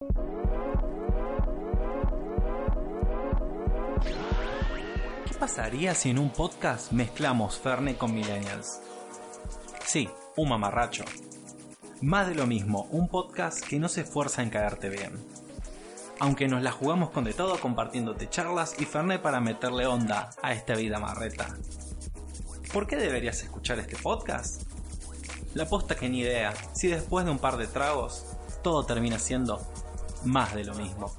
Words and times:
¿Qué 0.00 0.06
pasaría 5.38 5.94
si 5.94 6.08
en 6.08 6.18
un 6.18 6.30
podcast 6.30 6.90
mezclamos 6.92 7.58
Ferne 7.58 7.98
con 7.98 8.14
Millennials? 8.14 8.80
Sí, 9.84 10.08
un 10.36 10.48
mamarracho. 10.48 11.04
Más 12.00 12.28
de 12.28 12.34
lo 12.34 12.46
mismo, 12.46 12.88
un 12.92 13.08
podcast 13.08 13.62
que 13.62 13.78
no 13.78 13.88
se 13.88 14.00
esfuerza 14.00 14.42
en 14.42 14.48
caerte 14.48 14.88
bien. 14.88 15.12
Aunque 16.18 16.48
nos 16.48 16.62
la 16.62 16.72
jugamos 16.72 17.10
con 17.10 17.24
de 17.24 17.34
todo 17.34 17.60
compartiéndote 17.60 18.30
charlas 18.30 18.76
y 18.78 18.86
Fernet 18.86 19.20
para 19.20 19.40
meterle 19.40 19.86
onda 19.86 20.30
a 20.40 20.54
esta 20.54 20.76
vida 20.76 20.98
marreta. 20.98 21.58
¿Por 22.72 22.86
qué 22.86 22.96
deberías 22.96 23.42
escuchar 23.42 23.78
este 23.78 23.96
podcast? 23.96 24.62
La 25.52 25.66
posta 25.66 25.94
que 25.94 26.08
ni 26.08 26.20
idea, 26.20 26.54
si 26.72 26.88
después 26.88 27.26
de 27.26 27.32
un 27.32 27.38
par 27.38 27.58
de 27.58 27.66
tragos, 27.66 28.24
todo 28.62 28.86
termina 28.86 29.18
siendo 29.18 29.60
más 30.24 30.54
de 30.54 30.64
lo 30.64 30.74
mismo. 30.74 31.12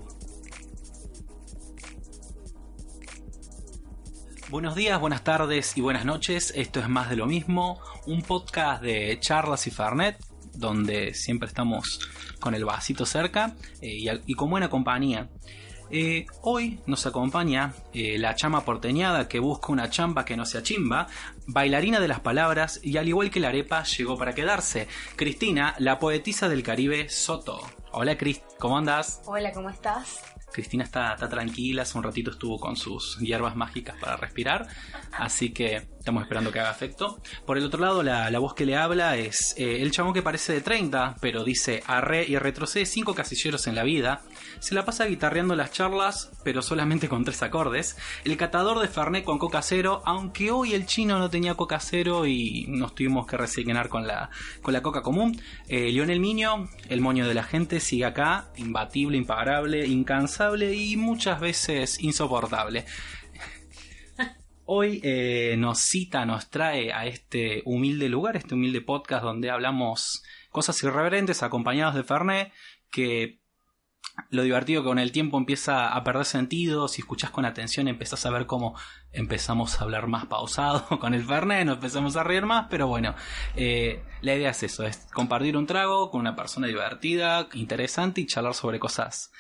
Buenos 4.49 4.75
días, 4.75 4.99
buenas 4.99 5.23
tardes 5.23 5.77
y 5.77 5.81
buenas 5.81 6.03
noches. 6.03 6.52
Esto 6.55 6.81
es 6.81 6.89
Más 6.89 7.09
de 7.09 7.16
lo 7.16 7.25
mismo, 7.25 7.80
un 8.05 8.22
podcast 8.22 8.84
de 8.84 9.17
charlas 9.22 9.66
y 9.67 9.72
Fernet, 9.72 10.17
donde 10.53 11.13
siempre 11.13 11.48
estamos 11.48 12.02
con 12.41 12.53
el 12.53 12.66
vasito 12.66 13.05
cerca 13.05 13.55
eh, 13.81 14.22
y 14.25 14.34
con 14.34 14.49
buena 14.49 14.70
compañía. 14.70 15.30
Eh, 15.94 16.25
hoy 16.41 16.80
nos 16.86 17.05
acompaña 17.05 17.73
eh, 17.94 18.17
la 18.17 18.33
chama 18.36 18.63
porteñada 18.63 19.27
que 19.27 19.39
busca 19.39 19.73
una 19.73 19.89
chamba 19.89 20.23
que 20.23 20.38
no 20.38 20.45
sea 20.45 20.63
chimba, 20.63 21.08
bailarina 21.47 21.99
de 21.99 22.08
las 22.08 22.22
palabras 22.22 22.80
y 22.81 22.95
al 22.95 23.09
igual 23.09 23.30
que 23.30 23.41
la 23.41 23.49
arepa 23.49 23.83
llegó 23.83 24.17
para 24.17 24.33
quedarse. 24.33 24.88
Cristina, 25.17 25.75
la 25.80 25.99
poetisa 25.99 26.47
del 26.47 26.63
Caribe 26.63 27.09
Soto. 27.09 27.80
Hola 27.94 28.18
Cris, 28.18 28.41
¿cómo 28.58 28.77
andas? 28.77 29.22
Hola, 29.26 29.52
¿cómo 29.52 29.70
estás? 29.70 30.22
Cristina 30.54 30.86
está, 30.86 31.13
está 31.13 31.27
tranquila, 31.27 31.81
hace 31.81 31.98
un 31.98 32.05
ratito 32.05 32.31
estuvo 32.31 32.58
con 32.58 32.78
sus 32.78 33.20
hierbas 33.20 33.58
mágicas 33.58 33.98
para 34.00 34.16
respirar, 34.16 34.67
así 35.11 35.52
que 35.52 35.89
estamos 36.02 36.23
esperando 36.23 36.52
que 36.52 36.59
haga 36.59 36.71
efecto. 36.71 37.21
Por 37.45 37.59
el 37.59 37.66
otro 37.66 37.80
lado, 37.80 38.02
la, 38.02 38.31
la 38.31 38.39
voz 38.39 38.55
que 38.55 38.66
le 38.66 38.75
habla 38.75 39.17
es 39.17 39.53
eh, 39.55 39.83
el 39.83 39.91
chabón 39.91 40.13
que 40.13 40.23
parece 40.23 40.52
de 40.52 40.61
30, 40.61 41.17
pero 41.21 41.43
dice 41.43 41.83
arre 41.85 42.25
y 42.27 42.38
retrocede 42.38 42.88
cinco 42.88 43.13
casilleros 43.13 43.67
en 43.67 43.75
la 43.75 43.83
vida. 43.83 44.23
Se 44.59 44.73
la 44.73 44.83
pasa 44.83 45.05
guitarreando 45.05 45.55
las 45.55 45.71
charlas, 45.71 46.31
pero 46.43 46.63
solamente 46.63 47.08
con 47.08 47.23
tres 47.23 47.43
acordes. 47.43 47.97
El 48.23 48.35
catador 48.35 48.80
de 48.80 48.88
Fernet 48.88 49.23
con 49.23 49.38
coca 49.38 49.61
cero, 49.61 50.02
aunque 50.03 50.49
hoy 50.49 50.73
el 50.73 50.88
chino 50.88 51.19
no 51.19 51.30
tenía 51.30 51.53
coca 51.53 51.80
cero 51.80 52.25
y 52.25 52.65
nos 52.67 52.95
tuvimos 52.95 53.27
que 53.27 53.38
resignar 53.38 53.88
con 53.88 54.08
la, 54.08 54.31
con 54.63 54.73
la 54.73 54.81
coca 54.81 55.03
común. 55.03 55.39
Eh, 55.67 55.91
Lionel 55.91 56.19
Miño, 56.19 56.67
el 56.89 57.02
moño 57.02 57.27
de 57.27 57.36
la 57.36 57.43
gente, 57.43 57.80
sigue 57.80 58.05
acá, 58.05 58.47
imbatible, 58.58 59.17
imparable, 59.17 59.86
incansable 59.86 60.73
y 60.73 60.97
muchas 60.97 61.39
veces 61.39 61.99
insoportable. 61.99 62.86
Hoy 64.73 65.02
eh, 65.03 65.55
nos 65.58 65.80
cita, 65.80 66.25
nos 66.25 66.50
trae 66.50 66.94
a 66.94 67.05
este 67.05 67.61
humilde 67.66 68.08
lugar, 68.08 68.38
este 68.38 68.55
humilde 68.55 68.80
podcast 68.80 69.22
donde 69.22 69.52
hablamos 69.52 70.23
cosas 70.50 70.81
irreverentes 70.81 71.44
acompañados 71.44 71.94
de 71.94 72.05
Fernet, 72.05 72.53
que 72.89 73.42
lo 74.30 74.44
divertido 74.44 74.81
que 74.81 74.88
con 74.88 74.97
el 74.97 75.11
tiempo 75.11 75.38
empieza 75.38 75.89
a 75.89 76.02
perder 76.05 76.23
sentido, 76.23 76.88
si 76.88 77.02
escuchás 77.02 77.31
con 77.31 77.44
atención 77.44 77.89
empezás 77.89 78.25
a 78.25 78.30
ver 78.30 78.45
cómo 78.45 78.73
empezamos 79.11 79.77
a 79.77 79.83
hablar 79.83 80.08
más 80.08 80.27
pausado 80.27 80.88
con 81.02 81.14
el 81.14 81.25
Fernet, 81.25 81.66
nos 81.66 81.75
empezamos 81.75 82.16
a 82.16 82.23
reír 82.23 82.45
más, 82.45 82.67
pero 82.69 82.88
bueno, 82.88 83.14
eh, 83.58 84.02
la 84.22 84.36
idea 84.36 84.52
es 84.52 84.64
eso, 84.64 84.86
es 84.86 85.05
compartir 85.11 85.58
un 85.58 85.67
trago 85.67 86.09
con 86.11 86.22
una 86.22 86.38
persona 86.38 86.67
divertida, 86.67 87.49
interesante 87.55 88.22
y 88.22 88.25
charlar 88.25 88.53
sobre 88.53 88.80
cosas 88.80 89.33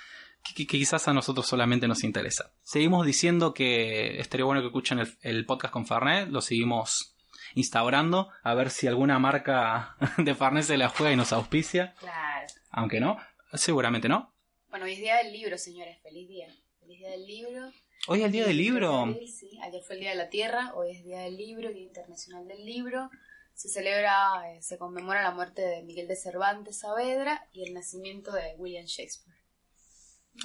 que, 0.55 0.65
quizás 0.67 1.07
a 1.07 1.13
nosotros 1.13 1.47
solamente 1.47 1.87
nos 1.87 2.03
interesa. 2.03 2.53
Seguimos 2.63 3.05
diciendo 3.05 3.53
que 3.53 4.19
estaría 4.19 4.45
bueno 4.45 4.61
que 4.61 4.67
escuchen 4.67 4.99
el, 4.99 5.17
el 5.21 5.45
podcast 5.45 5.73
con 5.73 5.85
Fernet, 5.85 6.29
lo 6.29 6.41
seguimos 6.41 7.15
instaurando, 7.55 8.29
a 8.43 8.53
ver 8.53 8.69
si 8.69 8.87
alguna 8.87 9.19
marca 9.19 9.95
de 10.17 10.35
Fernet 10.35 10.63
se 10.63 10.77
la 10.77 10.89
juega 10.89 11.11
y 11.11 11.15
nos 11.15 11.33
auspicia, 11.33 11.93
Claro. 11.99 12.47
aunque 12.69 12.99
no, 12.99 13.17
seguramente 13.53 14.07
no. 14.09 14.33
Bueno, 14.69 14.85
hoy 14.85 14.93
es 14.93 14.99
día 14.99 15.17
del 15.17 15.33
libro, 15.33 15.57
señores. 15.57 15.99
Feliz 16.01 16.29
día. 16.29 16.47
Feliz 16.79 16.99
día 16.99 17.09
del 17.11 17.25
libro. 17.27 17.71
Hoy 18.07 18.19
es 18.19 18.25
el 18.25 18.31
día 18.31 18.45
del 18.47 18.57
libro. 18.57 19.15
Sí. 19.27 19.59
Ayer 19.61 19.81
fue 19.83 19.95
el 19.95 20.01
Día 20.01 20.09
de 20.11 20.15
la 20.15 20.29
Tierra, 20.29 20.71
hoy 20.75 20.91
es 20.91 21.03
Día 21.03 21.19
del 21.19 21.37
Libro, 21.37 21.69
Día 21.71 21.83
Internacional 21.83 22.47
del 22.47 22.65
Libro. 22.65 23.09
Se 23.53 23.69
celebra, 23.69 24.41
eh, 24.49 24.61
se 24.61 24.77
conmemora 24.79 25.21
la 25.21 25.31
muerte 25.31 25.61
de 25.61 25.83
Miguel 25.83 26.07
de 26.07 26.15
Cervantes 26.15 26.79
Saavedra 26.79 27.45
y 27.51 27.63
el 27.67 27.73
nacimiento 27.75 28.31
de 28.31 28.55
William 28.57 28.85
Shakespeare. 28.85 29.30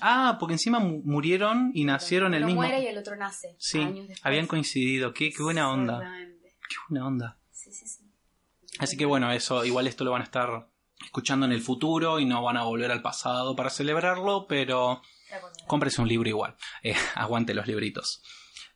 Ah, 0.00 0.36
porque 0.38 0.54
encima 0.54 0.78
mu- 0.78 1.02
murieron 1.04 1.70
y 1.74 1.84
nacieron 1.84 2.34
el 2.34 2.40
Uno 2.42 2.46
mismo. 2.48 2.60
muere 2.62 2.80
y 2.82 2.86
el 2.86 2.98
otro 2.98 3.16
nace. 3.16 3.54
Sí, 3.58 3.80
años 3.80 4.08
habían 4.22 4.46
coincidido. 4.46 5.12
Qué, 5.14 5.30
qué 5.32 5.42
buena 5.42 5.70
onda. 5.70 6.00
Qué 6.68 6.76
buena 6.88 7.06
onda. 7.06 7.38
Sí, 7.50 7.72
sí, 7.72 7.86
sí. 7.86 8.04
Así 8.78 8.96
que 8.96 9.04
bueno, 9.06 9.30
eso, 9.32 9.64
igual 9.64 9.86
esto 9.86 10.04
lo 10.04 10.10
van 10.10 10.20
a 10.22 10.24
estar 10.24 10.68
escuchando 11.02 11.46
en 11.46 11.52
el 11.52 11.60
futuro 11.62 12.20
y 12.20 12.24
no 12.26 12.42
van 12.42 12.56
a 12.56 12.64
volver 12.64 12.90
al 12.90 13.00
pasado 13.02 13.54
para 13.56 13.70
celebrarlo, 13.70 14.46
pero 14.48 15.00
cómprese 15.66 16.02
un 16.02 16.08
libro 16.08 16.28
igual. 16.28 16.56
Eh, 16.82 16.94
aguante 17.14 17.54
los 17.54 17.66
libritos. 17.66 18.22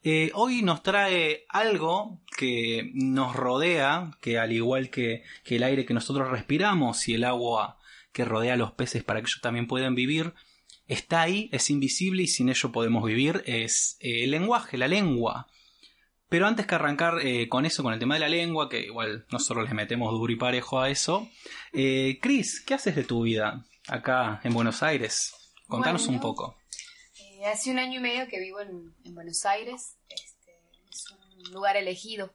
Eh, 0.02 0.30
hoy 0.34 0.62
nos 0.62 0.82
trae 0.82 1.44
algo 1.50 2.22
que 2.36 2.90
nos 2.94 3.36
rodea, 3.36 4.12
que 4.22 4.38
al 4.38 4.52
igual 4.52 4.88
que, 4.88 5.24
que 5.44 5.56
el 5.56 5.62
aire 5.62 5.84
que 5.84 5.92
nosotros 5.92 6.30
respiramos 6.30 7.06
y 7.08 7.14
el 7.14 7.24
agua 7.24 7.78
que 8.12 8.24
rodea 8.24 8.54
a 8.54 8.56
los 8.56 8.72
peces 8.72 9.04
para 9.04 9.20
que 9.20 9.26
ellos 9.26 9.40
también 9.42 9.66
puedan 9.66 9.94
vivir, 9.94 10.32
está 10.90 11.22
ahí, 11.22 11.48
es 11.52 11.70
invisible 11.70 12.22
y 12.22 12.26
sin 12.26 12.48
ello 12.48 12.72
podemos 12.72 13.04
vivir, 13.04 13.42
es 13.46 13.96
eh, 14.00 14.24
el 14.24 14.32
lenguaje, 14.32 14.76
la 14.76 14.88
lengua. 14.88 15.46
Pero 16.28 16.46
antes 16.46 16.66
que 16.66 16.74
arrancar 16.74 17.26
eh, 17.26 17.48
con 17.48 17.66
eso, 17.66 17.82
con 17.82 17.92
el 17.92 17.98
tema 17.98 18.14
de 18.14 18.20
la 18.20 18.28
lengua, 18.28 18.68
que 18.68 18.80
igual 18.80 19.26
nosotros 19.30 19.64
les 19.64 19.74
metemos 19.74 20.12
duro 20.12 20.32
y 20.32 20.36
parejo 20.36 20.80
a 20.80 20.90
eso, 20.90 21.28
eh, 21.72 22.18
Cris, 22.20 22.62
¿qué 22.64 22.74
haces 22.74 22.94
de 22.94 23.04
tu 23.04 23.22
vida 23.22 23.66
acá 23.88 24.40
en 24.44 24.52
Buenos 24.52 24.82
Aires? 24.82 25.32
Contanos 25.66 26.06
un 26.06 26.20
poco. 26.20 26.56
Eh, 27.18 27.46
hace 27.46 27.70
un 27.70 27.78
año 27.78 27.98
y 27.98 28.02
medio 28.02 28.28
que 28.28 28.38
vivo 28.38 28.60
en, 28.60 28.94
en 29.04 29.14
Buenos 29.14 29.44
Aires. 29.44 29.96
Este, 30.08 30.52
es 30.88 31.04
un 31.10 31.52
lugar 31.52 31.76
elegido. 31.76 32.32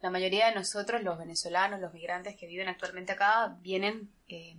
La 0.00 0.10
mayoría 0.10 0.46
de 0.46 0.54
nosotros, 0.54 1.02
los 1.02 1.18
venezolanos, 1.18 1.80
los 1.80 1.92
migrantes 1.92 2.36
que 2.38 2.46
viven 2.46 2.68
actualmente 2.68 3.12
acá, 3.12 3.58
vienen 3.60 4.10
eh, 4.28 4.56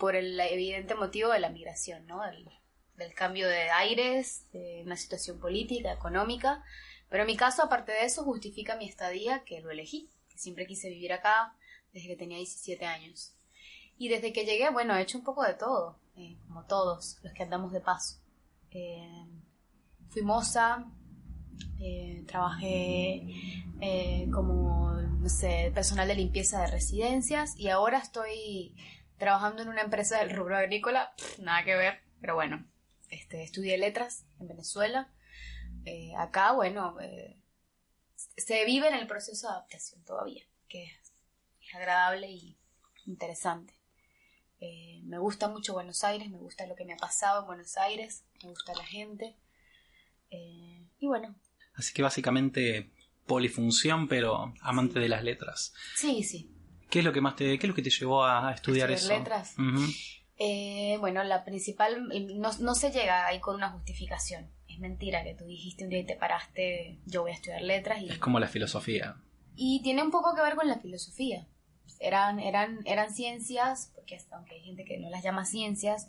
por 0.00 0.16
el 0.16 0.40
evidente 0.40 0.94
motivo 0.94 1.30
de 1.30 1.40
la 1.40 1.50
migración, 1.50 2.06
¿no? 2.06 2.22
Del, 2.22 3.14
cambio 3.14 3.48
de 3.48 3.70
aires, 3.70 4.46
de 4.52 4.82
una 4.84 4.96
situación 4.96 5.38
política, 5.38 5.92
económica. 5.92 6.64
Pero 7.08 7.22
en 7.22 7.28
mi 7.28 7.36
caso, 7.36 7.62
aparte 7.62 7.92
de 7.92 8.04
eso, 8.04 8.24
justifica 8.24 8.76
mi 8.76 8.88
estadía 8.88 9.42
que 9.44 9.60
lo 9.60 9.70
elegí, 9.70 10.10
que 10.28 10.38
siempre 10.38 10.66
quise 10.66 10.88
vivir 10.88 11.12
acá 11.12 11.54
desde 11.92 12.08
que 12.08 12.16
tenía 12.16 12.38
17 12.38 12.84
años. 12.84 13.34
Y 13.98 14.08
desde 14.08 14.32
que 14.32 14.44
llegué, 14.44 14.70
bueno, 14.70 14.96
he 14.96 15.02
hecho 15.02 15.18
un 15.18 15.24
poco 15.24 15.44
de 15.44 15.54
todo, 15.54 15.98
eh, 16.16 16.38
como 16.46 16.64
todos 16.64 17.18
los 17.22 17.32
que 17.32 17.42
andamos 17.42 17.72
de 17.72 17.80
paso. 17.80 18.20
Eh, 18.70 19.26
fui 20.08 20.22
moza, 20.22 20.86
eh, 21.78 22.24
trabajé 22.26 23.26
como, 24.32 24.92
no 24.92 25.28
sé, 25.28 25.72
personal 25.74 26.06
de 26.08 26.14
limpieza 26.14 26.60
de 26.60 26.66
residencias 26.66 27.58
y 27.58 27.68
ahora 27.68 27.98
estoy 27.98 28.74
trabajando 29.20 29.62
en 29.62 29.68
una 29.68 29.82
empresa 29.82 30.18
del 30.18 30.34
rubro 30.34 30.56
agrícola, 30.56 31.12
pff, 31.16 31.38
nada 31.38 31.62
que 31.64 31.76
ver, 31.76 32.00
pero 32.20 32.34
bueno, 32.34 32.66
este, 33.10 33.44
estudié 33.44 33.78
letras 33.78 34.24
en 34.40 34.48
Venezuela. 34.48 35.08
Eh, 35.84 36.12
acá, 36.18 36.52
bueno, 36.52 36.96
eh, 37.00 37.36
se 38.36 38.64
vive 38.64 38.88
en 38.88 38.94
el 38.94 39.06
proceso 39.06 39.46
de 39.46 39.52
adaptación 39.54 40.02
todavía, 40.04 40.42
que 40.68 40.84
es, 40.84 41.12
es 41.60 41.74
agradable 41.74 42.28
y 42.30 42.56
interesante. 43.06 43.72
Eh, 44.60 45.00
me 45.04 45.18
gusta 45.18 45.48
mucho 45.48 45.72
Buenos 45.72 46.02
Aires, 46.04 46.28
me 46.28 46.38
gusta 46.38 46.66
lo 46.66 46.74
que 46.74 46.84
me 46.84 46.92
ha 46.92 46.98
pasado 46.98 47.40
en 47.40 47.46
Buenos 47.46 47.76
Aires, 47.76 48.24
me 48.42 48.50
gusta 48.50 48.74
la 48.74 48.84
gente. 48.84 49.36
Eh, 50.30 50.84
y 50.98 51.06
bueno, 51.06 51.34
Así 51.74 51.94
que 51.94 52.02
básicamente 52.02 52.90
polifunción, 53.26 54.06
pero 54.08 54.52
amante 54.60 54.98
de 54.98 55.08
las 55.08 55.22
letras. 55.24 55.72
sí, 55.96 56.22
sí. 56.22 56.50
¿Qué 56.90 56.98
es 57.00 57.04
lo 57.04 57.12
que 57.12 57.20
más 57.20 57.36
te, 57.36 57.58
qué 57.58 57.66
es 57.66 57.68
lo 57.68 57.74
que 57.74 57.82
te 57.82 57.90
llevó 57.90 58.24
a 58.24 58.52
estudiar 58.52 58.90
¿Estudiar 58.90 59.14
eso? 59.14 59.18
letras? 59.22 59.54
Ujú. 59.58 59.80
Eh, 60.38 60.96
bueno, 61.00 61.22
la 61.24 61.44
principal, 61.44 62.08
no, 62.38 62.50
no 62.58 62.74
se 62.74 62.90
llega 62.90 63.26
ahí 63.26 63.40
con 63.40 63.54
una 63.56 63.70
justificación. 63.70 64.50
Es 64.68 64.78
mentira 64.78 65.22
que 65.22 65.34
tú 65.34 65.44
dijiste 65.44 65.84
un 65.84 65.90
día 65.90 66.00
y 66.00 66.06
te 66.06 66.16
paraste, 66.16 66.98
yo 67.06 67.22
voy 67.22 67.32
a 67.32 67.34
estudiar 67.34 67.62
letras 67.62 68.00
y, 68.02 68.08
Es 68.08 68.18
como 68.18 68.40
la 68.40 68.48
filosofía. 68.48 69.16
y 69.56 69.82
tiene 69.82 70.02
un 70.02 70.10
poco 70.10 70.34
que 70.34 70.42
ver 70.42 70.54
con 70.54 70.66
la 70.68 70.78
filosofía. 70.78 71.46
Eran, 71.98 72.38
eran, 72.40 72.80
eran 72.86 73.12
ciencias, 73.12 73.92
porque 73.94 74.18
aunque 74.30 74.54
hay 74.54 74.62
gente 74.62 74.84
que 74.86 74.98
no 74.98 75.10
las 75.10 75.22
llama 75.22 75.44
ciencias, 75.44 76.08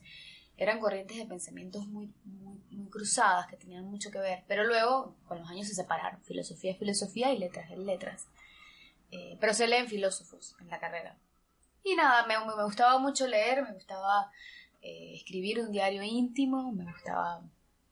eran 0.57 0.79
corrientes 0.79 1.17
de 1.17 1.25
pensamientos 1.25 1.85
muy, 1.87 2.09
muy, 2.23 2.57
muy 2.69 2.89
cruzadas 2.89 3.47
que 3.47 3.57
tenían 3.57 3.83
mucho 3.83 4.09
que 4.11 4.19
ver. 4.19 4.43
Pero 4.47 4.63
luego, 4.63 5.15
con 5.27 5.39
los 5.39 5.49
años 5.49 5.67
se 5.67 5.75
separaron. 5.75 6.21
Filosofía 6.23 6.71
es 6.71 6.77
filosofía 6.79 7.33
y 7.33 7.37
letras 7.39 7.69
es 7.71 7.77
letras. 7.79 8.27
Eh, 9.11 9.37
pero 9.39 9.53
se 9.53 9.67
leen 9.67 9.87
filósofos 9.87 10.55
en 10.61 10.69
la 10.69 10.79
carrera. 10.79 11.17
Y 11.83 11.95
nada, 11.95 12.25
me, 12.27 12.35
me 12.55 12.63
gustaba 12.63 12.97
mucho 12.99 13.27
leer, 13.27 13.63
me 13.63 13.73
gustaba 13.73 14.31
eh, 14.81 15.13
escribir 15.15 15.59
un 15.59 15.71
diario 15.71 16.01
íntimo, 16.03 16.71
me 16.71 16.85
gustaba 16.91 17.41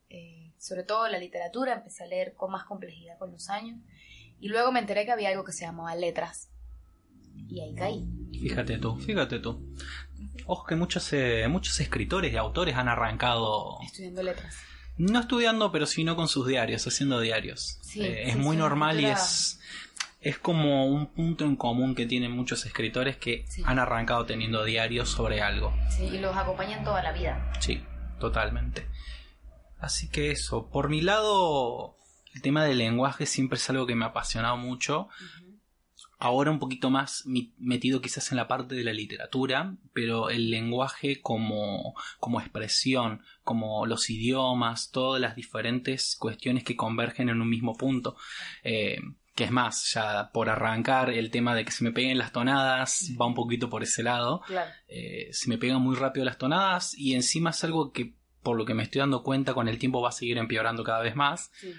eh, 0.10 0.52
sobre 0.58 0.84
todo 0.84 1.08
la 1.08 1.18
literatura, 1.18 1.74
empecé 1.74 2.04
a 2.04 2.08
leer 2.08 2.34
con 2.36 2.52
más 2.52 2.64
complejidad 2.66 3.18
con 3.18 3.32
los 3.32 3.50
años 3.50 3.78
y 4.40 4.48
luego 4.48 4.72
me 4.72 4.80
enteré 4.80 5.06
que 5.06 5.12
había 5.12 5.30
algo 5.30 5.44
que 5.44 5.52
se 5.52 5.66
llamaba 5.66 5.94
letras 5.96 6.50
y 7.50 7.62
ahí 7.62 7.74
caí. 7.76 8.06
Fíjate 8.32 8.78
tú, 8.78 8.96
fíjate 8.98 9.40
tú. 9.40 9.76
Ojo 10.46 10.66
que 10.66 10.76
muchos, 10.76 11.12
eh, 11.14 11.48
muchos 11.50 11.80
escritores 11.80 12.32
y 12.34 12.38
autores 12.38 12.76
han 12.76 12.88
arrancado 12.88 13.78
Estudiando 13.84 14.24
letras. 14.24 14.56
no 14.98 15.20
estudiando, 15.20 15.72
pero 15.72 15.86
sino 15.86 16.16
con 16.16 16.28
sus 16.28 16.48
diarios, 16.48 16.86
haciendo 16.88 17.20
diarios. 17.20 17.80
Sí, 17.82 18.02
Eh, 18.04 18.30
es 18.30 18.38
muy 18.38 18.56
sí, 18.56 18.60
normal 18.60 19.00
y 19.00 19.06
es, 19.06 19.60
es 20.22 20.38
como 20.38 20.86
un 20.88 21.08
punto 21.14 21.46
en 21.46 21.56
común 21.56 21.96
que 21.96 22.06
tienen 22.06 22.32
muchos 22.32 22.66
escritores 22.66 23.18
que 23.18 23.46
Sí. 23.48 23.62
han 23.66 23.80
arrancado 23.80 24.26
teniendo 24.26 24.64
diarios 24.66 25.10
sobre 25.10 25.42
algo. 25.42 25.74
Sí, 25.90 26.04
y 26.06 26.18
los 26.20 26.36
acompañan 26.36 26.84
toda 26.84 27.02
la 27.02 27.12
vida. 27.14 27.52
Sí, 27.60 27.82
totalmente. 28.20 28.88
Así 29.80 30.10
que 30.10 30.32
eso, 30.32 30.70
por 30.70 30.90
mi 30.90 31.02
lado, 31.02 31.96
el 32.36 32.42
tema 32.42 32.66
del 32.66 32.80
lenguaje 32.80 33.26
siempre 33.26 33.58
es 33.58 33.70
algo 33.70 33.86
que 33.88 33.96
me 33.96 34.04
ha 34.06 34.10
apasionado 34.10 34.58
mucho. 34.58 35.08
Ahora 36.22 36.52
un 36.52 36.60
poquito 36.60 36.90
más 36.90 37.24
metido 37.58 38.02
quizás 38.02 38.32
en 38.32 38.36
la 38.38 38.50
parte 38.50 38.76
de 38.76 38.84
la 38.84 38.92
literatura, 38.92 39.78
pero 39.94 40.30
el 40.30 40.50
lenguaje 40.52 41.22
como, 41.22 41.94
como 42.20 42.42
expresión, 42.42 43.22
como 43.46 43.86
los 43.86 44.10
idiomas, 44.10 44.92
todas 44.92 45.22
las 45.22 45.38
diferentes 45.38 46.18
cuestiones 46.20 46.66
que 46.66 46.76
convergen 46.76 47.30
en 47.30 47.40
un 47.42 47.50
mismo 47.50 47.74
punto. 47.78 48.18
Eh, 48.66 48.98
que 49.40 49.46
es 49.46 49.52
más, 49.52 49.94
ya 49.94 50.32
por 50.34 50.50
arrancar 50.50 51.10
el 51.10 51.32
tema 51.32 51.56
de 51.56 51.64
que 51.64 51.72
se 51.72 51.86
me 51.86 51.94
peguen 51.94 52.18
las 52.18 52.34
tonadas 52.34 53.12
va 53.20 53.26
un 53.26 53.34
poquito 53.34 53.70
por 53.70 53.84
ese 53.84 54.04
lado. 54.04 54.42
Claro. 54.46 54.70
Eh, 54.90 55.30
se 55.32 55.48
me 55.48 55.58
pegan 55.58 55.82
muy 55.82 55.96
rápido 55.96 56.26
las 56.26 56.38
tonadas 56.38 56.94
y 56.98 57.14
encima 57.16 57.52
es 57.52 57.64
algo 57.64 57.94
que 57.94 58.16
por 58.44 58.58
lo 58.58 58.66
que 58.66 58.74
me 58.74 58.84
estoy 58.84 59.00
dando 59.00 59.24
cuenta 59.24 59.54
con 59.54 59.70
el 59.70 59.80
tiempo 59.80 60.02
va 60.02 60.10
a 60.10 60.12
seguir 60.12 60.38
empeorando 60.38 60.84
cada 60.84 61.00
vez 61.02 61.16
más. 61.16 61.52
Sí. 61.54 61.74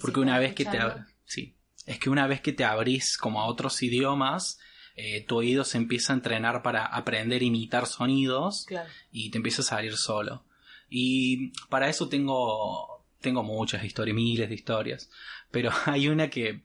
Porque 0.00 0.16
si 0.16 0.20
una 0.22 0.38
vez 0.40 0.54
que 0.54 0.64
te... 0.64 0.78
Sí. 1.24 1.56
Es 1.86 2.00
que 2.00 2.10
una 2.10 2.26
vez 2.26 2.40
que 2.40 2.52
te 2.52 2.64
abrís 2.64 3.16
como 3.16 3.40
a 3.40 3.46
otros 3.46 3.80
idiomas, 3.82 4.58
eh, 4.96 5.24
tu 5.24 5.36
oído 5.36 5.62
se 5.62 5.78
empieza 5.78 6.12
a 6.12 6.16
entrenar 6.16 6.62
para 6.62 6.84
aprender 6.84 7.42
a 7.42 7.44
imitar 7.44 7.86
sonidos 7.86 8.64
Claro. 8.66 8.88
y 9.12 9.30
te 9.30 9.36
empieza 9.38 9.62
a 9.62 9.66
salir 9.66 9.96
solo. 9.96 10.44
Y 10.88 11.52
para 11.68 11.88
eso 11.88 12.08
tengo, 12.08 12.95
tengo 13.26 13.42
muchas 13.42 13.82
historias, 13.82 14.14
miles 14.14 14.48
de 14.48 14.54
historias. 14.54 15.10
Pero 15.50 15.72
hay 15.86 16.06
una 16.06 16.30
que, 16.30 16.62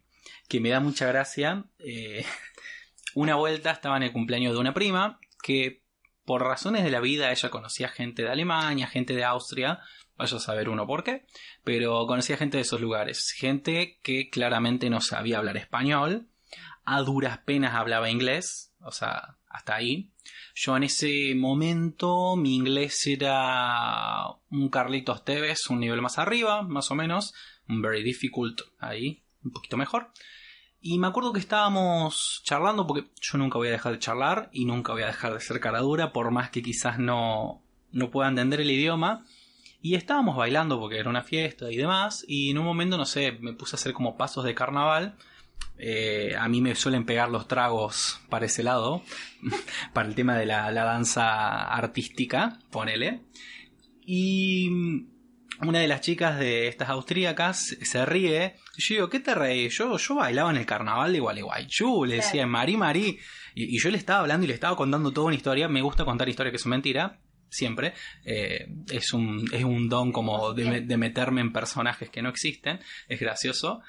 que 0.48 0.60
me 0.60 0.70
da 0.70 0.80
mucha 0.80 1.08
gracia. 1.08 1.66
eh, 1.80 2.24
una 3.16 3.36
vuelta 3.36 3.72
estaba 3.72 3.98
en 3.98 4.04
el 4.04 4.12
cumpleaños 4.12 4.54
de 4.54 4.60
una 4.60 4.76
prima 4.76 5.20
que 5.42 5.82
por 6.24 6.44
razones 6.44 6.84
de 6.84 6.92
la 6.92 7.00
vida 7.00 7.32
ella 7.32 7.50
conocía 7.50 7.88
gente 7.90 8.22
de 8.22 8.30
Alemania, 8.30 8.86
gente 8.86 9.16
de 9.16 9.24
Austria, 9.24 9.80
vaya 10.16 10.38
a 10.38 10.40
saber 10.40 10.70
uno 10.70 10.86
por 10.86 11.04
qué, 11.04 11.26
pero 11.64 12.06
conocía 12.06 12.38
gente 12.38 12.58
de 12.58 12.62
esos 12.62 12.80
lugares, 12.80 13.32
gente 13.32 14.00
que 14.04 14.30
claramente 14.30 14.92
no 14.92 15.02
sabía 15.02 15.40
hablar 15.40 15.58
español, 15.58 16.28
a 16.86 17.02
duras 17.02 17.40
penas 17.40 17.74
hablaba 17.74 18.12
inglés, 18.12 18.72
o 18.82 18.92
sea, 18.92 19.40
hasta 19.50 19.76
ahí. 19.76 20.11
Yo 20.56 20.76
en 20.76 20.84
ese 20.84 21.34
momento 21.36 22.36
mi 22.36 22.56
inglés 22.56 23.08
era 23.08 24.26
un 24.50 24.70
Carlitos 24.70 25.24
Tevez, 25.24 25.70
un 25.70 25.80
nivel 25.80 26.02
más 26.02 26.18
arriba, 26.18 26.62
más 26.62 26.92
o 26.92 26.96
menos, 26.96 27.34
un 27.68 27.82
very 27.82 28.04
difficult 28.04 28.62
ahí, 28.80 29.24
un 29.44 29.52
poquito 29.52 29.78
mejor. 29.78 30.12
Y 30.84 30.98
me 30.98 31.08
acuerdo 31.08 31.32
que 31.32 31.40
estábamos 31.40 32.42
charlando, 32.44 32.88
porque 32.88 33.12
yo 33.22 33.38
nunca 33.38 33.60
voy 33.60 33.68
a 33.68 33.72
dejar 33.72 33.94
de 33.94 34.00
charlar 34.00 34.50
y 34.52 34.66
nunca 34.66 34.94
voy 34.94 35.04
a 35.04 35.08
dejar 35.08 35.34
de 35.34 35.40
ser 35.40 35.60
cara 35.60 35.80
dura, 35.80 36.12
por 36.12 36.32
más 36.32 36.50
que 36.50 36.64
quizás 36.64 36.98
no, 36.98 37.64
no 37.92 38.10
pueda 38.10 38.30
entender 38.30 38.62
el 38.62 38.72
idioma. 38.72 39.24
Y 39.84 39.96
estábamos 39.96 40.36
bailando 40.36 40.80
porque 40.80 40.98
era 40.98 41.10
una 41.10 41.24
fiesta 41.24 41.72
y 41.72 41.78
demás. 41.78 42.26
Y 42.28 42.50
en 42.50 42.58
un 42.58 42.66
momento, 42.66 42.98
no 42.98 43.06
sé, 43.06 43.32
me 43.34 43.54
puse 43.54 43.76
a 43.76 43.78
hacer 43.78 43.94
como 43.94 44.18
pasos 44.18 44.44
de 44.44 44.56
carnaval. 44.56 45.18
Eh, 45.78 46.36
a 46.38 46.48
mí 46.48 46.62
me 46.62 46.76
suelen 46.76 47.06
pegar 47.06 47.30
los 47.30 47.48
tragos 47.48 48.22
para 48.30 48.46
ese 48.46 48.62
lado, 48.62 49.04
para 49.94 50.08
el 50.08 50.16
tema 50.16 50.38
de 50.38 50.46
la, 50.46 50.72
la 50.72 50.84
danza 50.84 51.64
artística, 51.64 52.60
ponele. 52.70 53.22
Y 54.06 54.70
una 55.62 55.80
de 55.80 55.88
las 55.88 56.02
chicas 56.02 56.40
de 56.40 56.68
estas 56.68 56.90
austríacas 56.90 57.78
se 57.82 58.06
ríe. 58.06 58.56
Y 58.78 58.82
yo 58.82 58.96
digo, 58.96 59.10
¿qué 59.10 59.20
te 59.20 59.36
reís? 59.36 59.78
Yo, 59.78 59.98
yo 59.98 60.16
bailaba 60.16 60.50
en 60.50 60.58
el 60.58 60.66
carnaval 60.66 61.14
de 61.14 61.20
Gualeguaychú, 61.20 62.06
le 62.06 62.16
decía. 62.16 62.48
Marí, 62.48 62.78
Marí. 62.78 63.20
Y, 63.54 63.76
y 63.76 63.80
yo 63.80 63.92
le 63.92 63.98
estaba 63.98 64.22
hablando 64.22 64.46
y 64.46 64.48
le 64.48 64.56
estaba 64.56 64.76
contando 64.76 65.12
toda 65.12 65.28
una 65.28 65.36
historia. 65.36 65.68
Me 65.68 65.82
gusta 65.82 66.06
contar 66.06 66.30
historias 66.30 66.52
que 66.52 66.58
son 66.58 66.72
mentira, 66.72 67.22
siempre. 67.50 67.94
Eh, 68.26 68.68
es, 68.92 69.14
un, 69.14 69.48
es 69.54 69.64
un 69.64 69.88
don 69.88 70.12
como 70.12 70.54
de, 70.54 70.82
de 70.82 70.98
meterme 70.98 71.42
en 71.42 71.54
personajes 71.54 72.10
que 72.10 72.22
no 72.22 72.30
existen. 72.30 72.80
Es 73.08 73.20
gracioso. 73.20 73.82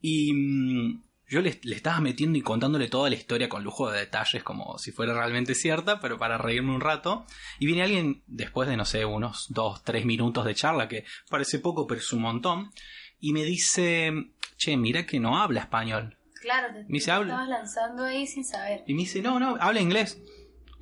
Y 0.00 0.32
mm, 0.32 1.02
yo 1.30 1.40
le, 1.40 1.60
le 1.62 1.76
estaba 1.76 2.00
metiendo 2.00 2.36
y 2.36 2.42
contándole 2.42 2.88
toda 2.88 3.08
la 3.08 3.14
historia 3.16 3.48
con 3.48 3.62
lujo 3.62 3.90
de 3.90 4.00
detalles, 4.00 4.42
como 4.42 4.76
si 4.78 4.90
fuera 4.90 5.14
realmente 5.14 5.54
cierta, 5.54 6.00
pero 6.00 6.18
para 6.18 6.36
reírme 6.38 6.74
un 6.74 6.80
rato. 6.80 7.24
Y 7.60 7.66
viene 7.66 7.82
alguien, 7.84 8.22
después 8.26 8.68
de, 8.68 8.76
no 8.76 8.84
sé, 8.84 9.04
unos 9.04 9.46
dos, 9.48 9.82
tres 9.84 10.04
minutos 10.04 10.44
de 10.44 10.54
charla, 10.54 10.88
que 10.88 11.04
parece 11.28 11.60
poco, 11.60 11.86
pero 11.86 12.00
es 12.00 12.12
un 12.12 12.22
montón, 12.22 12.70
y 13.20 13.32
me 13.32 13.44
dice, 13.44 14.12
che, 14.56 14.76
mira 14.76 15.06
que 15.06 15.20
no 15.20 15.38
habla 15.38 15.60
español. 15.60 16.16
Claro, 16.42 16.72
te, 16.74 16.80
Me 16.80 16.86
dice, 16.94 17.06
te 17.06 17.12
habla. 17.12 17.34
estabas 17.34 17.48
lanzando 17.48 18.04
ahí 18.04 18.26
sin 18.26 18.44
saber. 18.44 18.82
Y 18.86 18.94
me 18.94 19.02
dice, 19.02 19.22
no, 19.22 19.38
no, 19.38 19.56
habla 19.60 19.80
inglés. 19.80 20.20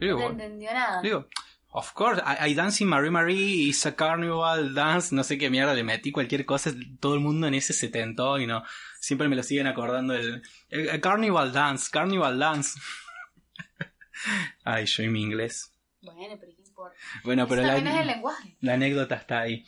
No 0.00 0.31
entendió 0.31 0.73
nada. 0.73 1.03
Digo, 1.03 1.27
of 1.71 1.93
course, 1.93 2.23
I, 2.25 2.50
I 2.50 2.55
dance 2.55 2.83
in 2.83 2.89
Marie 2.89 3.11
Marie, 3.11 3.69
it's 3.69 3.85
a 3.85 3.95
carnival 3.95 4.73
dance, 4.73 5.15
no 5.15 5.23
sé 5.25 5.37
qué 5.37 5.50
mierda, 5.50 5.75
le 5.75 5.85
metí 5.85 6.12
cualquier 6.12 6.47
cosa, 6.47 6.73
todo 7.00 7.15
el 7.15 7.21
mundo 7.21 7.47
en 7.49 7.55
ese 7.55 7.73
se 7.73 7.89
tentó 7.89 8.39
y 8.39 8.47
no, 8.47 8.62
siempre 9.00 9.29
me 9.29 9.37
lo 9.37 9.43
siguen 9.43 9.67
acordando 9.67 10.15
el, 10.15 10.43
el- 10.69 10.89
el 10.89 11.00
carnival 11.00 11.53
dance, 11.53 11.91
carnival 11.91 12.39
dance. 12.39 12.79
Ay, 14.65 14.87
yo 14.87 15.03
y 15.05 15.09
mi 15.09 15.23
inglés. 15.23 15.73
Bueno, 16.03 16.37
pero 16.41 16.53
¿qué 16.55 16.62
importa? 16.62 16.97
Bueno, 17.25 17.43
Eso 17.45 17.49
pero 17.50 17.62
la, 17.62 17.77
es 17.77 18.00
el 18.00 18.06
lenguaje. 18.06 18.56
la 18.61 18.75
anécdota 18.75 19.15
está 19.17 19.41
ahí. 19.41 19.65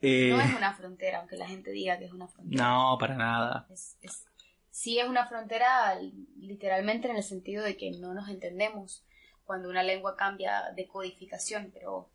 Eh, 0.00 0.30
No 0.30 0.40
es 0.40 0.54
una 0.54 0.74
frontera, 0.74 1.20
aunque 1.20 1.36
la 1.36 1.46
gente 1.46 1.70
diga 1.70 1.98
que 1.98 2.06
es 2.06 2.12
una 2.12 2.28
frontera. 2.28 2.64
no, 2.64 2.96
para 2.98 3.14
nada. 3.14 3.66
Es, 3.70 3.96
es- 4.00 4.24
sí 4.70 4.98
es 4.98 5.08
una 5.08 5.26
frontera 5.26 5.98
literalmente 6.38 7.08
en 7.08 7.16
el 7.16 7.22
sentido 7.22 7.62
de 7.62 7.76
que 7.76 7.90
no 7.92 8.14
nos 8.14 8.28
entendemos 8.28 9.04
cuando 9.44 9.68
una 9.68 9.82
lengua 9.82 10.16
cambia 10.16 10.70
de 10.74 10.86
codificación, 10.88 11.70
pero, 11.72 12.10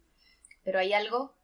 pero 0.63 0.79
hay 0.79 0.93
algo 0.93 1.37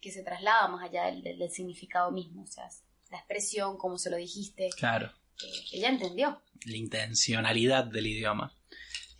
que 0.00 0.10
se 0.12 0.22
traslada 0.22 0.68
más 0.68 0.82
allá 0.84 1.04
del, 1.06 1.22
del- 1.22 1.38
del 1.38 1.50
significado 1.50 2.10
mismo, 2.10 2.42
o 2.42 2.46
sea, 2.46 2.68
la 3.10 3.18
expresión, 3.18 3.76
como 3.78 3.98
se 3.98 4.10
lo 4.10 4.16
dijiste, 4.16 4.70
Claro, 4.76 5.12
eh, 5.42 5.52
ella 5.72 5.88
entendió. 5.88 6.42
la 6.66 6.76
intencionalidad 6.76 7.84
del 7.84 8.06
idioma. 8.06 8.52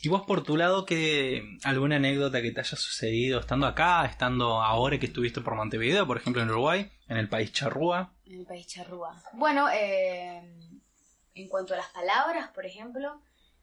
¿Y 0.00 0.08
vos 0.08 0.22
por 0.26 0.44
tu 0.44 0.56
lado 0.56 0.84
qué 0.86 1.42
alguna 1.64 1.96
anécdota 1.96 2.40
que 2.40 2.52
te 2.52 2.60
haya 2.60 2.76
sucedido 2.76 3.40
estando 3.40 3.66
acá, 3.66 4.04
estando 4.06 4.62
ahora 4.62 4.98
que 5.00 5.06
estuviste 5.06 5.40
por 5.40 5.56
Montevideo, 5.56 6.06
por 6.06 6.18
ejemplo 6.18 6.40
en 6.40 6.50
Uruguay, 6.50 6.90
en 7.08 7.16
el 7.16 7.28
país 7.28 7.52
charrúa? 7.52 8.14
En 8.24 8.40
el 8.40 8.46
país 8.46 8.66
charrúa. 8.68 9.20
Bueno, 9.32 9.68
eh, 9.70 10.40
en 11.34 11.48
cuanto 11.48 11.74
a 11.74 11.78
las 11.78 11.88
palabras, 11.88 12.50
por 12.54 12.64
ejemplo, 12.64 13.20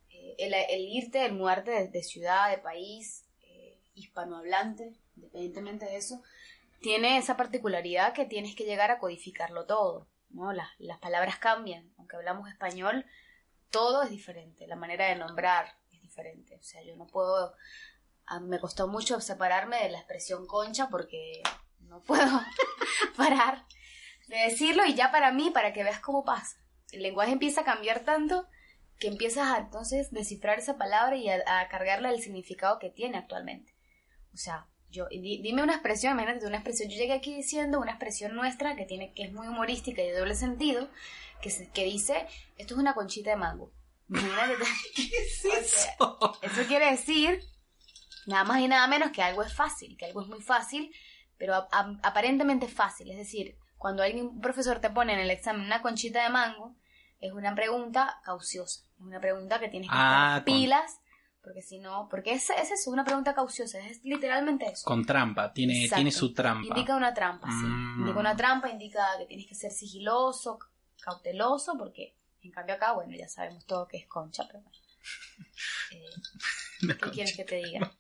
eh, 0.10 0.36
el, 0.40 0.54
el 0.54 0.82
irte, 0.90 1.24
el 1.26 1.34
mudarte 1.34 1.72
de, 1.72 1.88
de 1.88 2.04
ciudad, 2.04 2.50
de 2.52 2.58
país, 2.58 3.24
eh, 3.44 3.80
hispanohablante, 3.94 4.92
independientemente 5.16 5.86
de 5.86 5.96
eso, 5.96 6.22
tiene 6.82 7.18
esa 7.18 7.38
particularidad 7.38 8.12
que 8.14 8.26
tienes 8.26 8.56
que 8.56 8.66
llegar 8.66 8.92
a 8.92 9.00
codificarlo 9.00 9.66
todo, 9.66 10.10
¿no? 10.30 10.54
Las, 10.54 10.70
las 10.80 11.00
palabras 11.00 11.38
cambian, 11.38 11.94
aunque 11.98 12.16
hablamos 12.16 12.50
español, 12.50 13.06
todo 13.70 14.04
es 14.04 14.10
diferente, 14.10 14.68
la 14.68 14.76
manera 14.76 15.08
de 15.08 15.16
nombrar 15.16 15.78
es 15.92 16.02
diferente, 16.02 16.56
o 16.56 16.64
sea, 16.64 16.82
yo 16.84 16.96
no 16.96 17.08
puedo, 17.08 17.56
me 18.42 18.60
costó 18.60 18.88
mucho 18.88 19.20
separarme 19.20 19.84
de 19.84 19.90
la 19.90 19.98
expresión 19.98 20.48
concha 20.48 20.88
porque 20.90 21.42
no 21.80 22.02
puedo 22.02 22.26
parar 23.18 23.66
de 24.28 24.38
decirlo 24.38 24.86
y 24.86 24.96
ya 24.96 25.12
para 25.12 25.32
mí, 25.32 25.52
para 25.52 25.74
que 25.74 25.84
veas 25.84 26.00
cómo 26.00 26.24
pasa. 26.24 26.58
El 26.92 27.04
lenguaje 27.04 27.32
empieza 27.32 27.62
a 27.62 27.66
cambiar 27.66 28.02
tanto 28.06 28.48
que 28.98 29.08
empiezas 29.08 29.48
a 29.48 29.58
entonces 29.58 30.12
descifrar 30.12 30.60
esa 30.60 30.78
palabra 30.78 31.18
y 31.18 31.30
a, 31.30 31.44
a 31.46 31.68
cargarle 31.68 32.10
el 32.10 32.22
significado 32.22 32.80
que 32.80 32.90
tiene 32.90 33.18
actualmente. 33.18 33.76
O 34.34 34.38
sea, 34.38 34.68
yo 34.96 35.08
di- 35.10 35.40
dime 35.42 35.62
una 35.64 35.74
expresión, 35.74 36.14
imagínate 36.14 36.46
una 36.48 36.58
expresión. 36.58 36.90
Yo 36.90 36.96
llegué 36.98 37.14
aquí 37.14 37.36
diciendo 37.36 37.80
una 37.80 37.92
expresión 37.92 38.34
nuestra 38.36 38.76
que 38.76 38.86
tiene 38.86 39.14
que 39.14 39.24
es 39.24 39.32
muy 39.34 39.48
humorística 39.48 40.02
y 40.02 40.08
de 40.08 40.18
doble 40.18 40.36
sentido, 40.36 40.90
que, 41.42 41.50
se- 41.50 41.70
que 41.72 41.84
dice 41.84 42.26
esto 42.58 42.74
es 42.76 42.80
una 42.80 42.94
conchita 42.94 43.30
de 43.32 43.36
mango. 43.36 43.72
Imagínate. 44.10 44.54
¿Qué 44.96 45.04
es 45.04 45.46
eso? 46.00 46.40
Eso 46.42 46.62
quiere 46.68 46.90
decir 46.92 47.40
nada 48.26 48.44
más 48.44 48.60
y 48.62 48.68
nada 48.68 48.88
menos 48.88 49.12
que 49.12 49.22
algo 49.22 49.44
es 49.44 49.54
fácil, 49.54 49.98
que 49.98 50.06
algo 50.06 50.22
es 50.22 50.28
muy 50.28 50.42
fácil, 50.42 50.92
pero 51.38 51.54
a- 51.56 51.68
a- 51.72 52.00
aparentemente 52.04 52.68
fácil. 52.68 53.12
Es 53.12 53.18
decir, 53.18 53.58
cuando 53.78 54.02
alguien, 54.04 54.26
un 54.28 54.42
profesor 54.42 54.80
te 54.80 54.90
pone 54.90 55.14
en 55.14 55.20
el 55.20 55.30
examen 55.30 55.66
una 55.66 55.82
conchita 55.82 56.24
de 56.24 56.30
mango, 56.30 56.76
es 57.20 57.32
una 57.34 57.54
pregunta 57.56 58.20
cauciosa. 58.24 58.82
Es 58.96 59.02
una 59.02 59.20
pregunta 59.20 59.60
que 59.60 59.68
tienes 59.70 59.90
que 59.90 59.96
Ah, 59.98 60.38
estar 60.40 60.46
pilas 60.46 61.00
Porque 61.46 61.62
si 61.62 61.78
no, 61.80 62.08
porque 62.10 62.34
es, 62.34 62.50
es 62.50 62.72
eso, 62.72 62.90
una 62.90 63.06
pregunta 63.06 63.34
cauciosa, 63.36 63.78
es 63.80 64.04
literalmente 64.04 64.66
eso. 64.66 64.84
Con 64.84 65.06
trampa, 65.06 65.54
tiene, 65.54 65.84
Exacto. 65.84 65.96
tiene 65.98 66.12
su 66.12 66.34
trampa. 66.34 66.68
Indica 66.68 66.96
una 66.96 67.14
trampa, 67.14 67.48
sí. 67.48 67.66
Mm. 67.66 68.00
Indica 68.02 68.20
una 68.20 68.36
trampa, 68.36 68.70
indica 68.70 69.06
que 69.20 69.26
tienes 69.28 69.46
que 69.48 69.54
ser 69.56 69.72
sigiloso, 69.72 70.58
cauteloso, 71.02 71.78
porque 71.78 72.16
en 72.42 72.52
cambio 72.52 72.74
acá, 72.76 72.94
bueno, 72.94 73.16
ya 73.16 73.30
sabemos 73.30 73.64
todo 73.66 73.88
que 73.88 73.98
es 73.98 74.08
concha, 74.08 74.44
pero 74.48 74.62
bueno. 74.62 74.78
Eh, 75.92 76.88
¿Qué 77.02 77.10
quieres 77.12 77.36
que 77.36 77.44
te 77.46 77.56
diga? 77.58 77.92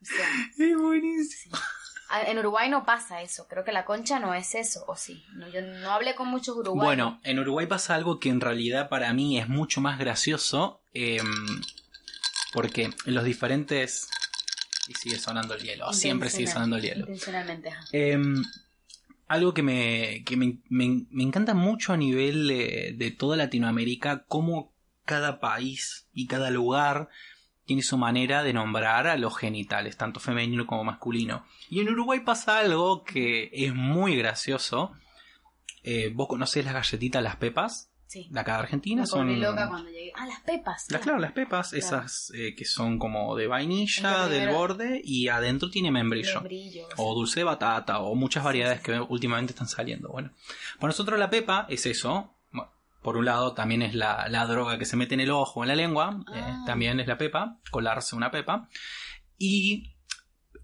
O 0.00 0.04
sea, 0.04 0.28
Es 0.58 0.76
buenísimo. 0.76 1.56
en 2.26 2.38
Uruguay 2.38 2.68
no 2.70 2.84
pasa 2.84 3.22
eso. 3.22 3.46
Creo 3.48 3.64
que 3.64 3.72
la 3.72 3.84
concha 3.84 4.20
no 4.20 4.34
es 4.34 4.54
eso, 4.54 4.84
¿o 4.86 4.94
sí? 4.94 5.24
No, 5.34 5.48
yo 5.48 5.60
no 5.62 5.90
hablé 5.90 6.14
con 6.14 6.28
muchos 6.28 6.54
uruguayos. 6.56 6.84
Bueno, 6.84 7.20
en 7.24 7.38
Uruguay 7.38 7.66
pasa 7.66 7.94
algo 7.94 8.20
que 8.20 8.28
en 8.28 8.40
realidad 8.40 8.88
para 8.88 9.12
mí 9.14 9.38
es 9.38 9.48
mucho 9.48 9.80
más 9.80 9.98
gracioso. 9.98 10.80
eh, 10.94 11.18
porque 12.52 12.90
en 13.06 13.14
los 13.14 13.24
diferentes. 13.24 14.08
Y 14.88 14.94
sigue 14.94 15.18
sonando 15.18 15.54
el 15.54 15.62
hielo. 15.62 15.92
Siempre 15.92 16.30
sigue 16.30 16.46
sonando 16.50 16.76
el 16.76 16.82
hielo. 16.82 17.00
Intencionalmente. 17.00 17.70
Eh, 17.92 18.18
algo 19.26 19.52
que, 19.52 19.62
me, 19.62 20.22
que 20.24 20.36
me, 20.38 20.58
me- 20.70 21.04
me 21.10 21.22
encanta 21.22 21.52
mucho 21.52 21.92
a 21.92 21.96
nivel 21.98 22.48
de, 22.48 22.94
de 22.96 23.10
toda 23.10 23.36
Latinoamérica, 23.36 24.24
cómo 24.26 24.72
cada 25.04 25.40
país 25.40 26.06
y 26.14 26.26
cada 26.26 26.50
lugar 26.50 27.08
tiene 27.66 27.82
su 27.82 27.98
manera 27.98 28.42
de 28.42 28.54
nombrar 28.54 29.06
a 29.06 29.18
los 29.18 29.36
genitales, 29.36 29.98
tanto 29.98 30.20
femenino 30.20 30.66
como 30.66 30.84
masculino. 30.84 31.44
Y 31.68 31.80
en 31.80 31.90
Uruguay 31.90 32.20
pasa 32.20 32.58
algo 32.60 33.04
que 33.04 33.50
es 33.52 33.74
muy 33.74 34.16
gracioso. 34.16 34.92
Eh, 35.82 36.10
¿Vos 36.14 36.28
conocés 36.28 36.64
las 36.64 36.72
galletitas 36.72 37.22
Las 37.22 37.36
Pepas? 37.36 37.87
Sí. 38.08 38.26
De 38.30 38.40
acá 38.40 38.54
de 38.54 38.58
Argentina 38.60 39.02
Me 39.02 39.06
son... 39.06 39.40
loca 39.40 39.68
cuando 39.68 39.90
llegué. 39.90 40.12
Ah, 40.16 40.26
las 40.26 40.40
pepas. 40.40 40.86
Las, 40.90 41.02
claro, 41.02 41.18
las 41.18 41.32
pepas, 41.32 41.70
Claro. 41.70 41.84
esas 41.84 42.32
eh, 42.34 42.54
que 42.56 42.64
son 42.64 42.98
como 42.98 43.36
de 43.36 43.46
vainilla, 43.46 44.26
del 44.28 44.38
primero- 44.44 44.58
borde 44.58 45.00
y 45.04 45.28
adentro 45.28 45.70
tiene 45.70 45.90
membrillo. 45.90 46.40
Brillo. 46.40 46.88
O 46.96 47.14
dulce 47.14 47.40
de 47.40 47.44
batata, 47.44 48.00
o 48.00 48.14
muchas 48.14 48.42
variedades 48.42 48.80
que 48.80 48.98
últimamente 48.98 49.52
están 49.52 49.68
saliendo. 49.68 50.08
Bueno, 50.08 50.30
para 50.80 50.88
nosotros 50.88 51.18
la 51.18 51.28
pepa 51.30 51.66
es 51.68 51.84
eso. 51.86 52.34
Por 53.02 53.16
un 53.16 53.26
lado, 53.26 53.52
también 53.54 53.82
es 53.82 53.94
la, 53.94 54.26
la 54.28 54.44
droga 54.46 54.76
que 54.76 54.84
se 54.84 54.96
mete 54.96 55.14
en 55.14 55.20
el 55.20 55.30
ojo 55.30 55.62
en 55.62 55.68
la 55.68 55.76
lengua. 55.76 56.20
eh, 56.34 56.40
Ah. 56.42 56.64
también 56.66 56.98
es 57.00 57.06
la 57.06 57.16
pepa, 57.16 57.58
colarse 57.70 58.16
una 58.16 58.30
pepa. 58.32 58.68
Y 59.38 59.94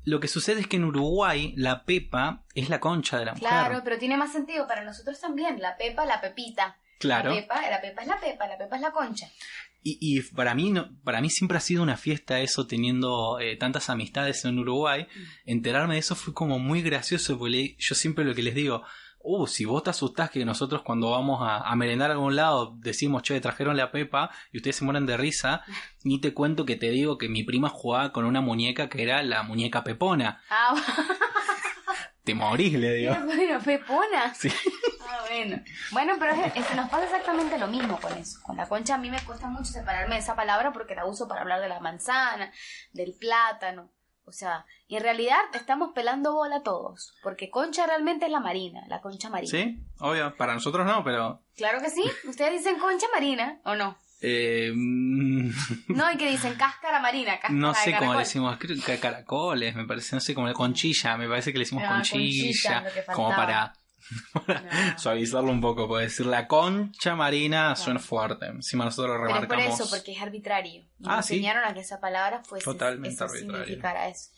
lo 0.05 0.19
que 0.21 0.29
sucede 0.29 0.61
es 0.61 0.67
que 0.67 0.77
en 0.77 0.85
Uruguay 0.85 1.55
la 1.57 1.85
pepa 1.85 2.43
es 2.55 2.69
la 2.69 2.81
concha 2.81 3.19
de 3.19 3.25
la 3.27 3.33
mujer. 3.35 3.49
Claro, 3.49 3.81
pero 3.85 3.99
tiene 3.99 4.17
más 4.17 4.33
sentido 4.33 4.67
para 4.67 4.83
nosotros 4.85 5.21
también. 5.21 5.61
La 5.61 5.77
pepa, 5.77 6.05
la 6.07 6.21
pepita. 6.21 6.77
Claro. 6.99 7.31
La 7.31 7.41
pepa, 7.41 7.71
la 7.71 7.81
pepa 7.81 8.03
es 8.03 8.09
la 8.09 8.21
pepa, 8.21 8.47
la 8.47 8.59
pepa 8.59 8.77
es 8.77 8.83
la 8.83 8.91
concha. 8.91 9.29
Y, 9.83 9.99
y 10.01 10.23
para 10.35 10.55
mí 10.55 10.71
no, 10.71 10.91
para 11.05 11.21
mí 11.21 11.29
siempre 11.29 11.59
ha 11.59 11.61
sido 11.61 11.83
una 11.83 11.97
fiesta 11.97 12.41
eso 12.41 12.67
teniendo 12.67 13.39
eh, 13.39 13.57
tantas 13.57 13.91
amistades 13.91 14.45
en 14.45 14.59
Uruguay. 14.59 15.03
Mm. 15.03 15.51
Enterarme 15.51 15.95
de 15.95 16.01
eso 16.01 16.15
fue 16.15 16.33
como 16.33 16.59
muy 16.59 16.83
gracioso 16.83 17.39
porque 17.39 17.77
yo 17.79 17.95
siempre 17.95 18.25
lo 18.25 18.35
que 18.35 18.43
les 18.43 18.55
digo, 18.55 18.83
uh, 19.25 19.47
si 19.47 19.65
vos 19.65 19.83
te 19.83 19.91
asustás 19.91 20.31
que 20.31 20.45
nosotros 20.45 20.83
cuando 20.83 21.11
vamos 21.11 21.41
a, 21.43 21.59
a 21.59 21.77
merendar 21.77 22.11
a 22.11 22.15
algún 22.15 22.37
lado 22.37 22.77
decimos, 22.79 23.23
che, 23.23 23.41
trajeron 23.41 23.77
la 23.77 23.91
pepa 23.91 24.31
y 24.53 24.59
ustedes 24.59 24.77
se 24.77 24.85
mueren 24.85 25.07
de 25.07 25.17
risa, 25.17 25.63
ni 26.05 26.21
te 26.21 26.33
cuento 26.33 26.65
que 26.65 26.77
te 26.77 26.91
digo 26.91 27.19
que 27.19 27.29
mi 27.29 27.43
prima 27.43 27.69
jugaba 27.69 28.13
con 28.13 28.25
una 28.25 28.41
muñeca 28.41 28.89
que 28.89 29.03
era 29.03 29.23
la 29.23 29.43
muñeca 29.43 29.83
pepona. 29.83 30.43
Ah, 30.49 30.75
Te 32.25 32.35
morís, 32.35 32.73
le 32.75 32.95
digo. 32.95 33.15
bueno, 33.27 33.61
pepona. 33.61 34.35
Sí. 34.35 34.51
Ah, 35.07 35.19
bueno. 35.29 35.63
Bueno, 35.93 36.15
pero 36.19 36.33
es, 36.33 36.57
es- 36.57 36.75
nos 36.77 36.89
pasa 36.89 37.05
exactamente 37.05 37.59
lo 37.59 37.67
mismo 37.67 38.01
con 38.01 38.13
eso. 38.15 38.39
Con 38.43 38.57
la 38.57 38.67
concha 38.69 38.95
a 38.95 38.99
mí 38.99 39.11
me 39.11 39.21
cuesta 39.25 39.49
mucho 39.49 39.71
separarme 39.73 40.15
de 40.15 40.21
esa 40.21 40.35
palabra 40.35 40.73
porque 40.73 40.95
la 40.95 41.05
uso 41.07 41.29
para 41.29 41.43
hablar 41.43 41.61
de 41.61 41.69
la 41.69 41.81
manzana, 41.81 42.51
del 42.93 43.15
plátano. 43.19 43.91
O 44.27 44.33
sea, 44.33 44.65
y 44.89 44.97
en 44.97 45.03
realidad 45.03 45.37
estamos 45.53 45.91
pelando 45.95 46.33
bola 46.33 46.63
todos. 46.63 47.15
Porque 47.23 47.51
concha 47.51 47.87
realmente 47.87 48.25
es 48.25 48.33
la 48.33 48.41
marina, 48.41 48.81
la 48.89 49.03
concha 49.03 49.29
marina. 49.29 49.51
Sí, 49.51 49.79
obvio, 49.99 50.35
para 50.39 50.55
nosotros 50.55 50.87
no, 50.87 51.05
pero... 51.05 51.43
Claro 51.59 51.81
que 51.81 51.91
sí. 51.91 52.03
Ustedes 52.27 52.53
dicen 52.53 52.79
concha 52.79 53.07
marina, 53.13 53.61
¿o 53.67 53.75
no? 53.75 53.99
Eh, 54.21 54.73
mm, 54.75 55.51
No, 55.89 56.13
y 56.13 56.17
que 56.17 56.31
dicen 56.31 56.55
cáscara 56.55 57.01
marina, 57.01 57.33
cáscara 57.41 57.55
No 57.55 57.69
de 57.69 57.75
sé 57.75 57.85
cómo 57.91 57.99
caracol. 58.01 58.19
decimos, 58.19 58.57
creo 58.59 58.77
que 58.85 58.99
caracoles, 58.99 59.75
me 59.75 59.87
parece, 59.87 60.17
no 60.17 60.21
sé, 60.21 60.35
como 60.35 60.47
la 60.47 60.55
conchilla, 60.55 61.17
me 61.17 61.29
parece 61.29 61.53
que 61.53 61.59
le 61.59 61.65
decimos 61.65 61.85
Ah, 61.87 61.95
conchilla, 61.95 62.85
como 63.15 63.29
para 63.37 63.73
No. 64.47 64.99
suavizarlo 64.99 65.51
un 65.51 65.61
poco, 65.63 65.89
puede 65.89 66.05
decir 66.05 66.27
la 66.27 66.47
concha 66.47 67.15
marina 67.17 67.75
suena 67.75 67.99
fuerte, 68.01 68.47
encima 68.47 68.85
nosotros 68.85 69.17
lo 69.19 69.23
Pero 69.27 69.41
es 69.41 69.47
por 69.47 69.51
remarcamos. 69.57 69.81
eso, 69.81 69.91
porque 69.91 70.13
es 70.13 70.21
arbitrario. 70.23 70.83
Y 70.83 71.05
Ah, 71.07 71.17
nos 71.17 71.27
sí. 71.27 71.35
enseñaron 71.37 71.65
a 71.65 71.73
que 71.75 71.81
esa 71.81 72.01
palabra 72.01 72.43
fuese 72.45 72.65
Totalmente 72.65 73.15
eso 73.15 73.25
arbitrario. 73.25 73.65
significara 73.65 74.09
eso. 74.09 74.31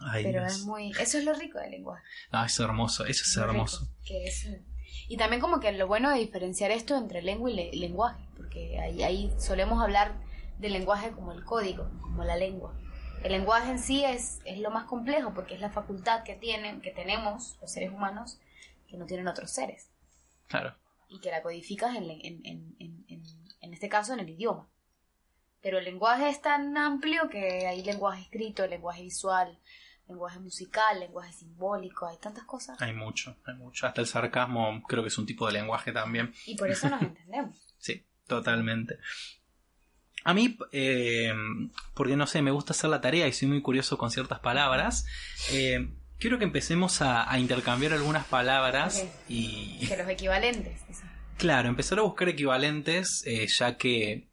Ay, 0.00 0.22
Pero 0.22 0.42
Dios. 0.42 0.52
es 0.52 0.64
muy, 0.64 0.92
eso 0.92 1.18
es 1.18 1.24
lo 1.24 1.32
rico 1.34 1.58
del 1.58 1.70
lenguaje. 1.72 2.04
No, 2.30 2.44
es 2.44 2.60
hermoso, 2.60 3.04
eso 3.06 3.22
es 3.26 3.36
hermoso. 3.36 3.80
rico, 3.80 3.94
que 4.04 4.24
es- 4.26 4.48
y 5.08 5.16
también 5.16 5.40
como 5.40 5.60
que 5.60 5.72
lo 5.72 5.86
bueno 5.86 6.10
de 6.10 6.18
diferenciar 6.18 6.70
esto 6.70 6.96
entre 6.96 7.22
lengua 7.22 7.50
y 7.50 7.54
le- 7.54 7.72
lenguaje, 7.72 8.22
porque 8.36 8.78
ahí, 8.78 9.02
ahí 9.02 9.32
solemos 9.38 9.82
hablar 9.82 10.14
del 10.58 10.72
lenguaje 10.72 11.10
como 11.12 11.32
el 11.32 11.44
código, 11.44 11.88
como 12.00 12.24
la 12.24 12.36
lengua. 12.36 12.74
El 13.22 13.32
lenguaje 13.32 13.70
en 13.70 13.78
sí 13.78 14.04
es, 14.04 14.40
es 14.44 14.58
lo 14.58 14.70
más 14.70 14.84
complejo 14.84 15.34
porque 15.34 15.54
es 15.54 15.60
la 15.60 15.70
facultad 15.70 16.22
que 16.24 16.34
tienen, 16.36 16.80
que 16.80 16.90
tenemos 16.90 17.56
los 17.60 17.70
seres 17.72 17.90
humanos, 17.90 18.38
que 18.88 18.96
no 18.96 19.06
tienen 19.06 19.28
otros 19.28 19.50
seres, 19.50 19.90
Claro. 20.46 20.74
y 21.08 21.20
que 21.20 21.30
la 21.30 21.42
codificas 21.42 21.96
en, 21.96 22.04
en, 22.10 22.20
en, 22.44 22.76
en, 22.78 23.04
en, 23.08 23.22
en 23.60 23.72
este 23.74 23.88
caso 23.88 24.12
en 24.12 24.20
el 24.20 24.28
idioma. 24.30 24.68
Pero 25.60 25.78
el 25.78 25.84
lenguaje 25.84 26.28
es 26.28 26.40
tan 26.40 26.76
amplio 26.76 27.28
que 27.28 27.66
hay 27.66 27.82
lenguaje 27.82 28.22
escrito, 28.22 28.66
lenguaje 28.66 29.02
visual, 29.02 29.58
lenguaje 30.08 30.38
musical, 30.38 30.98
lenguaje 31.00 31.32
simbólico, 31.32 32.06
hay 32.06 32.16
tantas 32.18 32.44
cosas. 32.44 32.80
Hay 32.80 32.92
mucho, 32.94 33.36
hay 33.44 33.54
mucho. 33.54 33.86
Hasta 33.86 34.00
el 34.00 34.06
sarcasmo 34.06 34.82
creo 34.88 35.02
que 35.02 35.08
es 35.08 35.18
un 35.18 35.26
tipo 35.26 35.46
de 35.46 35.52
lenguaje 35.52 35.92
también. 35.92 36.32
Y 36.46 36.56
por 36.56 36.70
eso 36.70 36.88
nos 36.88 37.02
entendemos. 37.02 37.56
Sí, 37.78 38.04
totalmente. 38.26 38.98
A 40.24 40.34
mí, 40.34 40.58
eh, 40.72 41.32
porque 41.94 42.16
no 42.16 42.26
sé, 42.26 42.42
me 42.42 42.50
gusta 42.50 42.72
hacer 42.72 42.90
la 42.90 43.00
tarea 43.00 43.28
y 43.28 43.32
soy 43.32 43.48
muy 43.48 43.62
curioso 43.62 43.96
con 43.96 44.10
ciertas 44.10 44.40
palabras, 44.40 45.06
eh, 45.52 45.88
quiero 46.18 46.38
que 46.38 46.44
empecemos 46.44 47.00
a, 47.02 47.30
a 47.30 47.38
intercambiar 47.38 47.92
algunas 47.92 48.26
palabras 48.26 49.06
y, 49.28 49.86
Que 49.86 49.96
los 49.96 50.08
equivalentes. 50.08 50.82
eso. 50.88 51.02
claro, 51.38 51.68
empezar 51.68 51.98
a 52.00 52.02
buscar 52.02 52.28
equivalentes, 52.28 53.22
eh, 53.26 53.46
ya 53.46 53.76
que 53.78 54.27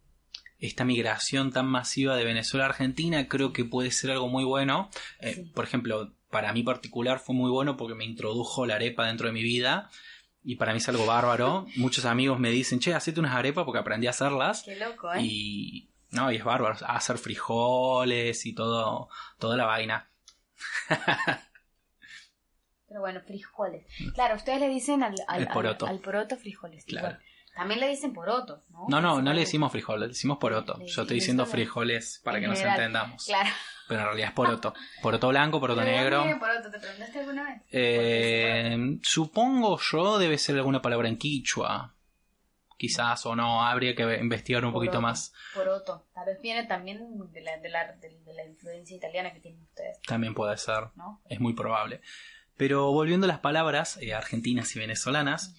esta 0.60 0.86
migración 0.86 1.52
tan 1.52 1.66
masiva 1.68 2.16
de 2.16 2.24
Venezuela 2.26 2.66
a 2.66 2.70
Argentina 2.70 3.28
creo 3.28 3.52
que 3.54 3.66
puede 3.66 3.92
ser 3.92 4.12
algo 4.12 4.28
muy 4.30 4.44
bueno. 4.44 4.90
Eh, 5.20 5.34
Sí. 5.36 5.44
Por 5.54 5.66
ejemplo, 5.66 6.14
para 6.30 6.52
mí 6.54 6.64
particular 6.64 7.20
fue 7.20 7.36
muy 7.36 7.50
bueno 7.52 7.78
porque 7.78 7.96
me 7.96 8.06
introdujo 8.06 8.66
la 8.66 8.76
arepa 8.76 9.06
dentro 9.08 9.28
de 9.28 9.34
mi 9.34 9.44
vida. 9.44 9.90
Y 10.44 10.56
para 10.58 10.72
mí 10.74 10.78
es 10.78 10.88
algo 10.90 11.06
bárbaro. 11.06 11.66
Muchos 11.76 12.06
amigos 12.06 12.40
me 12.40 12.52
dicen, 12.52 12.80
che, 12.80 12.94
hacete 12.94 13.20
unas 13.20 13.36
arepas 13.36 13.66
porque 13.66 13.80
aprendí 13.80 14.06
a 14.08 14.12
hacerlas. 14.12 14.62
Qué 14.64 14.76
loco, 14.76 15.12
¿eh? 15.14 15.22
Y 15.24 15.90
no, 16.12 16.32
y 16.32 16.36
es 16.36 16.44
bárbaro. 16.44 16.76
Hacer 16.88 17.18
frijoles 17.18 18.46
y 18.46 18.54
todo, 18.54 19.10
toda 19.40 19.58
la 19.58 19.66
vaina. 19.66 20.08
Pero 22.88 23.00
bueno, 23.02 23.22
frijoles. 23.26 23.86
Claro, 24.14 24.36
ustedes 24.36 24.60
le 24.60 24.70
dicen 24.70 25.04
al, 25.04 25.16
al, 25.28 25.48
poroto. 25.48 25.86
al- 25.88 25.94
al 25.94 26.00
poroto 26.00 26.38
frijoles. 26.38 26.86
Claro. 26.86 27.08
igual. 27.08 27.24
También 27.56 27.80
le 27.80 27.88
dicen 27.88 28.14
poroto, 28.14 28.64
¿no? 28.70 28.86
No, 28.90 29.02
no, 29.02 29.22
no 29.22 29.34
le 29.34 29.42
decimos 29.42 29.72
frijoles, 29.72 30.02
le 30.02 30.08
decimos 30.10 30.38
poroto. 30.38 30.78
Le 30.78 30.88
Yo 30.88 31.02
estoy 31.04 31.16
diciendo 31.16 31.46
frijoles 31.46 32.22
para 32.24 32.40
que 32.40 32.48
nos 32.48 32.60
entendamos. 32.60 33.26
Claro. 33.26 33.50
Pero 33.88 34.00
en 34.02 34.06
realidad 34.08 34.30
es 34.30 34.34
poroto. 34.34 34.74
Poroto 35.02 35.30
blanco, 35.30 35.60
poroto 35.60 35.82
¿Pero 35.82 35.92
negro. 35.92 36.40
poroto? 36.40 36.72
¿Te 36.72 36.80
preguntaste 36.80 37.20
alguna 37.20 37.44
vez? 37.44 37.62
Eh, 37.72 38.98
supongo 39.04 39.80
yo 39.80 40.18
debe 40.18 40.38
ser 40.38 40.56
alguna 40.58 40.82
palabra 40.82 41.08
en 41.08 41.18
quichua. 41.18 41.94
Quizás 42.78 43.26
o 43.26 43.36
no, 43.38 43.64
habría 43.64 43.96
que 43.96 44.18
investigar 44.20 44.66
un 44.66 44.74
poquito 44.74 45.00
más. 45.00 45.34
Poroto. 45.54 46.08
Tal 46.14 46.26
vez 46.26 46.42
viene 46.42 46.66
también 46.66 47.00
de 47.32 47.42
la, 47.42 47.58
de 47.58 47.70
la, 47.70 47.94
de, 47.94 48.20
de 48.26 48.34
la 48.34 48.46
influencia 48.46 48.98
italiana 48.98 49.32
que 49.32 49.40
tienen 49.40 49.62
ustedes, 49.62 50.02
También 50.02 50.34
puede 50.34 50.58
ser. 50.58 50.90
¿no? 50.96 51.22
es 51.30 51.40
muy 51.40 51.54
probable. 51.54 52.02
Pero 52.58 52.92
volviendo 52.92 53.26
a 53.26 53.30
las 53.30 53.40
palabras 53.40 53.98
eh, 54.02 54.14
argentinas 54.14 54.76
y 54.76 54.80
venezolanas, 54.80 55.56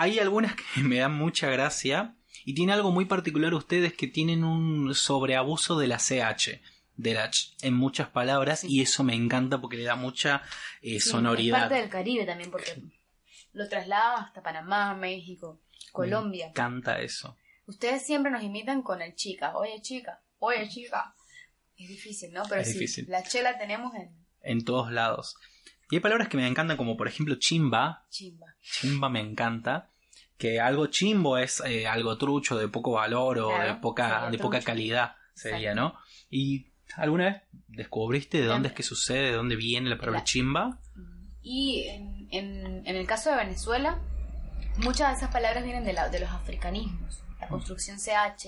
hay 0.00 0.18
algunas 0.18 0.54
que 0.54 0.62
me 0.82 0.96
dan 0.98 1.14
mucha 1.14 1.48
gracia 1.50 2.16
y 2.44 2.54
tiene 2.54 2.72
algo 2.72 2.90
muy 2.90 3.04
particular 3.04 3.52
ustedes 3.54 3.92
que 3.94 4.06
tienen 4.06 4.44
un 4.44 4.94
sobreabuso 4.94 5.78
de 5.78 5.86
la 5.88 5.98
CH, 5.98 6.60
de 6.96 7.14
la 7.14 7.30
ch 7.30 7.54
en 7.62 7.74
muchas 7.74 8.08
palabras 8.08 8.60
Sí. 8.60 8.68
y 8.70 8.80
eso 8.82 9.04
me 9.04 9.14
encanta 9.14 9.60
porque 9.60 9.76
le 9.76 9.84
da 9.84 9.96
mucha 9.96 10.42
eh, 10.82 11.00
Sí, 11.00 11.10
sonoridad. 11.10 11.58
Es 11.58 11.62
parte 11.64 11.80
del 11.80 11.90
Caribe 11.90 12.24
también 12.26 12.50
porque 12.50 12.82
lo 13.52 13.68
trasladan 13.68 14.24
hasta 14.24 14.42
Panamá, 14.42 14.94
México, 14.94 15.60
Colombia. 15.92 16.46
Me 16.46 16.50
encanta 16.50 17.00
eso. 17.00 17.36
Ustedes 17.66 18.04
siempre 18.06 18.30
nos 18.32 18.42
imitan 18.42 18.82
con 18.82 19.00
el 19.02 19.14
chica. 19.14 19.56
Oye, 19.56 19.80
chica. 19.82 20.22
Oye, 20.38 20.68
chica. 20.68 21.14
Es 21.76 21.88
difícil, 21.88 22.32
¿no? 22.32 22.42
Pero 22.48 22.60
Es 22.62 22.68
sí, 22.68 22.72
difícil. 22.74 23.06
la 23.08 23.22
chela 23.22 23.58
tenemos 23.58 23.94
en 23.94 24.10
En 24.42 24.64
todos 24.64 24.90
lados. 24.92 25.36
Y 25.90 25.96
hay 25.96 26.00
palabras 26.00 26.28
que 26.28 26.36
me 26.36 26.46
encantan 26.46 26.76
como 26.76 26.96
por 26.96 27.08
ejemplo 27.08 27.34
chimba. 27.38 28.06
chimba. 28.10 28.46
Chimba 28.62 29.08
me 29.08 29.20
encanta. 29.20 29.89
Que 30.40 30.58
algo 30.58 30.86
chimbo 30.86 31.36
es 31.38 31.62
eh, 31.66 31.86
algo 31.86 32.16
trucho, 32.16 32.56
de 32.58 32.66
poco 32.68 32.92
valor 32.92 33.38
o 33.38 33.48
Claro, 33.50 33.74
de 33.74 33.80
poca, 33.80 34.30
de 34.30 34.38
poca 34.38 34.60
calidad. 34.62 35.14
sería, 35.34 35.74
¿no? 35.74 35.94
¿Y 36.30 36.66
alguna 36.96 37.24
vez 37.26 37.42
descubriste 37.68 38.40
de 38.40 38.46
dónde 38.46 38.68
es 38.68 38.74
que 38.74 38.82
sucede, 38.82 39.26
de 39.30 39.32
dónde 39.32 39.54
viene 39.56 39.90
la 39.90 39.98
palabra 39.98 40.20
La- 40.20 40.24
chimba? 40.24 40.80
Y 41.42 41.84
en, 41.88 42.28
en- 42.32 42.86
en 42.86 42.96
el 42.96 43.06
caso 43.06 43.30
de 43.30 43.36
Venezuela, 43.36 43.98
muchas 44.78 45.10
de 45.10 45.16
esas 45.18 45.30
palabras 45.30 45.62
vienen 45.62 45.84
de, 45.84 45.92
la- 45.92 46.08
de 46.08 46.20
los 46.20 46.30
africanismos. 46.30 47.22
La 47.40 47.48
construcción 47.48 47.98
CH, 47.98 48.46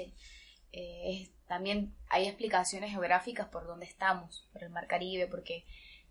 eh, 0.72 1.02
es- 1.22 1.30
también 1.46 1.94
hay 2.08 2.26
explicaciones 2.26 2.90
geográficas 2.90 3.48
por 3.48 3.66
dónde 3.66 3.84
estamos, 3.86 4.48
por 4.54 4.62
el 4.64 4.70
Mar 4.70 4.86
Caribe, 4.86 5.26
porque 5.26 5.64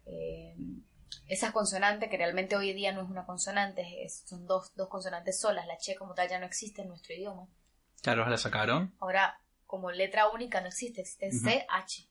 eh, 0.06 0.56
esas 1.28 1.52
consonantes, 1.52 2.10
que 2.10 2.18
realmente 2.18 2.56
hoy 2.56 2.70
en 2.72 2.76
día 2.78 2.92
no 2.92 3.02
es 3.04 3.10
una 3.10 3.26
consonante, 3.26 4.04
es- 4.04 4.24
son 4.26 4.46
dos, 4.48 4.74
dos 4.76 4.90
consonantes 4.90 5.40
solas, 5.40 5.68
la 5.68 5.78
che 5.78 5.96
como 5.96 6.14
tal 6.14 6.30
ya 6.30 6.40
no 6.40 6.46
existe 6.46 6.82
en 6.82 6.90
nuestro 6.90 7.14
idioma. 7.14 7.48
Claro, 8.02 8.28
la 8.28 8.38
sacaron. 8.38 8.96
Ahora, 9.00 9.40
como 9.66 9.92
letra 9.92 10.30
única 10.30 10.60
no 10.62 10.68
existe, 10.68 11.02
existe. 11.02 11.66
CH. 11.70 12.08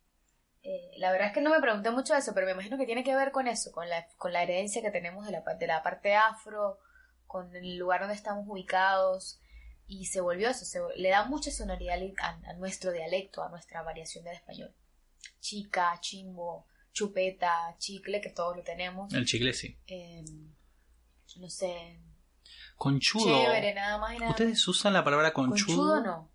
Eh, 0.63 0.93
la 0.99 1.11
verdad 1.11 1.29
es 1.29 1.33
que 1.35 1.41
no 1.41 1.51
me 1.51 1.61
pregunté 1.61 1.91
mucho 1.91 2.15
eso, 2.15 2.33
pero 2.35 2.47
me 2.47 2.53
imagino 2.53 2.77
que 2.77 2.85
tiene 2.87 3.03
que 3.03 3.17
ver 3.17 3.33
con 3.33 3.49
eso, 3.49 3.73
con 3.73 3.89
la, 3.89 4.07
con 4.19 4.33
la 4.33 4.43
herencia 4.43 4.83
que 4.83 4.91
tenemos 4.91 5.25
de 5.27 5.33
la, 5.33 5.41
de 5.41 5.67
la 5.67 5.83
parte 5.83 6.15
afro, 6.15 6.79
con 7.27 7.55
el 7.57 7.77
lugar 7.77 8.01
donde 8.01 8.15
estamos 8.15 8.45
ubicados, 8.47 9.41
y 9.87 10.07
se 10.07 10.21
volvió 10.21 10.49
eso, 10.51 10.65
se, 10.65 10.81
le 10.97 11.09
da 11.11 11.25
mucha 11.25 11.51
sonoridad 11.51 11.99
a, 12.23 12.29
a 12.51 12.53
nuestro 12.55 12.93
dialecto, 12.93 13.43
a 13.43 13.49
nuestra 13.49 13.83
variación 13.83 14.25
del 14.25 14.35
español. 14.37 14.75
Chica, 15.41 15.97
chimbo, 16.01 16.67
chupeta, 16.93 17.75
chicle, 17.79 18.21
que 18.21 18.31
todos 18.31 18.57
lo 18.57 18.63
tenemos. 18.63 19.13
El 19.15 19.25
chicle 19.27 19.53
sí. 19.53 19.77
eh, 19.87 20.25
no 21.37 21.49
sé, 21.49 21.99
Conchudo. 22.77 23.25
chévere, 23.25 23.73
nada 23.75 23.99
más 23.99 24.15
y 24.15 24.19
nada 24.19 24.31
¿Ustedes 24.31 24.67
usan 24.67 24.93
la 24.93 25.05
palabra 25.05 25.33
conchudo? 25.33 25.95
Conchudo 25.95 26.01
no. 26.03 26.31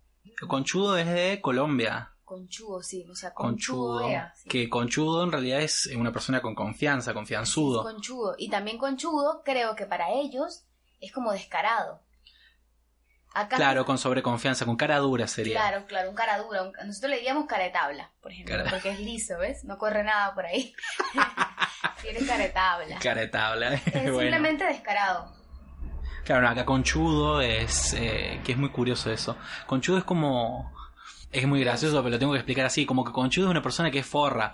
Conchudo 0.48 0.96
es 0.98 1.06
de 1.06 1.40
Colombia. 1.40 2.12
Conchudo, 2.24 2.82
sí, 2.82 3.04
o 3.08 3.14
sea, 3.14 3.32
conchudo, 3.34 3.98
Conchudo. 3.98 4.08
era, 4.10 4.34
sí. 4.36 4.48
Que 4.48 4.68
conchudo 4.68 5.22
en 5.22 5.30
realidad 5.32 5.60
es 5.60 5.86
una 5.94 6.12
persona 6.12 6.42
con 6.42 6.54
confianza, 6.54 7.14
confianzudo. 7.14 7.82
Conchudo. 7.84 8.34
Y 8.38 8.48
también 8.48 8.78
conchudo, 8.78 9.42
creo 9.44 9.76
que 9.76 9.86
para 9.86 10.10
ellos 10.12 10.64
es 11.00 11.12
como 11.12 11.30
descarado. 11.32 12.00
Acá 13.38 13.56
Claro, 13.56 13.84
con 13.84 13.98
sobreconfianza, 13.98 14.64
con 14.64 14.76
cara 14.76 14.96
dura 14.98 15.26
sería. 15.26 15.54
Claro, 15.60 15.84
claro, 15.86 16.08
un 16.08 16.16
cara 16.16 16.38
dura. 16.38 16.62
un- 16.62 16.72
nosotros 16.86 17.10
le 17.10 17.16
diríamos 17.18 17.44
cara 17.46 17.64
de 17.64 17.70
tabla, 17.70 18.10
por 18.22 18.32
ejemplo, 18.32 18.56
Cara- 18.56 18.70
porque 18.70 18.90
es 18.90 18.98
liso, 19.00 19.36
¿ves? 19.38 19.62
No 19.64 19.76
corre 19.76 20.04
nada 20.04 20.34
por 20.34 20.46
ahí. 20.46 20.74
Tiene 22.02 22.26
cara 22.26 22.42
de 22.44 22.48
tabla. 22.50 22.98
Cara 22.98 23.20
de 23.20 23.28
tabla. 23.28 23.74
Es 23.74 23.82
bueno. 23.92 24.20
simplemente 24.20 24.64
descarado. 24.64 25.32
Claro, 26.24 26.48
acá 26.48 26.64
conchudo 26.64 27.40
es. 27.40 27.92
eh, 27.94 28.40
que 28.44 28.52
es 28.52 28.58
muy 28.58 28.70
curioso 28.70 29.10
eso. 29.12 29.36
Conchudo 29.66 29.98
es 29.98 30.04
como. 30.04 30.74
Es 31.30 31.46
muy 31.46 31.60
gracioso, 31.60 31.98
pero 32.02 32.10
lo 32.14 32.18
tengo 32.18 32.32
que 32.32 32.38
explicar 32.38 32.64
así. 32.66 32.86
Como 32.86 33.04
que 33.04 33.12
conchudo 33.12 33.46
es 33.46 33.50
una 33.50 33.62
persona 33.62 33.90
que 33.90 33.98
es 33.98 34.06
forra. 34.06 34.52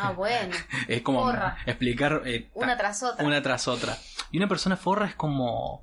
Ah, 0.00 0.12
bueno. 0.12 0.56
Es 0.88 1.02
como 1.02 1.20
Forra. 1.22 1.58
explicar. 1.66 2.22
eh, 2.24 2.50
Una 2.54 2.76
tras 2.76 3.02
otra. 3.02 3.24
una 3.24 3.42
tras 3.42 3.68
otra. 3.68 3.96
Y 4.30 4.38
una 4.38 4.48
persona 4.48 4.76
forra 4.76 5.06
es 5.06 5.14
como. 5.14 5.82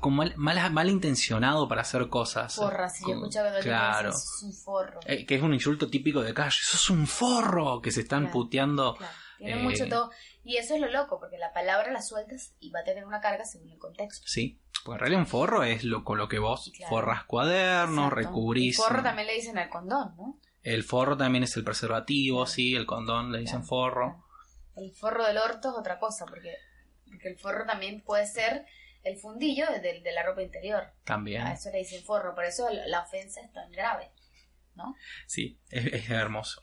Como 0.00 0.16
mal, 0.18 0.34
mal, 0.36 0.72
malintencionado 0.72 1.68
para 1.68 1.82
hacer 1.82 2.08
cosas. 2.08 2.54
Forra, 2.54 2.88
si 2.88 3.10
escuchaba 3.10 3.54
que 3.56 3.62
Claro. 3.62 4.10
es 4.10 4.42
un 4.44 4.52
forro. 4.52 5.00
Eh, 5.06 5.24
que 5.26 5.36
es 5.36 5.42
un 5.42 5.54
insulto 5.54 5.88
típico 5.88 6.22
de 6.22 6.34
calle. 6.34 6.56
¡Sos 6.60 6.90
un 6.90 7.06
forro! 7.06 7.80
Que 7.80 7.90
se 7.90 8.00
están 8.02 8.24
Claro. 8.24 8.32
puteando. 8.32 8.94
Claro, 8.96 9.12
tiene 9.38 9.60
eh, 9.60 9.62
mucho 9.62 9.88
todo. 9.88 10.10
Y 10.44 10.58
eso 10.58 10.74
es 10.74 10.80
lo 10.80 10.88
loco, 10.90 11.18
porque 11.18 11.38
la 11.38 11.52
palabra 11.52 11.90
la 11.92 12.02
sueltas 12.02 12.54
y 12.60 12.70
va 12.70 12.80
a 12.80 12.84
tener 12.84 13.04
una 13.04 13.20
carga 13.20 13.44
según 13.44 13.70
el 13.70 13.78
contexto. 13.78 14.26
Sí. 14.28 14.60
Porque 14.84 14.96
en 14.96 15.00
realidad 15.00 15.20
un 15.22 15.26
forro 15.26 15.64
es 15.64 15.82
lo, 15.82 16.04
con 16.04 16.18
lo 16.18 16.28
que 16.28 16.38
vos 16.38 16.70
Claro. 16.76 16.90
forras 16.90 17.24
cuadernos, 17.24 18.04
Exacto. 18.12 18.14
recubrís. 18.28 18.78
El 18.78 18.84
forro 18.84 19.02
también 19.02 19.26
le 19.26 19.34
dicen 19.34 19.58
al 19.58 19.68
condón, 19.68 20.14
¿no? 20.16 20.38
El 20.62 20.84
forro 20.84 21.16
también 21.16 21.42
es 21.44 21.56
el 21.56 21.64
preservativo, 21.64 22.46
sí, 22.46 22.74
el 22.76 22.86
condón 22.86 23.32
le 23.32 23.38
dicen 23.40 23.64
forro. 23.64 24.24
El 24.76 24.92
forro 24.92 25.24
del 25.26 25.38
orto 25.38 25.70
es 25.70 25.74
otra 25.78 25.98
cosa, 25.98 26.26
porque, 26.26 26.54
porque 27.08 27.28
el 27.30 27.38
forro 27.38 27.64
también 27.66 28.02
puede 28.02 28.26
ser 28.26 28.66
el 29.06 29.16
fundillo 29.18 29.66
de, 29.70 29.80
de- 30.00 30.12
la 30.12 30.22
ropa 30.22 30.42
interior. 30.42 30.92
También. 31.04 31.42
A 31.42 31.52
eso 31.54 31.70
le 31.70 31.78
dicen 31.78 32.02
forro, 32.04 32.34
por 32.34 32.44
eso 32.44 32.68
la, 32.70 33.00
ofensa 33.00 33.40
es 33.40 33.52
tan 33.52 33.70
grave, 33.72 34.10
¿no? 34.74 34.94
Sí, 35.26 35.58
es, 35.70 35.86
es 35.86 36.10
hermoso. 36.10 36.62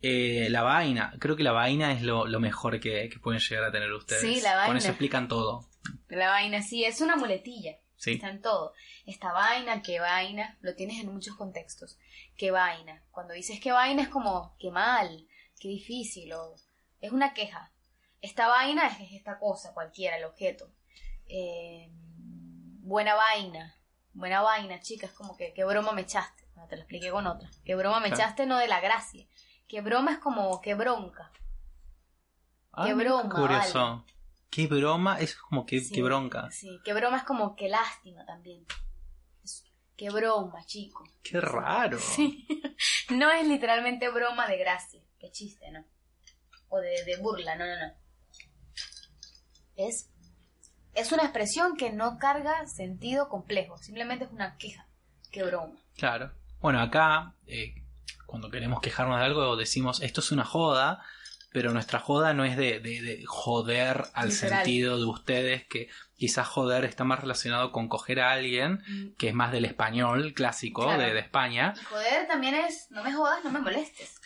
Eh, 0.00 0.48
la 0.50 0.62
vaina, 0.62 1.14
creo 1.18 1.34
que 1.36 1.42
la 1.42 1.52
vaina 1.52 1.92
es 1.92 2.02
lo, 2.02 2.26
lo 2.26 2.38
mejor 2.40 2.78
que, 2.80 3.08
que 3.08 3.18
pueden 3.18 3.40
llegar 3.40 3.64
a 3.64 3.72
tener 3.72 3.90
ustedes. 3.92 4.20
Sí, 4.20 4.40
la 4.42 4.50
Con 4.50 4.58
vaina. 4.60 4.78
eso 4.78 4.88
explican 4.88 5.28
todo. 5.28 5.68
La 6.08 6.28
vaina 6.30 6.62
sí, 6.62 6.84
es 6.84 7.00
una 7.00 7.16
muletilla. 7.16 7.78
Sí. 7.96 8.12
Está 8.12 8.28
en 8.28 8.42
todo. 8.42 8.74
Esta 9.06 9.32
vaina, 9.32 9.80
qué 9.80 10.00
vaina, 10.00 10.58
lo 10.60 10.74
tienes 10.74 11.00
en 11.00 11.10
muchos 11.12 11.36
contextos. 11.36 11.98
Qué 12.36 12.50
vaina. 12.50 13.02
Cuando 13.10 13.32
dices 13.32 13.60
qué 13.60 13.72
vaina 13.72 14.02
es 14.02 14.08
como 14.08 14.54
qué 14.58 14.70
mal, 14.70 15.26
qué 15.58 15.68
difícil, 15.68 16.32
o 16.34 16.54
es 17.00 17.12
una 17.12 17.32
queja. 17.32 17.72
Esta 18.20 18.48
vaina 18.48 18.86
es 18.88 19.12
esta 19.12 19.38
cosa, 19.38 19.72
cualquiera, 19.72 20.18
el 20.18 20.24
objeto. 20.24 20.70
Eh, 21.28 21.88
buena 21.90 23.14
vaina, 23.14 23.74
buena 24.12 24.42
vaina, 24.42 24.80
chica, 24.80 25.06
es 25.06 25.12
como 25.12 25.36
que 25.36 25.52
qué 25.54 25.64
broma 25.64 25.92
me 25.92 26.02
echaste. 26.02 26.44
No, 26.56 26.66
te 26.68 26.76
lo 26.76 26.82
expliqué 26.82 27.10
con 27.10 27.26
otra. 27.26 27.50
Qué 27.64 27.74
broma 27.74 28.00
me 28.00 28.08
Claro. 28.08 28.22
echaste 28.22 28.46
no 28.46 28.58
de 28.58 28.68
la 28.68 28.80
gracia. 28.80 29.26
Qué 29.66 29.80
broma 29.80 30.12
es 30.12 30.18
como 30.18 30.60
qué 30.60 30.74
bronca. 30.74 31.32
Ah, 32.72 32.84
Qué 32.86 32.94
broma, 32.94 33.28
curioso. 33.34 33.78
vale. 33.78 34.02
Qué 34.50 34.66
broma, 34.68 35.18
es 35.20 35.34
como 35.36 35.66
que, 35.66 35.80
Sí, 35.80 35.92
qué 35.94 36.02
bronca. 36.02 36.50
Sí, 36.50 36.80
qué 36.84 36.92
broma 36.94 37.16
es 37.18 37.24
como 37.24 37.56
qué 37.56 37.68
lástima 37.68 38.24
también. 38.24 38.64
Qué 39.96 40.10
broma, 40.10 40.64
chico. 40.66 41.04
Qué 41.22 41.40
raro. 41.40 41.98
Sí. 41.98 42.46
No 43.10 43.30
es 43.30 43.46
literalmente 43.46 44.08
broma 44.10 44.48
de 44.48 44.56
gracia, 44.58 45.00
qué 45.20 45.30
chiste, 45.30 45.70
¿no? 45.70 45.84
O 46.68 46.78
de, 46.80 47.04
de 47.04 47.16
burla, 47.18 47.54
no, 47.54 47.64
no, 47.66 47.76
no. 47.76 47.92
Es, 49.76 50.10
es 50.94 51.12
una 51.12 51.22
expresión 51.24 51.76
que 51.76 51.90
no 51.92 52.18
carga 52.18 52.66
sentido 52.66 53.28
complejo, 53.28 53.76
simplemente 53.78 54.24
es 54.24 54.30
una 54.30 54.56
queja. 54.56 54.86
Qué 55.30 55.42
broma. 55.42 55.74
Claro. 55.96 56.32
Bueno, 56.60 56.80
acá, 56.80 57.34
eh, 57.46 57.74
cuando 58.26 58.50
queremos 58.50 58.80
quejarnos 58.80 59.18
de 59.18 59.24
algo, 59.24 59.56
decimos 59.56 60.00
esto 60.00 60.20
es 60.20 60.32
una 60.32 60.44
joda, 60.44 61.02
pero 61.52 61.72
nuestra 61.72 62.00
joda 62.00 62.34
no 62.34 62.44
es 62.44 62.56
de, 62.56 62.80
de- 62.80 63.00
de 63.02 63.24
joder 63.26 64.04
al 64.14 64.28
Literal. 64.30 64.64
sentido 64.64 64.98
de 64.98 65.04
ustedes, 65.04 65.64
que 65.66 65.88
quizás 66.16 66.48
joder 66.48 66.84
está 66.84 67.04
más 67.04 67.20
relacionado 67.20 67.70
con 67.70 67.88
coger 67.88 68.20
a 68.20 68.32
alguien, 68.32 68.82
que 69.18 69.28
es 69.28 69.34
más 69.34 69.52
del 69.52 69.64
español 69.64 70.32
clásico 70.34 70.82
Claro. 70.84 71.02
de, 71.02 71.12
de 71.12 71.20
España. 71.20 71.74
Y 71.80 71.84
joder 71.84 72.26
también 72.26 72.54
es, 72.56 72.88
no 72.90 73.04
me 73.04 73.12
jodas, 73.12 73.44
no 73.44 73.50
me 73.52 73.60
molestes. 73.60 74.20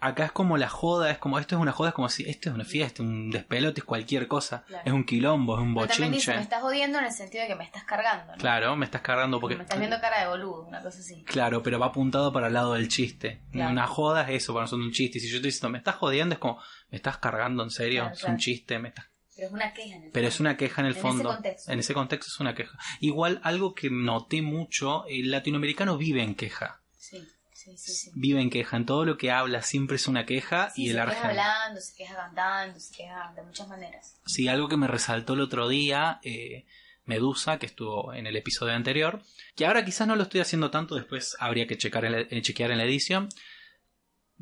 Acá 0.00 0.24
es 0.24 0.32
como 0.32 0.56
la 0.56 0.68
joda, 0.68 1.10
es 1.10 1.18
como 1.18 1.38
esto 1.38 1.56
es 1.56 1.60
una 1.60 1.72
joda, 1.72 1.90
es 1.90 1.94
como 1.94 2.08
si 2.08 2.28
esto 2.28 2.48
es 2.48 2.54
una 2.54 2.64
fiesta, 2.64 3.02
un 3.02 3.30
despelote, 3.30 3.80
es 3.80 3.84
cualquier 3.84 4.26
cosa. 4.28 4.64
Claro. 4.66 4.82
Es 4.86 4.92
un 4.92 5.04
quilombo, 5.04 5.56
es 5.56 5.62
un 5.62 5.74
Pero 5.74 5.86
también 5.88 6.12
dice, 6.12 6.30
me 6.30 6.36
bochinche. 6.38 6.42
estás 6.42 6.62
jodiendo 6.62 6.98
en 6.98 7.04
el 7.04 7.12
sentido 7.12 7.42
de 7.42 7.48
que 7.48 7.54
me 7.54 7.64
estás 7.64 7.84
cargando, 7.84 8.32
¿no? 8.32 8.38
Claro, 8.38 8.76
me 8.76 8.86
estás 8.86 9.02
cargando 9.02 9.38
porque... 9.40 9.56
Me 9.56 9.64
estás 9.64 9.78
viendo 9.78 10.00
cara 10.00 10.22
de 10.22 10.28
boludo, 10.28 10.62
una 10.66 10.82
cosa 10.82 11.00
así. 11.00 11.22
Claro, 11.24 11.62
pero 11.62 11.78
va 11.78 11.86
apuntado 11.86 12.32
para 12.32 12.46
el 12.46 12.54
lado 12.54 12.72
del 12.74 12.88
chiste. 12.88 13.42
Claro. 13.52 13.72
Una 13.72 13.86
joda 13.86 14.22
es 14.30 14.42
eso, 14.42 14.54
para 14.54 14.64
nosotros 14.64 14.86
un 14.86 14.92
chiste. 14.92 15.18
Y 15.18 15.20
si 15.20 15.28
yo 15.30 15.40
te 15.40 15.48
diciendo, 15.48 15.68
me 15.68 15.78
estás 15.78 15.96
jodiendo, 15.96 16.32
es 16.34 16.38
como, 16.38 16.58
me 16.90 16.96
estás 16.96 17.18
cargando 17.18 17.62
en 17.62 17.70
serio, 17.70 18.02
Claro, 18.02 18.16
es 18.16 18.24
un 18.24 18.38
chiste, 18.38 18.78
me 18.78 18.88
estás... 18.88 19.06
Pero 19.36 19.46
es 19.48 19.52
una 19.52 19.72
queja 19.74 19.96
en 19.96 20.02
el 20.04 20.10
Pero 20.12 20.28
es 20.28 20.34
fondo. 20.36 20.48
una 20.50 20.56
queja 20.58 20.80
en 20.82 20.86
el 20.86 20.96
En 20.96 21.00
fondo. 21.02 21.38
En 21.68 21.78
ese 21.78 21.94
contexto 21.94 22.26
es 22.28 22.40
una 22.40 22.54
queja. 22.54 22.78
Igual, 23.00 23.40
algo 23.42 23.74
que 23.74 23.88
noté 23.90 24.42
mucho, 24.42 25.04
el 25.08 25.30
latinoamericano 25.30 25.96
vive 25.96 26.22
en 26.22 26.34
queja. 26.34 26.82
Sí, 26.98 27.26
sí, 27.64 27.76
sí, 27.76 27.92
sí. 27.92 28.10
Vive 28.14 28.40
en 28.40 28.50
queja. 28.50 28.76
En 28.76 28.86
todo 28.86 29.04
lo 29.04 29.16
que 29.18 29.30
habla 29.30 29.62
siempre 29.62 29.96
es 29.96 30.08
una 30.08 30.24
queja. 30.26 30.72
Y 30.76 30.88
el 30.90 30.96
se 30.96 30.98
queja 30.98 31.02
argentino. 31.02 31.28
hablando, 31.30 31.80
se 31.80 31.94
queja 31.96 32.16
cantando, 32.16 32.80
se 32.80 32.94
queja 32.96 33.32
de 33.36 33.42
muchas 33.42 33.68
maneras. 33.68 34.20
Sí, 34.26 34.48
algo 34.48 34.68
que 34.68 34.76
me 34.76 34.86
resaltó 34.86 35.34
el 35.34 35.40
otro 35.40 35.68
día, 35.68 36.20
eh, 36.22 36.66
Medusa, 37.04 37.58
que 37.58 37.66
estuvo 37.66 38.12
en 38.14 38.26
el 38.26 38.36
episodio 38.36 38.74
anterior, 38.74 39.22
que 39.56 39.66
ahora 39.66 39.84
quizás 39.84 40.06
no 40.06 40.16
lo 40.16 40.22
estoy 40.22 40.40
haciendo 40.40 40.70
tanto, 40.70 40.94
después 40.94 41.36
habría 41.40 41.66
que 41.66 41.76
checar 41.76 42.04
en 42.04 42.12
la- 42.12 42.20
eh, 42.20 42.42
chequear 42.42 42.70
en 42.70 42.78
la 42.78 42.84
edición. 42.84 43.28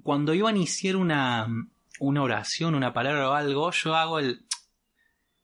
Cuando 0.02 0.34
iba 0.34 0.48
a 0.48 0.52
iniciar 0.52 0.96
una, 0.96 1.48
una 2.00 2.22
oración, 2.22 2.74
una 2.74 2.92
palabra 2.92 3.30
o 3.30 3.32
algo, 3.34 3.70
yo 3.72 3.94
hago 3.96 4.18
el... 4.18 4.44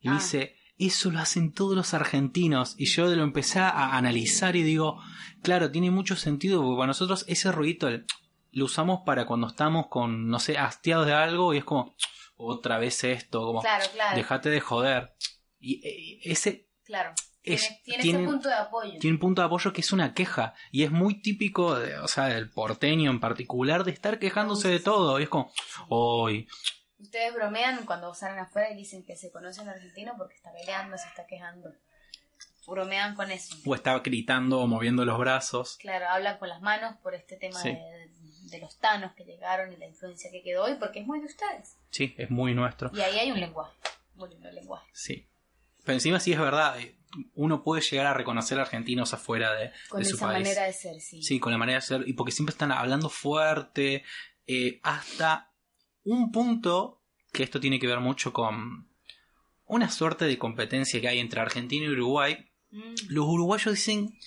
Y 0.00 0.08
Ah. 0.08 0.14
dice, 0.14 0.56
eso 0.86 1.10
lo 1.10 1.18
hacen 1.20 1.52
todos 1.52 1.74
los 1.76 1.94
argentinos. 1.94 2.74
Y 2.78 2.86
yo 2.86 3.06
lo 3.06 3.22
empecé 3.22 3.58
a 3.60 3.96
analizar 3.96 4.56
y 4.56 4.62
digo, 4.62 5.00
claro, 5.42 5.70
tiene 5.70 5.90
mucho 5.90 6.16
sentido, 6.16 6.62
porque 6.62 6.76
para 6.78 6.86
nosotros 6.88 7.24
ese 7.28 7.50
ruidito 7.52 7.88
lo 8.52 8.64
usamos 8.64 9.00
para 9.04 9.26
cuando 9.26 9.48
estamos 9.48 9.86
con, 9.88 10.28
no 10.28 10.38
sé, 10.38 10.56
hastiados 10.58 11.06
de 11.06 11.12
algo 11.14 11.54
y 11.54 11.58
es 11.58 11.64
como, 11.64 11.94
otra 12.36 12.78
vez 12.78 13.02
esto, 13.04 13.40
como, 13.46 13.60
Claro, 13.60 13.84
claro, 13.92 14.16
Dejate 14.16 14.50
de 14.50 14.60
joder. 14.60 15.12
Y 15.60 15.86
eh, 15.86 16.20
ese 16.24 16.68
claro. 16.84 17.12
es- 17.42 17.60
Tiene, 17.62 17.80
tiene 17.84 18.02
tiene- 18.02 18.18
ese 18.22 18.28
punto 18.28 18.48
de 18.48 18.54
apoyo. 18.54 18.98
tiene 19.00 19.14
un 19.14 19.20
punto 19.20 19.42
de 19.42 19.46
apoyo 19.46 19.72
que 19.72 19.80
es 19.80 19.92
una 19.92 20.14
queja. 20.14 20.54
Y 20.72 20.82
es 20.82 20.90
muy 20.90 21.20
típico, 21.22 21.76
de, 21.78 21.98
o 21.98 22.08
sea, 22.08 22.24
del 22.26 22.50
porteño 22.50 23.10
en 23.10 23.20
particular, 23.20 23.84
de 23.84 23.92
estar 23.92 24.18
quejándose 24.18 24.68
de 24.68 24.80
todo. 24.80 25.18
Y 25.20 25.24
es 25.24 25.28
como, 25.28 25.52
hoy, 25.88 26.46
Ustedes 27.04 27.34
bromean 27.34 27.84
cuando 27.84 28.14
salen 28.14 28.38
afuera 28.38 28.70
y 28.70 28.76
dicen 28.76 29.04
que 29.04 29.14
se 29.16 29.30
conoce 29.30 29.60
un 29.60 29.68
argentino 29.68 30.14
porque 30.16 30.34
está 30.34 30.52
peleando, 30.52 30.96
se 30.98 31.06
está 31.08 31.26
quejando. 31.26 31.70
Bromean 32.66 33.14
con 33.14 33.30
eso. 33.30 33.56
o 33.66 33.74
está 33.74 33.98
gritando 33.98 34.60
o 34.60 34.66
moviendo 34.66 35.04
los 35.04 35.18
brazos. 35.18 35.76
Claro, 35.80 36.08
hablan 36.08 36.38
con 36.38 36.48
las 36.48 36.62
manos 36.62 36.96
por 37.02 37.14
este 37.14 37.36
tema 37.36 37.60
Sí. 37.60 37.68
de, 37.72 38.10
de 38.50 38.58
los 38.58 38.78
tanos 38.78 39.12
que 39.12 39.24
llegaron 39.24 39.70
y 39.72 39.76
la 39.76 39.86
influencia 39.86 40.30
que 40.30 40.42
quedó 40.42 40.68
y 40.70 40.76
porque 40.76 41.00
es 41.00 41.06
muy 41.06 41.20
de 41.20 41.26
ustedes. 41.26 41.76
Sí, 41.90 42.14
es 42.16 42.30
muy 42.30 42.54
nuestro. 42.54 42.90
Y 42.94 43.00
ahí 43.02 43.18
hay 43.18 43.30
un 43.32 43.38
lenguaje, 43.40 43.76
muy 44.14 44.30
lindo 44.30 44.50
lenguaje. 44.50 44.88
Sí. 44.94 45.28
Pero 45.84 45.92
encima 45.94 46.18
sí 46.20 46.32
es 46.32 46.38
verdad, 46.40 46.80
eh, 46.80 46.96
uno 47.34 47.62
puede 47.62 47.82
llegar 47.82 48.06
a 48.06 48.14
reconocer 48.14 48.58
argentinos 48.58 49.12
afuera 49.12 49.52
de, 49.52 49.70
Con 49.90 50.00
de 50.02 50.06
su 50.08 50.16
esa 50.16 50.26
país. 50.28 50.38
manera 50.48 50.64
de 50.64 50.72
ser, 50.72 50.98
sí. 51.02 51.22
Sí, 51.22 51.38
con 51.38 51.52
la 51.52 51.58
manera 51.58 51.80
de 51.80 51.82
ser. 51.86 52.08
Y 52.08 52.14
porque 52.14 52.32
siempre 52.32 52.52
están 52.54 52.72
hablando 52.72 53.10
fuerte. 53.10 54.04
eh, 54.46 54.80
hasta 54.82 55.50
un 56.04 56.30
punto 56.32 57.02
que 57.32 57.42
esto 57.42 57.60
tiene 57.60 57.78
que 57.78 57.86
ver 57.86 58.00
mucho 58.00 58.32
con 58.32 58.88
una 59.66 59.90
suerte 59.90 60.26
de 60.26 60.38
competencia 60.38 61.00
que 61.00 61.08
hay 61.08 61.18
entre 61.18 61.40
Argentina 61.40 61.84
y 61.86 61.90
Uruguay. 61.90 62.36
Mm, 62.70 62.94
Los 63.08 63.26
uruguayos 63.26 63.74
dicen 63.74 64.18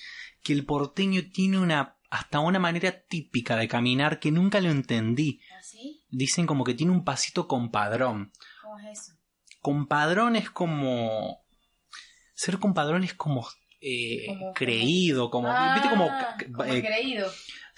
que 0.44 0.54
el 0.54 0.66
porteño 0.66 1.22
tiene 1.32 1.60
una 1.60 1.96
hasta 2.10 2.40
una 2.40 2.58
manera 2.60 3.04
típica 3.06 3.56
de 3.58 3.68
caminar 3.68 4.20
que 4.20 4.32
nunca 4.32 4.62
lo 4.62 4.70
entendí. 4.70 5.42
¿Así? 5.60 6.04
Dicen 6.10 6.46
como 6.46 6.64
que 6.64 6.74
tiene 6.74 6.94
un 6.94 7.04
pasito 7.04 7.48
compadrón. 7.48 8.32
¿Cómo 8.62 8.80
es 8.80 9.00
eso? 9.00 9.12
Compadrón 9.62 10.36
es 10.38 10.50
como 10.50 11.44
ser 12.34 12.60
compadrón 12.60 13.04
es 13.04 13.14
como, 13.16 13.46
eh, 13.82 14.28
creído, 14.56 15.30
como 15.30 15.50
Ah, 15.52 15.74
viste 15.74 15.90
como, 15.90 16.08
como 16.56 16.64
eh, 16.72 16.82
creído. 16.82 17.30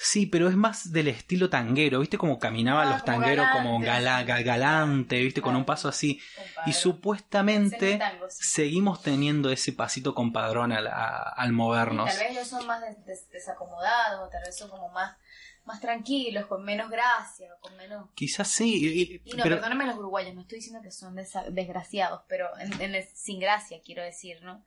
Sí, 0.01 0.25
pero 0.27 0.47
es 0.47 0.55
más 0.55 0.93
del 0.93 1.09
estilo 1.09 1.49
tanguero, 1.49 1.99
¿viste? 1.99 2.17
Como 2.17 2.39
caminaban 2.39 2.87
Ah, 2.87 2.91
los 2.91 3.01
como 3.03 3.05
tangueros 3.17 3.47
como 3.51 3.79
galante. 3.81 3.85
gala- 3.85 4.23
ga- 4.39 4.43
galante, 4.45 5.19
¿viste? 5.21 5.41
Con 5.41 5.57
un 5.57 5.65
paso 5.65 5.89
así. 5.89 6.21
compadre. 6.37 6.69
Y 6.69 6.73
supuestamente 6.73 7.97
Tango, 7.97 8.29
sí. 8.29 8.37
seguimos 8.43 9.01
teniendo 9.01 9.49
ese 9.51 9.73
pasito 9.73 10.15
compadrón 10.15 10.71
al, 10.71 10.87
a- 10.87 11.33
al 11.35 11.49
Y 11.49 11.51
movernos. 11.51 12.09
Tal 12.09 12.17
vez 12.19 12.31
ellos 12.31 12.47
son 12.47 12.65
más 12.65 12.81
des- 12.81 13.05
des- 13.05 13.29
desacomodados, 13.29 14.25
o 14.25 14.29
tal 14.29 14.41
vez 14.45 14.57
son 14.57 14.69
como 14.69 14.87
más, 14.89 15.17
más 15.65 15.81
tranquilos, 15.81 16.45
con 16.45 16.63
menos 16.63 16.89
gracia, 16.89 17.49
con 17.59 17.75
menos... 17.75 18.09
Quizás 18.15 18.47
sí, 18.47 19.19
y- 19.25 19.35
no, 19.35 19.43
pero 19.43 19.55
perdóname 19.57 19.85
los 19.85 19.97
uruguayos, 19.97 20.33
no 20.33 20.41
estoy 20.41 20.59
diciendo 20.59 20.81
que 20.81 20.91
son 20.91 21.13
desgraciados, 21.49 22.21
pero 22.29 22.47
en- 22.57 22.81
en 22.81 22.95
el- 22.95 23.07
sin 23.13 23.39
gracia, 23.41 23.79
quiero 23.85 24.01
decir, 24.01 24.41
¿no? 24.43 24.63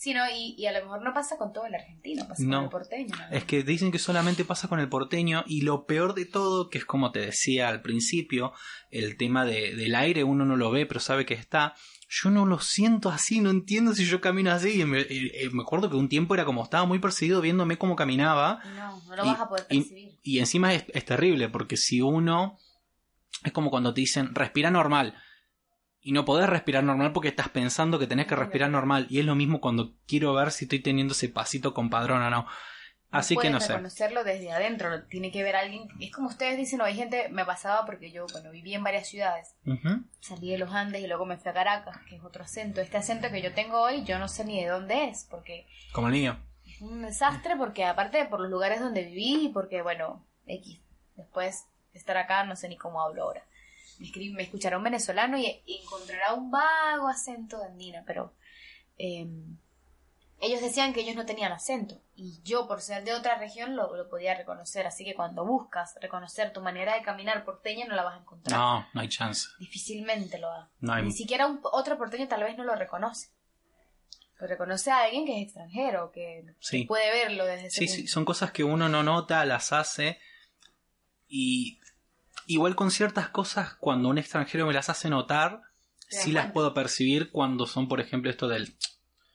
Sino, 0.00 0.22
y, 0.30 0.54
y 0.56 0.66
a 0.66 0.72
lo 0.72 0.84
mejor 0.84 1.02
no 1.02 1.12
pasa 1.12 1.36
con 1.36 1.52
todo 1.52 1.66
el 1.66 1.74
argentino, 1.74 2.24
pasa 2.28 2.40
No. 2.44 2.56
con 2.58 2.64
el 2.66 2.70
porteño. 2.70 3.16
¿no? 3.16 3.36
es 3.36 3.42
que 3.42 3.64
dicen 3.64 3.90
que 3.90 3.98
solamente 3.98 4.44
pasa 4.44 4.68
con 4.68 4.78
el 4.78 4.88
porteño 4.88 5.42
y 5.48 5.62
lo 5.62 5.86
peor 5.86 6.14
de 6.14 6.24
todo, 6.24 6.70
que 6.70 6.78
es 6.78 6.84
como 6.84 7.10
te 7.10 7.18
decía 7.18 7.68
al 7.68 7.82
principio, 7.82 8.52
el 8.92 9.16
tema 9.16 9.44
de- 9.44 9.74
del 9.74 9.96
aire 9.96 10.22
uno 10.22 10.44
no 10.44 10.54
lo 10.56 10.70
ve 10.70 10.86
pero 10.86 11.00
sabe 11.00 11.26
que 11.26 11.34
está. 11.34 11.74
Yo 12.08 12.30
no 12.30 12.46
lo 12.46 12.60
siento 12.60 13.08
así, 13.10 13.40
no 13.40 13.50
entiendo 13.50 13.92
si 13.92 14.04
yo 14.06 14.20
camino 14.20 14.52
así. 14.52 14.80
Y 14.80 14.84
me, 14.84 15.00
y- 15.00 15.32
y 15.44 15.48
me 15.50 15.62
acuerdo 15.62 15.90
que 15.90 15.96
un 15.96 16.08
tiempo 16.08 16.32
era 16.34 16.44
como 16.44 16.62
estaba 16.62 16.86
muy 16.86 17.00
perseguido 17.00 17.40
viéndome 17.40 17.76
cómo 17.76 17.96
caminaba. 17.96 18.60
No, 18.76 19.02
no 19.08 19.16
lo 19.16 19.24
Y- 19.24 19.28
vas 19.28 19.40
a 19.40 19.48
poder 19.48 19.66
percibir. 19.66 20.16
Y 20.22 20.38
encima 20.38 20.74
es, 20.74 20.84
es 20.94 21.04
terrible, 21.04 21.48
porque 21.48 21.76
si 21.76 22.00
uno. 22.02 22.56
Es 23.44 23.50
como 23.52 23.70
cuando 23.70 23.92
te 23.94 24.00
dicen, 24.00 24.32
respira 24.34 24.70
normal. 24.70 25.14
Y 26.08 26.12
no 26.12 26.24
podés 26.24 26.48
respirar 26.48 26.82
normal 26.84 27.12
porque 27.12 27.28
estás 27.28 27.50
pensando 27.50 27.98
que 27.98 28.06
tenés 28.06 28.26
que 28.26 28.34
respirar 28.34 28.70
normal. 28.70 29.06
Y 29.10 29.18
es 29.18 29.26
lo 29.26 29.34
mismo 29.34 29.60
cuando 29.60 29.92
quiero 30.06 30.32
ver 30.32 30.52
si 30.52 30.64
estoy 30.64 30.80
teniendo 30.80 31.12
ese 31.12 31.28
pasito 31.28 31.74
con 31.74 31.90
padrón 31.90 32.22
o 32.22 32.30
no. 32.30 32.46
Así 33.10 33.34
no 33.34 33.42
que 33.42 33.50
no 33.50 33.60
sé. 33.60 33.74
reconocerlo 33.74 34.24
desde 34.24 34.50
adentro, 34.50 35.04
tiene 35.08 35.30
que 35.30 35.42
ver 35.42 35.54
alguien. 35.54 35.86
Es 36.00 36.10
como 36.10 36.28
ustedes 36.28 36.56
dicen, 36.56 36.78
no, 36.78 36.86
hay 36.86 36.94
gente, 36.94 37.28
me 37.28 37.44
pasaba 37.44 37.84
porque 37.84 38.10
yo, 38.10 38.24
bueno, 38.32 38.50
viví 38.50 38.72
en 38.72 38.84
varias 38.84 39.06
ciudades. 39.06 39.54
Salí 40.20 40.50
de 40.50 40.56
los 40.56 40.72
Andes 40.72 41.02
y 41.02 41.06
luego 41.06 41.26
me 41.26 41.36
fui 41.36 41.50
a 41.50 41.52
Caracas, 41.52 41.98
que 42.08 42.16
es 42.16 42.24
otro 42.24 42.42
acento. 42.42 42.80
Este 42.80 42.96
acento 42.96 43.28
que 43.30 43.42
yo 43.42 43.52
tengo 43.52 43.78
hoy, 43.78 44.02
yo 44.04 44.18
no 44.18 44.28
sé 44.28 44.46
ni 44.46 44.64
de 44.64 44.70
dónde 44.70 45.10
es, 45.10 45.26
porque 45.30 45.66
Como 45.92 46.06
el 46.06 46.14
niño. 46.14 46.42
es 46.64 46.80
un 46.80 47.02
desastre, 47.02 47.54
porque 47.58 47.84
aparte 47.84 48.24
por 48.24 48.40
los 48.40 48.50
lugares 48.50 48.80
donde 48.80 49.04
viví 49.04 49.44
y 49.44 49.48
porque, 49.50 49.82
bueno, 49.82 50.24
X, 50.46 50.80
después 51.16 51.66
de 51.92 51.98
estar 51.98 52.16
acá 52.16 52.44
no 52.44 52.56
sé 52.56 52.70
ni 52.70 52.78
cómo 52.78 53.02
hablo 53.02 53.24
ahora. 53.24 53.44
Me, 53.98 54.30
me 54.32 54.42
escuchará 54.42 54.78
un 54.78 54.84
venezolano 54.84 55.36
y, 55.38 55.62
y 55.66 55.80
encontrará 55.82 56.34
un 56.34 56.50
vago 56.50 57.08
acento 57.08 57.58
de 57.58 57.66
andina, 57.66 58.04
pero 58.06 58.34
eh, 58.98 59.26
ellos 60.40 60.60
decían 60.60 60.92
que 60.92 61.00
ellos 61.00 61.16
no 61.16 61.26
tenían 61.26 61.50
acento 61.50 62.00
y 62.14 62.40
yo 62.44 62.68
por 62.68 62.80
ser 62.80 63.02
de 63.04 63.12
otra 63.14 63.38
región 63.38 63.74
lo, 63.74 63.96
lo 63.96 64.08
podía 64.08 64.36
reconocer, 64.36 64.86
así 64.86 65.04
que 65.04 65.14
cuando 65.14 65.44
buscas 65.44 65.96
reconocer 66.00 66.52
tu 66.52 66.60
manera 66.60 66.94
de 66.94 67.02
caminar 67.02 67.44
porteña 67.44 67.86
no 67.86 67.96
la 67.96 68.04
vas 68.04 68.16
a 68.18 68.20
encontrar. 68.20 68.56
No, 68.58 68.86
no 68.94 69.00
hay 69.00 69.08
chance. 69.08 69.48
Difícilmente 69.58 70.38
lo 70.38 70.48
da. 70.48 70.70
No 70.80 70.92
hay- 70.94 71.02
Ni 71.04 71.12
siquiera 71.12 71.46
un, 71.48 71.60
otro 71.64 71.98
porteño 71.98 72.28
tal 72.28 72.44
vez 72.44 72.56
no 72.56 72.62
lo 72.64 72.76
reconoce. 72.76 73.30
Lo 74.40 74.46
reconoce 74.46 74.92
a 74.92 75.02
alguien 75.02 75.26
que 75.26 75.36
es 75.38 75.46
extranjero, 75.46 76.12
que, 76.12 76.54
Sí. 76.60 76.84
puede 76.84 77.10
verlo 77.10 77.44
desde 77.44 77.66
ese 77.66 77.80
Sí, 77.80 77.86
punto. 77.86 77.94
sí, 78.02 78.06
son 78.06 78.24
cosas 78.24 78.52
que 78.52 78.62
uno 78.62 78.88
no 78.88 79.02
nota, 79.02 79.44
las 79.44 79.72
hace. 79.72 80.20
Y 81.26 81.77
igual 82.48 82.74
con 82.74 82.90
ciertas 82.90 83.28
cosas, 83.28 83.74
cuando 83.74 84.08
un 84.08 84.18
extranjero 84.18 84.66
me 84.66 84.72
las 84.72 84.88
hace 84.88 85.08
notar, 85.08 85.60
sí 86.08 86.32
las 86.32 86.50
puedo 86.50 86.74
percibir 86.74 87.30
cuando 87.30 87.66
son, 87.66 87.86
por 87.86 88.00
ejemplo, 88.00 88.30
esto 88.30 88.48
del 88.48 88.74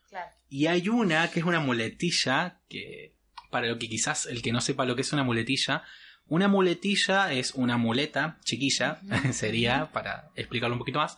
Claro. 0.10 0.32
Y 0.50 0.68
hay 0.68 0.90
una 0.90 1.32
que 1.32 1.40
es 1.40 1.46
una 1.46 1.60
muletilla, 1.60 2.60
que 2.68 3.16
para 3.50 3.68
lo 3.68 3.80
que 3.80 3.88
quizás 3.88 4.26
el 4.26 4.42
que 4.42 4.52
no 4.52 4.62
sepa 4.62 4.86
lo 4.86 4.96
que 4.96 5.02
es 5.02 5.14
una 5.14 5.24
muletilla, 5.24 5.84
una 6.28 6.48
muletilla 6.48 7.32
es 7.32 7.54
una 7.54 7.78
muleta 7.78 8.40
chiquilla, 8.44 9.00
sería, 9.32 9.92
para 9.92 10.32
explicarlo 10.36 10.76
un 10.76 10.80
poquito 10.80 11.00
más, 11.00 11.18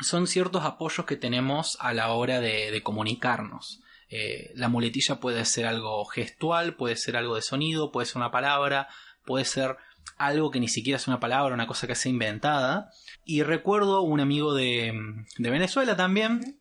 son 0.00 0.26
ciertos 0.26 0.64
apoyos 0.64 1.06
que 1.06 1.16
tenemos 1.16 1.76
a 1.80 1.92
la 1.92 2.12
hora 2.12 2.40
de, 2.40 2.70
de 2.70 2.82
comunicarnos. 2.82 3.80
Eh, 4.08 4.52
la 4.54 4.68
muletilla 4.68 5.16
puede 5.16 5.44
ser 5.44 5.66
algo 5.66 6.04
gestual, 6.04 6.76
puede 6.76 6.96
ser 6.96 7.16
algo 7.16 7.36
de 7.36 7.42
sonido, 7.42 7.90
puede 7.90 8.06
ser 8.06 8.18
una 8.18 8.30
palabra, 8.30 8.88
puede 9.24 9.44
ser 9.44 9.76
algo 10.16 10.50
que 10.50 10.60
ni 10.60 10.68
siquiera 10.68 10.96
es 10.96 11.06
una 11.08 11.20
palabra, 11.20 11.54
una 11.54 11.66
cosa 11.66 11.86
que 11.86 11.94
sea 11.94 12.10
inventada. 12.10 12.90
Y 13.24 13.42
recuerdo 13.42 14.02
un 14.02 14.20
amigo 14.20 14.54
de, 14.54 14.92
de 15.38 15.50
Venezuela 15.50 15.96
también. 15.96 16.60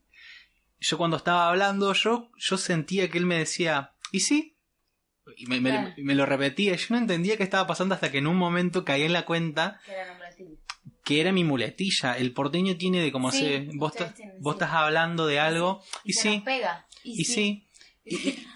Yo 0.79 0.97
cuando 0.97 1.17
estaba 1.17 1.49
hablando, 1.49 1.93
yo, 1.93 2.31
yo 2.37 2.57
sentía 2.57 3.09
que 3.09 3.17
él 3.17 3.25
me 3.25 3.37
decía, 3.37 3.93
¿y 4.11 4.19
sí? 4.21 4.57
Y 5.37 5.45
me, 5.47 5.61
me- 5.61 5.69
Claro. 5.69 5.93
me 5.97 6.15
lo 6.15 6.25
repetía. 6.25 6.75
Yo 6.75 6.87
no 6.89 6.97
entendía 6.97 7.37
qué 7.37 7.43
estaba 7.43 7.65
pasando 7.67 7.95
hasta 7.95 8.11
que 8.11 8.17
en 8.17 8.27
un 8.27 8.35
momento 8.35 8.83
caí 8.83 9.03
en 9.03 9.13
la 9.13 9.23
cuenta 9.25 9.79
Que 9.85 9.91
era 11.21 11.29
que 11.29 11.31
mi 11.33 11.43
muletilla. 11.43 12.17
El 12.17 12.33
porteño 12.33 12.75
tiene 12.77 12.99
de 13.01 13.11
como 13.11 13.31
Sí, 13.31 13.39
se, 13.39 13.69
vos, 13.75 13.91
ustedes 13.91 14.11
ta- 14.11 14.15
tienen, 14.17 14.41
vos 14.41 14.53
sí. 14.53 14.63
estás 14.63 14.71
hablando 14.75 15.25
de 15.25 15.39
algo 15.39 15.81
y, 16.03 16.13
se 16.13 16.21
sí, 16.21 16.35
nos 16.37 16.43
pega. 16.43 16.87
Y, 17.03 17.21
y 17.21 17.25
sí. 17.25 17.62
Y- 18.05 18.15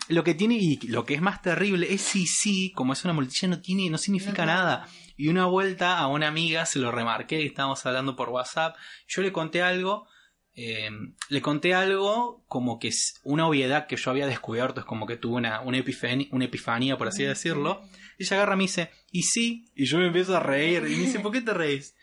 y 0.10 0.14
lo 0.14 0.24
que 0.24 0.34
tiene 0.34 0.56
y 0.56 0.78
lo 0.88 1.06
que 1.06 1.14
es 1.16 1.22
más 1.22 1.42
terrible 1.42 1.94
es 1.94 2.02
sí, 2.02 2.28
sí, 2.28 2.72
como 2.74 2.94
es 2.94 3.04
una 3.04 3.14
muletilla 3.14 3.48
no 3.50 3.62
tiene, 3.62 3.90
no 3.90 3.98
significa 3.98 4.46
No, 4.46 4.54
nada. 4.54 4.88
Y 5.16 5.30
una 5.30 5.46
vuelta 5.46 5.98
a 5.98 6.08
una 6.08 6.28
amiga 6.28 6.66
se 6.66 6.80
lo 6.80 6.92
remarqué, 6.92 7.46
estábamos 7.46 7.86
hablando 7.86 8.16
por 8.16 8.30
WhatsApp, 8.30 8.76
yo 9.08 9.22
le 9.22 9.32
conté 9.32 9.62
algo, 9.62 10.08
eh, 10.54 10.90
le 11.30 11.42
conté 11.42 11.74
algo 11.74 12.44
como 12.48 12.80
que 12.80 12.88
es 12.90 13.20
una 13.24 13.48
obviedad 13.48 13.88
que 13.88 13.96
yo 13.96 14.12
había 14.12 14.28
descubierto, 14.28 14.80
es 14.82 14.86
como 14.86 15.06
que 15.06 15.18
tuve 15.18 15.36
una, 15.38 15.62
una, 15.62 15.78
epifanía, 15.78 16.28
una 16.32 16.46
epifanía, 16.46 16.98
por 16.98 17.08
así 17.08 17.24
decirlo. 17.24 17.82
Y 18.18 18.24
ella 18.24 18.38
agarra 18.38 18.54
y 18.56 18.58
me 18.58 18.64
dice, 18.64 18.90
y 19.12 19.24
sí, 19.24 19.66
y 19.76 19.86
yo 19.86 19.98
me 20.00 20.08
empiezo 20.08 20.36
a 20.36 20.40
reír, 20.40 20.84
y 20.88 20.96
me 20.96 21.02
dice, 21.02 21.20
¿por 21.20 21.32
qué 21.32 21.42
te 21.42 21.54
reís? 21.54 21.96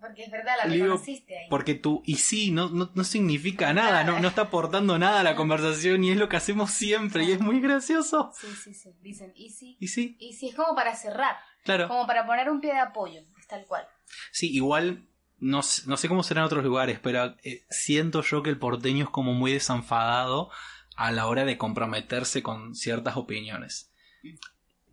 Porque 0.00 0.24
es 0.24 0.30
verdad, 0.30 0.54
la 0.62 0.68
digo, 0.72 0.94
ahí. 1.06 1.46
Porque 1.50 1.74
tú, 1.74 2.02
y 2.06 2.16
sí, 2.16 2.50
no, 2.52 2.68
no, 2.68 2.90
no 2.94 3.04
significa 3.04 3.72
nada, 3.72 4.04
no, 4.04 4.20
no 4.20 4.28
está 4.28 4.42
aportando 4.42 4.96
nada 4.98 5.20
a 5.20 5.22
la 5.24 5.34
conversación 5.34 6.04
y 6.04 6.10
es 6.12 6.16
lo 6.16 6.28
que 6.28 6.36
hacemos 6.36 6.70
siempre 6.70 7.24
y 7.24 7.32
es 7.32 7.40
muy 7.40 7.60
gracioso. 7.60 8.32
Sí, 8.40 8.46
sí, 8.62 8.74
sí. 8.74 8.90
Dicen, 9.02 9.32
y 9.34 9.50
sí. 9.50 9.76
Y 9.80 9.88
sí, 9.88 10.16
Y 10.20 10.34
sí, 10.34 10.50
es 10.50 10.54
como 10.54 10.74
para 10.76 10.94
cerrar. 10.94 11.36
claro. 11.64 11.88
Como 11.88 12.06
para 12.06 12.26
poner 12.26 12.48
un 12.48 12.60
pie 12.60 12.72
de 12.74 12.78
apoyo. 12.80 13.20
Es 13.40 13.46
tal 13.48 13.66
cual. 13.66 13.86
Sí, 14.30 14.50
igual 14.54 15.08
no, 15.40 15.62
sé- 15.62 15.82
no 15.86 15.96
sé 15.96 16.06
cómo 16.08 16.22
será 16.22 16.42
en 16.42 16.46
otros 16.46 16.62
lugares, 16.64 17.00
pero 17.02 17.34
eh, 17.42 17.64
siento 17.68 18.22
yo 18.22 18.42
que 18.44 18.50
el 18.50 18.58
porteño 18.58 19.04
es 19.06 19.10
como 19.10 19.34
muy 19.34 19.52
desenfadado 19.52 20.50
a 20.96 21.10
la 21.10 21.26
hora 21.26 21.44
de 21.44 21.58
comprometerse 21.58 22.42
con 22.42 22.74
ciertas 22.76 23.16
opiniones. 23.16 23.90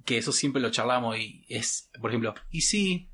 Que 0.04 0.18
eso 0.18 0.32
siempre 0.32 0.62
lo 0.62 0.70
charlamos 0.72 1.18
y 1.18 1.46
es, 1.50 1.90
por 2.00 2.12
ejemplo, 2.12 2.36
y 2.52 2.62
sí, 2.62 3.10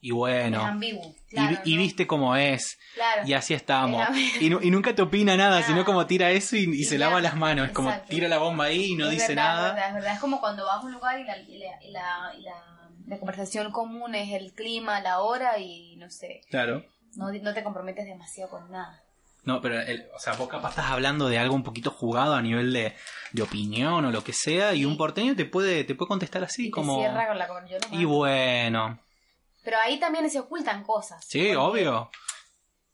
y 0.00 0.08
Es 0.08 0.14
bueno, 0.14 0.60
ambiguo. 0.64 1.14
y, 1.30 1.34
Claro, 1.34 1.58
vi- 1.64 1.72
y 1.72 1.76
¿no? 1.76 1.82
viste 1.82 2.06
cómo 2.06 2.36
es, 2.36 2.78
Claro. 2.94 3.22
y 3.26 3.32
así 3.34 3.54
estamos. 3.54 4.06
Es. 4.10 4.42
Y, 4.42 4.50
nu- 4.50 4.60
y 4.62 4.70
nunca 4.70 4.94
te 4.94 5.02
opina 5.02 5.36
nada, 5.36 5.60
Nada. 5.60 5.62
sino 5.66 5.84
como 5.84 6.06
tira 6.06 6.30
eso 6.30 6.56
y, 6.56 6.84
se 6.84 6.98
lava 6.98 7.20
las 7.20 7.36
manos. 7.36 7.66
Es 7.68 7.72
como 7.72 7.92
tira 8.08 8.28
la 8.28 8.38
bomba 8.38 8.64
ahí 8.66 8.92
y 8.92 8.96
no 8.96 9.06
Es 9.06 9.12
dice 9.12 9.28
verdad, 9.28 9.44
nada. 9.44 9.68
Es 9.68 9.74
verdad, 9.74 9.88
es 9.88 9.94
verdad. 9.94 10.12
Es 10.14 10.20
como 10.20 10.40
cuando 10.40 10.64
vas 10.66 10.76
a 10.76 10.80
un 10.86 10.92
lugar 10.92 11.18
y 11.20 11.24
la, 11.24 13.18
conversación 13.18 13.70
común 13.72 14.14
es 14.14 14.32
el 14.32 14.52
clima, 14.54 15.00
la 15.00 15.20
hora 15.20 15.58
y 15.58 15.96
no 15.96 16.10
sé. 16.10 16.40
Claro. 16.50 16.84
No, 17.16 17.30
no 17.32 17.54
te 17.54 17.62
comprometes 17.62 18.06
demasiado 18.06 18.50
con 18.50 18.70
nada. 18.70 19.02
No, 19.44 19.60
pero, 19.60 19.80
el- 19.80 20.06
o 20.14 20.18
sea, 20.20 20.34
vos 20.34 20.48
capaz 20.48 20.70
estás 20.70 20.86
hablando 20.90 21.28
de 21.28 21.38
algo 21.38 21.54
un 21.54 21.64
poquito 21.64 21.90
jugado 21.90 22.34
a 22.34 22.42
nivel 22.42 22.72
de, 22.72 22.94
de 23.32 23.42
opinión 23.42 24.04
o 24.04 24.10
lo 24.12 24.22
que 24.22 24.32
sea, 24.32 24.72
y 24.74 24.84
un 24.84 24.96
porteño 24.96 25.34
te 25.34 25.44
puede, 25.44 25.82
te 25.84 25.94
puede 25.96 26.08
contestar 26.08 26.44
así, 26.44 26.68
y 26.68 26.70
como. 26.70 26.94
te 26.96 27.00
cierra 27.08 27.26
con 27.26 27.38
la 27.38 27.48
conversación. 27.48 28.00
Y 28.00 28.04
bueno. 28.04 28.98
Pero 29.62 29.76
ahí 29.78 29.98
también 29.98 30.28
se 30.30 30.40
ocultan 30.40 30.82
cosas. 30.82 31.24
Sí, 31.26 31.54
obvio. 31.54 32.10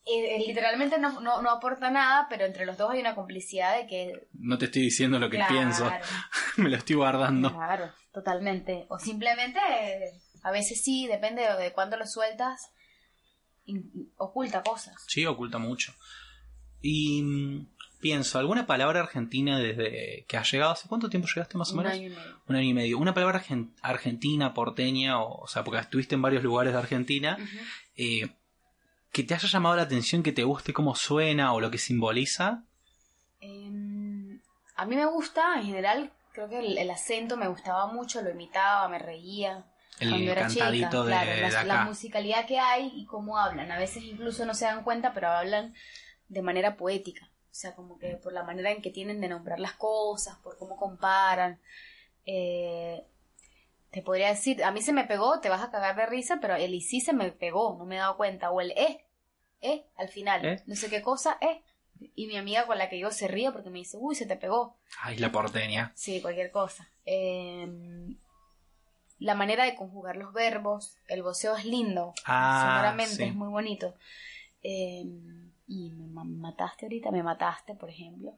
eh, 0.04 0.36
eh, 0.36 0.44
literalmente 0.46 0.98
no, 0.98 1.20
no, 1.20 1.42
no 1.42 1.50
aporta 1.50 1.90
nada, 1.90 2.26
pero 2.28 2.44
entre 2.44 2.66
los 2.66 2.76
dos 2.76 2.90
hay 2.90 3.00
una 3.00 3.14
complicidad 3.14 3.76
de 3.76 3.86
que. 3.86 4.28
No 4.32 4.58
te 4.58 4.66
estoy 4.66 4.82
diciendo 4.82 5.18
lo 5.18 5.30
que 5.30 5.36
claro, 5.36 5.54
pienso. 5.54 5.90
Me 6.56 6.68
lo 6.68 6.76
estoy 6.76 6.96
guardando. 6.96 7.52
Claro, 7.52 7.92
totalmente. 8.12 8.86
O 8.88 8.98
simplemente, 8.98 9.60
a 10.42 10.50
veces 10.50 10.82
sí, 10.82 11.06
depende 11.06 11.42
de, 11.42 11.72
cuándo 11.72 11.96
lo 11.96 12.06
sueltas, 12.06 12.70
oculta 14.16 14.62
cosas. 14.62 14.94
Sí, 15.06 15.24
oculta 15.26 15.58
mucho. 15.58 15.94
Y 16.80 17.22
mm, 17.22 17.66
pienso, 18.00 18.38
¿alguna 18.38 18.66
palabra 18.66 19.00
argentina 19.00 19.58
desde 19.58 20.24
que 20.28 20.36
has 20.36 20.50
llegado? 20.50 20.72
¿Hace 20.72 20.88
cuánto 20.88 21.08
tiempo 21.10 21.28
llegaste 21.28 21.56
más 21.58 21.70
o 21.70 21.72
Un 21.72 21.78
menos? 21.78 21.92
año 21.92 22.06
y 22.06 22.10
medio. 22.10 22.40
Un 22.48 22.56
año 22.56 22.68
y 22.68 22.74
medio. 22.74 22.98
Una 22.98 23.14
palabra 23.14 23.42
argen- 23.42 23.70
argentina, 23.82 24.54
porteña, 24.54 25.20
o, 25.20 25.42
o 25.42 25.46
sea, 25.48 25.64
porque 25.64 25.80
estuviste 25.80 26.14
en 26.14 26.22
varios 26.22 26.42
lugares 26.42 26.72
de 26.72 26.78
Argentina, 26.78 27.36
eh, 27.96 28.28
que 29.12 29.22
te 29.24 29.34
haya 29.34 29.48
llamado 29.48 29.76
la 29.76 29.82
atención, 29.82 30.22
que 30.22 30.32
te 30.32 30.44
guste 30.44 30.72
cómo 30.72 30.94
suena 30.94 31.52
o 31.52 31.60
lo 31.60 31.70
que 31.70 31.78
simboliza. 31.78 32.62
Em, 33.40 34.40
a 34.76 34.84
mí 34.86 34.96
me 34.96 35.06
gusta, 35.06 35.56
en 35.58 35.64
general, 35.66 36.12
creo 36.32 36.48
que 36.48 36.58
el, 36.60 36.78
el 36.78 36.90
acento 36.90 37.36
me 37.36 37.48
gustaba 37.48 37.86
mucho, 37.92 38.22
lo 38.22 38.30
imitaba, 38.30 38.88
me 38.88 38.98
reía. 38.98 39.64
El 40.00 40.10
cuando 40.10 40.30
era 40.30 40.42
cantadito 40.42 40.86
chica, 40.86 41.02
de, 41.02 41.06
claro, 41.10 41.30
de 41.30 41.40
la, 41.40 41.48
acá. 41.48 41.64
la 41.64 41.84
musicalidad 41.84 42.46
que 42.46 42.58
hay 42.60 42.92
y 42.94 43.04
cómo 43.06 43.36
hablan. 43.38 43.72
A 43.72 43.78
veces 43.78 44.04
incluso 44.04 44.46
no 44.46 44.54
se 44.54 44.64
dan 44.66 44.84
cuenta, 44.84 45.12
pero 45.12 45.28
hablan 45.28 45.74
de 46.28 46.42
manera 46.42 46.76
poética. 46.76 47.28
O 47.58 47.60
sea, 47.60 47.74
como 47.74 47.98
que 47.98 48.10
por 48.18 48.32
la 48.32 48.44
manera 48.44 48.70
en 48.70 48.80
que 48.80 48.92
tienen 48.92 49.20
de 49.20 49.26
nombrar 49.26 49.58
las 49.58 49.72
cosas, 49.72 50.36
por 50.44 50.56
cómo 50.58 50.76
comparan. 50.76 51.60
Eh, 52.24 53.04
te 53.90 54.00
podría 54.00 54.28
decir, 54.28 54.62
a 54.62 54.70
mí 54.70 54.80
se 54.80 54.92
me 54.92 55.02
pegó, 55.02 55.40
te 55.40 55.48
vas 55.48 55.60
a 55.64 55.72
cagar 55.72 55.96
de 55.96 56.06
risa, 56.06 56.38
pero 56.40 56.54
el 56.54 56.72
y 56.72 56.80
sí 56.80 57.00
se 57.00 57.12
me 57.12 57.32
pegó, 57.32 57.74
no 57.76 57.84
me 57.84 57.96
he 57.96 57.98
dado 57.98 58.16
cuenta. 58.16 58.52
O 58.52 58.60
el 58.60 58.70
eh, 58.76 59.04
eh, 59.60 59.86
al 59.96 60.08
final. 60.08 60.46
¿Eh? 60.46 60.62
No 60.66 60.76
sé 60.76 60.88
qué 60.88 61.02
cosa, 61.02 61.36
eh. 61.40 61.64
Y 62.14 62.28
mi 62.28 62.36
amiga 62.36 62.64
con 62.64 62.78
la 62.78 62.88
que 62.88 63.00
yo 63.00 63.10
se 63.10 63.26
ríe 63.26 63.50
porque 63.50 63.70
me 63.70 63.80
dice, 63.80 63.96
uy, 63.98 64.14
se 64.14 64.26
te 64.26 64.36
pegó. 64.36 64.78
Ay, 65.00 65.16
la 65.16 65.32
porteña. 65.32 65.90
Sí, 65.96 66.22
cualquier 66.22 66.52
cosa. 66.52 66.88
Eh, 67.06 67.66
la 69.18 69.34
manera 69.34 69.64
de 69.64 69.74
conjugar 69.74 70.14
los 70.14 70.32
verbos, 70.32 70.96
el 71.08 71.24
voceo 71.24 71.56
es 71.56 71.64
lindo, 71.64 72.14
Ah, 72.24 72.62
sonoramente 72.68 73.16
sí. 73.16 73.24
es 73.24 73.34
muy 73.34 73.48
bonito. 73.48 73.96
Eh, 74.62 75.02
y 75.68 75.90
me 75.92 76.06
ma- 76.08 76.24
mataste 76.24 76.86
ahorita, 76.86 77.10
me 77.12 77.22
mataste, 77.22 77.74
por 77.74 77.90
ejemplo. 77.90 78.32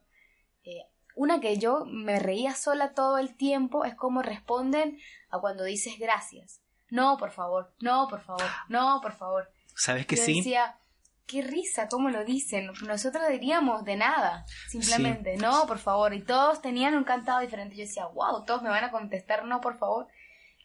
Eh, 0.64 0.82
una 1.14 1.40
que 1.40 1.56
yo 1.56 1.84
me 1.86 2.18
reía 2.18 2.54
sola 2.54 2.92
todo 2.92 3.16
el 3.18 3.34
tiempo 3.36 3.84
es 3.84 3.94
como 3.94 4.20
responden 4.22 4.98
a 5.30 5.38
cuando 5.40 5.64
dices 5.64 5.94
gracias. 5.98 6.60
No, 6.90 7.16
por 7.16 7.30
favor, 7.30 7.72
no, 7.80 8.08
por 8.08 8.20
favor, 8.20 8.44
no, 8.68 9.00
por 9.00 9.12
favor. 9.12 9.50
¿Sabes 9.74 10.06
que 10.06 10.16
yo 10.16 10.24
sí? 10.24 10.36
decía, 10.38 10.76
qué 11.26 11.42
risa, 11.42 11.88
cómo 11.88 12.10
lo 12.10 12.24
dicen. 12.24 12.70
Nosotros 12.86 13.22
diríamos 13.28 13.84
de 13.84 13.96
nada, 13.96 14.44
simplemente, 14.68 15.36
no, 15.36 15.66
por 15.68 15.78
favor. 15.78 16.12
Y 16.14 16.22
todos 16.22 16.60
tenían 16.60 16.96
un 16.96 17.04
cantado 17.04 17.38
diferente. 17.40 17.76
Yo 17.76 17.82
decía, 17.84 18.06
wow, 18.06 18.44
todos 18.44 18.62
me 18.62 18.68
van 18.70 18.82
a 18.84 18.90
contestar 18.90 19.44
no, 19.44 19.60
por 19.60 19.78
favor. 19.78 20.08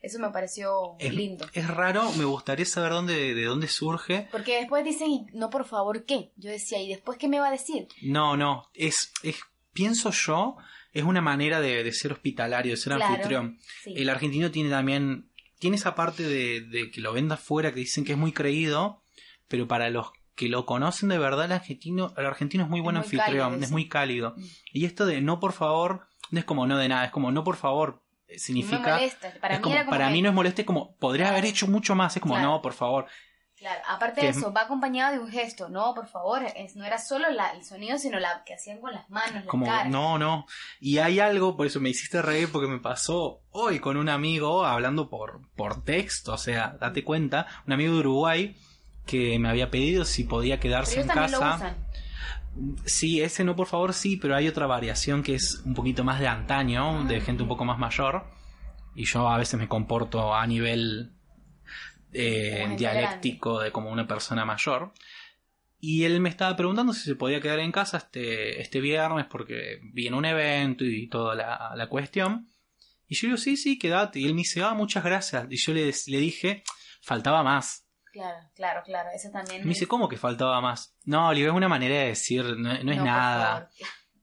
Eso 0.06 0.20
me 0.20 0.30
pareció 0.30 0.96
Es, 1.00 1.14
lindo. 1.14 1.46
es 1.54 1.68
raro, 1.68 2.12
me 2.14 2.26
gustaría 2.26 2.66
saber 2.66 2.92
dónde, 2.92 3.34
de 3.34 3.44
dónde 3.46 3.68
surge. 3.68 4.28
Porque 4.32 4.58
después 4.60 4.84
dicen, 4.86 5.10
"Y 5.12 5.26
no, 5.34 5.50
por 5.50 5.66
favor, 5.66 6.06
¿qué? 6.06 6.32
Yo 6.38 6.50
decía, 6.52 6.80
¿y 6.82 6.90
después 6.90 7.18
qué 7.18 7.28
me 7.28 7.40
va 7.40 7.48
a 7.48 7.52
decir? 7.52 7.88
No, 8.02 8.38
no, 8.38 8.70
es, 8.74 9.12
es 9.24 9.38
pienso 9.74 10.12
yo, 10.12 10.58
es 10.94 11.04
una 11.04 11.22
manera 11.22 11.60
de, 11.60 11.84
de 11.84 11.92
ser 11.92 12.12
hospitalario, 12.14 12.72
de 12.72 12.78
ser 12.78 12.94
Claro, 12.94 13.14
anfitrión. 13.14 13.60
Sí. 13.84 13.94
El 13.98 14.10
argentino 14.10 14.52
tiene 14.52 14.70
también, 14.70 15.30
tiene 15.60 15.76
esa 15.78 15.96
parte 15.96 16.24
de, 16.24 16.62
de 16.62 16.92
que 16.92 17.02
lo 17.02 17.12
venda 17.12 17.36
afuera, 17.36 17.74
que 17.74 17.80
dicen 17.82 18.06
que 18.06 18.14
es 18.14 18.18
muy 18.18 18.32
creído, 18.32 19.02
pero 19.48 19.68
para 19.68 19.90
los 19.90 20.08
que 20.36 20.50
lo 20.50 20.66
conocen 20.66 21.10
de 21.10 21.18
verdad, 21.18 21.46
el 21.46 21.52
argentino, 21.54 22.14
el 22.18 22.26
argentino 22.26 22.64
es 22.66 22.70
muy 22.70 22.82
buen 22.82 22.96
muy 22.96 23.04
anfitrión, 23.04 23.50
cálido, 23.50 23.62
es 23.62 23.68
sí. 23.68 23.72
muy 23.74 23.88
cálido. 23.90 24.34
Mm. 24.38 24.44
Y 24.74 24.86
esto 24.86 25.06
de 25.06 25.22
no 25.22 25.40
por 25.40 25.54
favor, 25.54 26.08
no 26.32 26.40
es 26.40 26.46
como 26.46 26.68
no 26.68 26.78
de 26.78 26.88
nada, 26.90 27.06
es 27.06 27.12
como 27.12 27.32
no 27.32 27.44
por 27.44 27.56
favor, 27.56 28.02
eh, 28.28 28.34
No 28.34 28.40
significa... 28.40 28.96
molesta. 28.96 29.34
Para 29.42 29.56
mí 29.58 29.62
como- 29.62 29.86
para 29.90 30.08
que- 30.08 30.14
mí 30.14 30.22
no 30.22 30.30
es 30.30 30.36
molesto, 30.36 30.62
es 30.62 30.68
como 30.68 30.96
podrías 30.98 31.30
haber 31.32 31.46
hecho 31.46 31.68
mucho 31.68 31.96
más, 31.96 32.16
es 32.16 32.22
como 32.22 32.36
Claro. 32.36 32.50
no, 32.52 32.62
por 32.62 32.74
favor. 32.74 33.06
Claro, 33.58 33.82
aparte 33.88 34.20
que 34.20 34.28
de 34.28 34.32
es- 34.32 34.38
eso, 34.38 34.52
va 34.52 34.64
acompañado 34.64 35.14
de 35.14 35.20
un 35.20 35.32
gesto. 35.32 35.70
No, 35.70 35.94
por 35.96 36.08
favor, 36.08 36.44
es, 36.44 36.76
no 36.76 36.84
era 36.84 36.98
solo 36.98 37.30
la- 37.30 37.52
el 37.52 37.64
sonido, 37.64 37.98
sino 37.98 38.20
la 38.20 38.44
que 38.46 38.54
hacían 38.54 38.82
con 38.82 38.92
las 38.92 39.10
manos, 39.10 39.46
la 39.46 39.50
Como, 39.50 39.66
cara. 39.66 39.86
no, 39.90 40.18
no. 40.20 40.46
Y 40.82 40.98
hay 40.98 41.22
algo, 41.22 41.56
por 41.56 41.66
eso 41.66 41.80
me 41.80 41.90
hiciste 41.90 42.22
reír, 42.22 42.52
porque 42.52 42.68
me 42.68 42.80
pasó 42.80 43.40
hoy 43.52 43.80
con 43.80 43.96
un 43.96 44.10
amigo 44.10 44.66
hablando 44.66 45.10
por, 45.10 45.40
por 45.56 45.84
texto, 45.86 46.34
o 46.34 46.38
sea, 46.38 46.76
date 46.82 47.06
cuenta, 47.06 47.48
un 47.66 47.72
amigo 47.74 47.94
de 47.94 48.00
Uruguay 48.02 48.58
que 49.06 49.40
me 49.40 49.48
había 49.50 49.72
pedido 49.72 50.04
si 50.04 50.26
podía 50.26 50.60
quedarse 50.60 51.00
en 51.00 51.08
también 51.08 51.32
lo 51.32 51.40
casa. 51.40 51.56
usan. 51.56 51.85
Sí, 52.86 53.22
ese 53.22 53.44
no, 53.44 53.56
por 53.56 53.68
favor, 53.68 53.94
sí, 53.94 54.18
pero 54.18 54.36
hay 54.36 54.48
otra 54.48 54.66
variación 54.66 55.24
que 55.24 55.36
es 55.36 55.62
un 55.66 55.74
poquito 55.74 56.04
más 56.04 56.20
de 56.20 56.28
antaño, 56.28 57.04
de 57.04 57.20
gente 57.20 57.44
un 57.44 57.50
poco 57.50 57.66
más 57.66 57.78
mayor. 57.78 58.26
Y 58.96 59.06
yo 59.06 59.28
a 59.28 59.38
veces 59.38 59.60
me 59.60 59.68
comporto 59.68 60.34
a 60.34 60.48
nivel 60.48 61.12
eh, 62.14 62.76
dialéctico 62.78 63.60
de 63.60 63.72
como 63.72 63.92
una 63.92 64.08
persona 64.08 64.46
mayor. 64.46 64.94
Y 65.82 66.06
él 66.06 66.20
me 66.22 66.30
estaba 66.30 66.56
preguntando 66.56 66.94
si 66.94 67.02
se 67.02 67.16
podía 67.16 67.42
quedar 67.42 67.60
en 67.60 67.74
casa 67.74 67.98
este, 67.98 68.62
este 68.62 68.80
viernes 68.80 69.26
porque 69.30 69.80
viene 69.94 70.16
un 70.16 70.26
evento 70.26 70.86
y 70.86 71.08
toda 71.08 71.36
la, 71.36 71.74
la 71.76 71.88
cuestión. 71.90 72.48
Y 73.08 73.16
yo 73.16 73.28
le 73.28 73.34
digo, 73.34 73.38
sí, 73.38 73.58
sí, 73.58 73.78
quédate. 73.78 74.20
Y 74.20 74.26
él 74.26 74.34
me 74.34 74.40
dice, 74.40 74.64
ah, 74.64 74.74
muchas 74.74 75.04
gracias. 75.04 75.46
Y 75.50 75.58
yo 75.58 75.74
le, 75.74 75.94
le 76.08 76.18
dije, 76.18 76.64
faltaba 77.02 77.44
más. 77.44 77.85
Claro, 78.16 78.50
claro, 78.56 78.82
claro. 78.86 79.10
Eso 79.14 79.30
también. 79.30 79.62
Me 79.64 79.70
dice, 79.70 79.88
¿cómo 79.88 80.08
que 80.08 80.16
faltaba 80.16 80.62
más? 80.62 80.96
No, 81.04 81.34
digo, 81.34 81.50
es 81.50 81.54
una 81.54 81.68
manera 81.68 81.96
de 81.96 82.06
decir, 82.08 82.46
no, 82.46 82.56
no 82.82 82.92
es 82.92 82.98
No, 82.98 83.04
nada. 83.04 83.70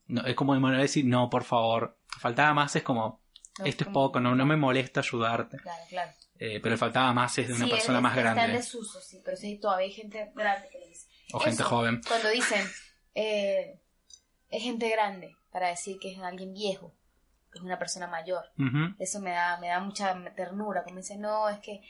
No, 0.06 0.24
es 0.24 0.34
como 0.34 0.54
de 0.54 0.60
manera 0.60 0.78
de 0.78 0.84
decir, 0.84 1.04
no, 1.04 1.28
por 1.28 1.44
favor. 1.44 1.98
Faltaba 2.18 2.54
más 2.54 2.74
es 2.74 2.82
como, 2.82 3.20
esto 3.64 3.84
es 3.84 3.88
como- 3.88 3.92
poco, 3.92 4.18
no, 4.20 4.34
no 4.34 4.46
me 4.46 4.56
molesta 4.56 5.00
ayudarte. 5.00 5.58
Claro, 5.58 5.82
claro. 5.90 6.10
Eh, 6.38 6.58
pero 6.62 6.78
faltaba 6.78 7.12
más 7.12 7.36
es 7.38 7.48
de 7.48 7.54
una 7.54 7.66
Sí, 7.66 7.70
persona 7.70 7.98
es- 7.98 8.02
más 8.02 8.16
Está 8.16 8.30
en 8.30 8.34
grande. 8.36 8.56
desuso, 8.56 8.98
sí, 9.02 9.20
pero 9.22 9.36
sí, 9.36 9.58
todavía 9.60 9.86
hay 9.88 9.92
gente 9.92 10.32
grande 10.34 10.68
que 10.70 10.78
le 10.78 10.88
dice. 10.88 11.06
O 11.34 11.38
gente 11.38 11.62
joven. 11.62 12.00
Cuando 12.08 12.30
dicen, 12.30 12.66
eh, 13.14 13.78
es 14.48 14.62
gente 14.62 14.88
grande, 14.88 15.36
para 15.50 15.68
decir 15.68 15.98
que 16.00 16.12
es 16.12 16.18
alguien 16.18 16.54
viejo, 16.54 16.94
que 17.52 17.58
es 17.58 17.62
una 17.64 17.78
persona 17.78 18.06
mayor. 18.06 18.44
Eso 18.98 19.20
me 19.20 19.32
da, 19.32 19.58
me 19.58 19.68
da 19.68 19.80
mucha 19.80 20.16
ternura. 20.34 20.82
Como 20.82 20.96
dice, 20.96 21.18
no, 21.18 21.50
es 21.50 21.58
que 21.60 21.82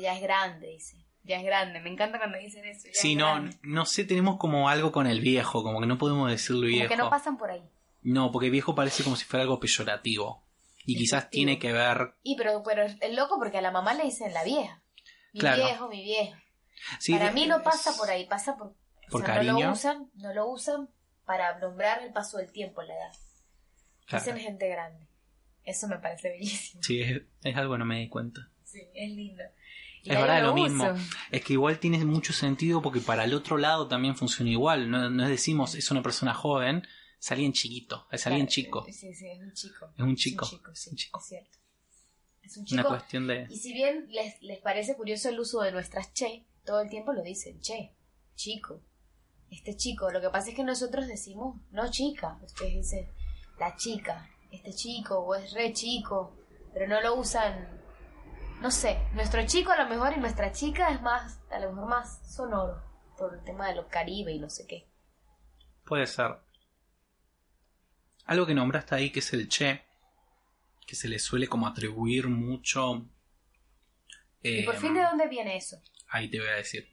ya 0.00 0.14
es 0.16 0.20
grande, 0.22 0.66
dice. 0.66 0.96
Ya 1.22 1.36
es 1.38 1.44
grande. 1.44 1.80
Me 1.80 1.90
encanta 1.90 2.18
cuando 2.18 2.38
dicen 2.38 2.64
eso. 2.64 2.86
ya 2.88 2.94
Sí, 2.94 3.12
es 3.12 3.18
no, 3.18 3.26
grande. 3.26 3.56
no 3.62 3.84
sé, 3.86 4.04
tenemos 4.04 4.36
como 4.38 4.68
algo 4.68 4.90
con 4.92 5.06
el 5.06 5.20
viejo, 5.20 5.62
como 5.62 5.80
que 5.80 5.86
no 5.86 5.98
podemos 5.98 6.30
decirlo 6.30 6.62
Como 6.62 6.68
viejo. 6.68 6.88
que 6.88 6.96
no 6.96 7.10
pasan 7.10 7.36
por 7.36 7.50
ahí. 7.50 7.62
No, 8.02 8.32
porque 8.32 8.48
viejo 8.50 8.74
parece 8.74 9.04
como 9.04 9.16
si 9.16 9.24
fuera 9.26 9.42
algo 9.42 9.60
peyorativo. 9.60 10.42
Y 10.86 10.96
quizás 10.96 11.28
tiene 11.28 11.58
que 11.58 11.72
ver. 11.72 12.14
Y 12.22 12.36
pero, 12.36 12.62
pero 12.64 12.82
es 12.84 13.14
loco 13.14 13.36
porque 13.38 13.58
a 13.58 13.62
la 13.62 13.70
mamá 13.70 13.92
le 13.94 14.04
dicen 14.04 14.32
la 14.32 14.42
vieja. 14.44 14.82
Mi 15.34 15.40
Claro. 15.40 15.64
viejo, 15.64 15.88
mi 15.88 16.02
vieja. 16.02 16.42
Sí, 16.98 17.12
Para 17.12 17.26
de- 17.26 17.32
mí 17.32 17.46
no 17.46 17.62
pasa 17.62 17.92
por 17.96 18.08
ahí, 18.10 18.26
pasa 18.26 18.56
por... 18.56 18.74
Por 19.10 19.20
No 19.20 19.26
cariño. 19.26 19.66
lo 19.66 19.72
usan, 19.72 20.10
no 20.14 20.32
lo 20.32 20.48
usan 20.48 20.88
para 21.26 21.58
nombrar 21.58 22.02
el 22.02 22.12
paso 22.12 22.38
del 22.38 22.50
tiempo, 22.50 22.80
la 22.82 22.94
edad. 22.94 23.12
Claro. 24.06 24.24
Dicen 24.24 24.40
gente 24.40 24.68
grande. 24.68 25.06
Eso 25.64 25.86
me 25.88 25.98
parece 25.98 26.30
bellísimo. 26.30 26.82
Sí, 26.82 27.02
es, 27.02 27.20
es 27.42 27.56
algo 27.56 27.76
no 27.76 27.84
me 27.84 27.98
di 27.98 28.08
cuenta. 28.08 28.48
Sí, 28.64 28.80
es 28.94 29.10
lindo. 29.10 29.42
Es 30.04 30.18
verdad, 30.18 30.40
lo 30.42 30.48
lo 30.48 30.54
mismo. 30.54 30.86
Es 31.30 31.44
que 31.44 31.52
igual 31.54 31.78
tiene 31.78 32.04
mucho 32.04 32.32
sentido 32.32 32.80
porque 32.82 33.00
para 33.00 33.24
el 33.24 33.34
otro 33.34 33.58
lado 33.58 33.86
también 33.88 34.16
funciona 34.16 34.50
igual. 34.50 34.90
No, 34.90 35.10
no 35.10 35.24
es 35.24 35.28
decimos 35.30 35.74
es 35.74 35.90
una 35.90 36.02
persona 36.02 36.32
joven, 36.34 36.86
es 37.20 37.30
alguien 37.32 37.52
chiquito, 37.52 38.06
es 38.10 38.26
alguien 38.26 38.46
Claro, 38.46 38.54
chico. 38.54 38.84
Sí, 38.86 39.14
sí, 39.14 39.26
es 39.28 39.40
un 39.40 39.52
chico. 39.52 39.92
Es 39.96 40.02
un 40.04 40.16
chico. 40.16 40.44
Es 40.46 40.52
un 40.52 40.58
chico, 40.58 40.74
sí, 40.74 40.90
Un 40.90 40.96
chico. 40.96 41.20
es 41.20 41.26
cierto. 41.26 41.58
Es 42.42 42.56
un 42.56 42.62
Una 42.72 42.82
chico. 42.82 42.88
cuestión 42.88 43.26
de. 43.26 43.46
Y 43.50 43.56
si 43.56 43.72
bien 43.72 44.06
les, 44.10 44.40
les 44.42 44.58
parece 44.60 44.96
curioso 44.96 45.28
el 45.28 45.38
uso 45.38 45.60
de 45.60 45.72
nuestras 45.72 46.12
che, 46.14 46.46
todo 46.64 46.80
el 46.80 46.88
tiempo 46.88 47.12
lo 47.12 47.22
dicen, 47.22 47.60
che, 47.60 47.94
chico, 48.34 48.80
este 49.50 49.76
chico. 49.76 50.10
Lo 50.10 50.20
que 50.20 50.30
pasa 50.30 50.48
es 50.50 50.54
que 50.56 50.64
nosotros 50.64 51.06
decimos, 51.06 51.60
no 51.72 51.90
chica, 51.90 52.38
ustedes 52.42 52.74
dicen, 52.74 53.06
la 53.58 53.76
chica, 53.76 54.30
este 54.50 54.72
chico, 54.72 55.18
o 55.18 55.34
es 55.34 55.52
re 55.52 55.72
chico, 55.74 56.36
pero 56.72 56.88
no 56.88 57.00
lo 57.02 57.16
usan, 57.16 57.79
no 58.60 58.70
sé, 58.70 58.98
nuestro 59.14 59.44
chico 59.46 59.72
a 59.72 59.82
lo 59.82 59.88
mejor 59.88 60.12
y 60.16 60.20
nuestra 60.20 60.52
chica 60.52 60.90
es 60.90 61.00
más, 61.00 61.40
a 61.50 61.58
lo 61.58 61.72
mejor 61.72 61.88
más 61.88 62.34
sonoro, 62.34 62.82
por 63.16 63.34
el 63.34 63.44
tema 63.44 63.68
de 63.68 63.76
los 63.76 63.86
caribe 63.86 64.32
y 64.32 64.38
no 64.38 64.50
sé 64.50 64.66
qué. 64.66 64.86
Puede 65.84 66.06
ser. 66.06 66.36
Algo 68.26 68.46
que 68.46 68.54
nombraste 68.54 68.94
ahí 68.94 69.10
que 69.10 69.20
es 69.20 69.32
el 69.32 69.48
che, 69.48 69.82
que 70.86 70.94
se 70.94 71.08
le 71.08 71.18
suele 71.18 71.48
como 71.48 71.66
atribuir 71.66 72.28
mucho. 72.28 73.08
¿Y 74.42 74.62
por 74.62 74.74
eh, 74.74 74.78
fin 74.78 74.94
de 74.94 75.02
dónde 75.02 75.26
viene 75.28 75.56
eso? 75.56 75.80
Ahí 76.08 76.28
te 76.28 76.38
voy 76.38 76.48
a 76.48 76.56
decir. 76.56 76.88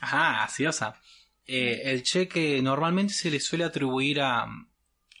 Ajá, 0.00 0.40
gaseosa. 0.40 1.00
Eh, 1.46 1.82
el 1.84 2.02
che 2.02 2.28
que 2.28 2.62
normalmente 2.62 3.12
se 3.12 3.30
le 3.30 3.40
suele 3.40 3.64
atribuir 3.64 4.20
a, 4.20 4.46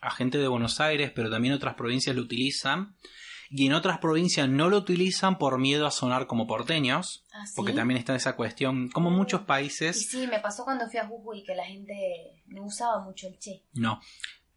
a 0.00 0.10
gente 0.10 0.38
de 0.38 0.46
Buenos 0.46 0.80
Aires, 0.80 1.10
pero 1.14 1.30
también 1.30 1.54
otras 1.54 1.74
provincias 1.74 2.14
lo 2.14 2.22
utilizan. 2.22 2.96
Y 3.50 3.66
en 3.66 3.72
otras 3.72 3.98
provincias 3.98 4.48
no 4.48 4.68
lo 4.68 4.76
utilizan 4.76 5.38
por 5.38 5.58
miedo 5.58 5.86
a 5.86 5.90
sonar 5.90 6.26
como 6.26 6.46
porteños. 6.46 7.24
¿Ah, 7.32 7.46
sí? 7.46 7.54
Porque 7.56 7.72
también 7.72 7.98
está 7.98 8.14
esa 8.14 8.36
cuestión. 8.36 8.88
Como 8.90 9.10
muchos 9.10 9.40
Y 9.42 9.44
países, 9.44 10.10
sí, 10.10 10.26
me 10.26 10.38
pasó 10.40 10.64
cuando 10.64 10.86
fui 10.88 10.98
a 10.98 11.06
Jujuy 11.06 11.42
que 11.44 11.54
la 11.54 11.64
gente 11.64 11.94
no 12.46 12.64
usaba 12.66 13.00
mucho 13.02 13.26
el 13.28 13.38
che. 13.38 13.62
no. 13.74 14.00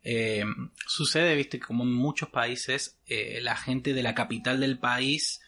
Eh, 0.04 0.44
sucede, 0.88 1.36
viste, 1.36 1.60
que 1.60 1.66
como 1.68 1.84
en 1.84 1.94
muchos 1.94 2.30
países, 2.30 2.98
eh, 3.06 3.40
la 3.42 3.56
gente 3.56 3.94
de 3.94 4.02
la 4.02 4.16
capital 4.16 4.60
del 4.60 4.80
país 4.80 5.42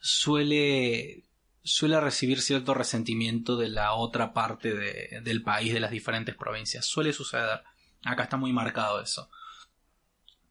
suele, 0.00 1.24
suele 1.62 2.00
recibir 2.00 2.40
cierto 2.40 2.72
resentimiento 2.74 3.56
de 3.56 3.68
la 3.68 3.92
otra 3.92 4.32
parte 4.32 4.74
de- 4.74 5.20
del 5.22 5.42
país, 5.42 5.72
de 5.74 5.80
las 5.80 5.90
diferentes 5.90 6.34
provincias. 6.34 6.86
Suele 6.86 7.12
suceder. 7.12 7.60
Acá 8.02 8.22
está 8.24 8.36
muy 8.38 8.52
marcado 8.54 9.02
eso. 9.02 9.30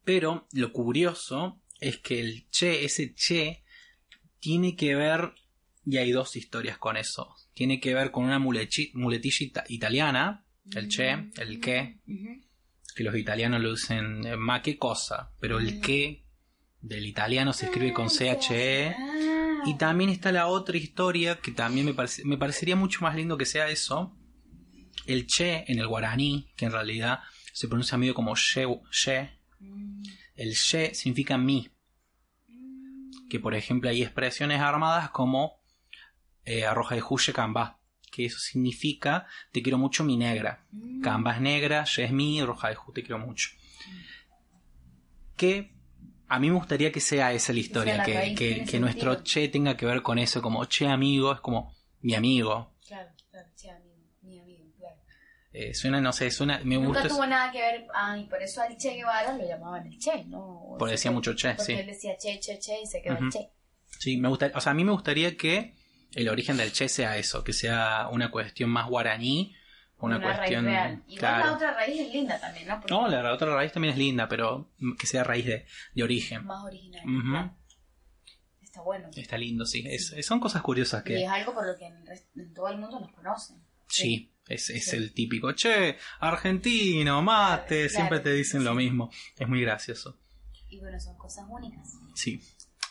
Pero 0.04 0.46
lo 0.52 0.72
curioso 0.72 1.59
es 1.80 1.98
que 1.98 2.20
el 2.20 2.48
che, 2.50 2.84
ese 2.84 3.14
che, 3.14 3.62
tiene 4.38 4.76
que 4.76 4.94
ver, 4.94 5.32
y 5.86 5.96
hay 5.96 6.12
dos 6.12 6.36
historias 6.36 6.78
con 6.78 6.96
eso. 6.96 7.34
Tiene 7.54 7.80
que 7.80 7.94
ver 7.94 8.10
con 8.10 8.24
una 8.24 8.38
muletilla 8.38 9.44
ita- 9.44 9.64
italiana, 9.68 10.46
el 10.74 10.88
che, 10.88 11.10
el 11.38 11.60
que, 11.60 11.98
que 12.94 13.04
los 13.04 13.16
italianos 13.16 13.60
lo 13.62 13.72
usan 13.72 14.24
eh, 14.26 14.36
ma 14.36 14.62
qué 14.62 14.76
cosa, 14.78 15.32
pero 15.40 15.58
el 15.58 15.80
que 15.80 16.24
del 16.80 17.06
italiano 17.06 17.52
se 17.52 17.66
escribe 17.66 17.92
con 17.92 18.08
CHE. 18.08 18.94
Ah. 18.96 19.62
Y 19.66 19.76
también 19.76 20.08
está 20.10 20.32
la 20.32 20.46
otra 20.46 20.76
historia 20.78 21.38
que 21.40 21.50
también 21.52 21.84
me, 21.86 21.92
parece- 21.94 22.24
me 22.24 22.38
parecería 22.38 22.76
mucho 22.76 23.00
más 23.02 23.14
lindo 23.14 23.36
que 23.36 23.44
sea 23.46 23.68
eso. 23.68 24.16
El 25.06 25.26
che 25.26 25.64
en 25.66 25.78
el 25.78 25.86
guaraní, 25.88 26.50
que 26.56 26.66
en 26.66 26.72
realidad 26.72 27.20
se 27.52 27.68
pronuncia 27.68 27.98
medio 27.98 28.14
como 28.14 28.34
she, 28.36 28.64
she. 28.92 29.30
El 30.34 30.52
she 30.52 30.94
significa 30.94 31.36
mi. 31.38 31.68
Que 33.28 33.38
por 33.38 33.54
ejemplo 33.54 33.90
hay 33.90 34.02
expresiones 34.02 34.60
armadas 34.60 35.10
como 35.10 35.60
eh, 36.44 36.64
arroja 36.66 36.94
de 36.94 37.00
juche 37.00 37.32
camba. 37.32 37.78
Que 38.10 38.24
eso 38.26 38.38
significa 38.38 39.26
te 39.52 39.62
quiero 39.62 39.78
mucho 39.78 40.02
mi 40.04 40.16
negra. 40.16 40.66
Camba 41.02 41.34
es 41.34 41.40
negra, 41.40 41.84
she 41.84 42.04
es 42.04 42.12
mi, 42.12 42.42
roja 42.42 42.68
de 42.68 42.74
ju 42.74 42.92
te 42.92 43.02
quiero 43.02 43.18
mucho. 43.18 43.50
Que 45.36 45.72
a 46.28 46.38
mí 46.38 46.48
me 46.50 46.56
gustaría 46.56 46.92
que 46.92 47.00
sea 47.00 47.32
esa 47.32 47.52
la 47.52 47.60
historia, 47.60 47.96
la 47.96 48.04
que, 48.04 48.64
que- 48.66 48.80
nuestro 48.80 49.22
che 49.22 49.48
tenga 49.48 49.76
que 49.76 49.86
ver 49.86 50.02
con 50.02 50.18
eso, 50.18 50.42
como 50.42 50.64
che 50.66 50.86
amigo, 50.86 51.32
es 51.32 51.40
como 51.40 51.74
mi 52.02 52.14
amigo. 52.14 52.74
Claro, 52.86 53.10
claro, 53.30 53.48
che, 53.56 53.70
amigo, 53.70 53.96
mi 54.22 54.38
amigo, 54.40 54.64
claro. 54.76 54.96
Eh, 55.52 55.74
suena, 55.74 56.00
no 56.00 56.12
sé, 56.12 56.30
suena, 56.30 56.60
me 56.64 56.76
Nunca 56.76 57.00
gusta. 57.00 57.08
tuvo 57.08 57.26
nada 57.26 57.50
que 57.50 57.58
ver, 57.60 57.86
ah, 57.92 58.16
y 58.16 58.24
por 58.26 58.40
eso 58.40 58.62
al 58.62 58.76
Che 58.76 58.94
Guevara 58.94 59.32
lo 59.36 59.44
llamaban 59.44 59.84
el 59.86 59.98
Che, 59.98 60.24
¿no? 60.26 60.76
Porque 60.78 60.92
decía 60.92 61.10
mucho 61.10 61.34
che, 61.34 61.48
Porque 61.54 61.64
sí. 61.64 61.72
él 61.72 61.86
decía 61.86 62.16
Che, 62.16 62.38
Che, 62.38 62.58
Che 62.60 62.80
y 62.82 62.86
se 62.86 63.02
quedó 63.02 63.18
el 63.18 63.30
Che. 63.30 63.50
Sí, 63.98 64.16
me 64.16 64.28
gusta, 64.28 64.52
o 64.54 64.60
sea, 64.60 64.70
a 64.72 64.74
mí 64.74 64.84
me 64.84 64.92
gustaría 64.92 65.36
que 65.36 65.74
el 66.12 66.28
origen 66.28 66.56
del 66.56 66.72
che 66.72 66.88
sea 66.88 67.16
eso, 67.18 67.42
que 67.42 67.52
sea 67.52 68.08
una 68.12 68.30
cuestión 68.30 68.70
más 68.70 68.88
guaraní, 68.88 69.54
una, 69.98 70.20
cuestión. 70.22 70.64
raíz 70.66 70.74
real. 70.76 71.02
Igual 71.08 71.18
claro. 71.18 71.46
la 71.46 71.52
otra 71.54 71.74
raíz 71.74 72.00
es 72.00 72.12
linda 72.12 72.40
también, 72.40 72.68
¿no? 72.68 72.80
Porque 72.80 72.94
No, 72.94 73.08
la 73.08 73.32
otra 73.32 73.54
raíz 73.54 73.72
también 73.72 73.92
es 73.92 73.98
linda, 73.98 74.28
pero 74.28 74.70
que 74.98 75.06
sea 75.06 75.24
raíz 75.24 75.44
de, 75.46 75.66
de 75.94 76.02
origen. 76.04 76.46
más 76.46 76.64
original. 76.64 77.52
Está 78.62 78.82
bueno. 78.82 79.10
Está 79.16 79.36
lindo, 79.36 79.66
sí. 79.66 79.84
Es- 79.86 80.14
son 80.24 80.38
cosas 80.40 80.62
curiosas 80.62 81.02
Y 81.02 81.04
que. 81.04 81.22
es 81.24 81.28
algo 81.28 81.52
por 81.52 81.66
lo 81.66 81.76
que 81.76 81.86
en, 81.86 82.04
en 82.36 82.54
todo 82.54 82.68
el 82.68 82.78
mundo 82.78 83.00
nos 83.00 83.10
conocen. 83.12 83.60
Sí, 83.88 84.32
es, 84.50 84.70
es 84.70 84.84
Sí. 84.86 84.96
el 84.96 85.12
típico, 85.14 85.52
che, 85.52 85.96
argentino, 86.20 87.22
mate, 87.22 87.76
Claro, 87.76 87.88
siempre 87.90 88.20
te 88.20 88.32
dicen 88.34 88.64
lo 88.64 88.74
mismo. 88.74 89.10
Es 89.38 89.48
muy 89.48 89.60
gracioso. 89.62 90.18
Y 90.68 90.78
bueno, 90.78 90.98
son 91.00 91.16
cosas 91.16 91.44
únicas. 91.48 91.88
Sí. 92.14 92.40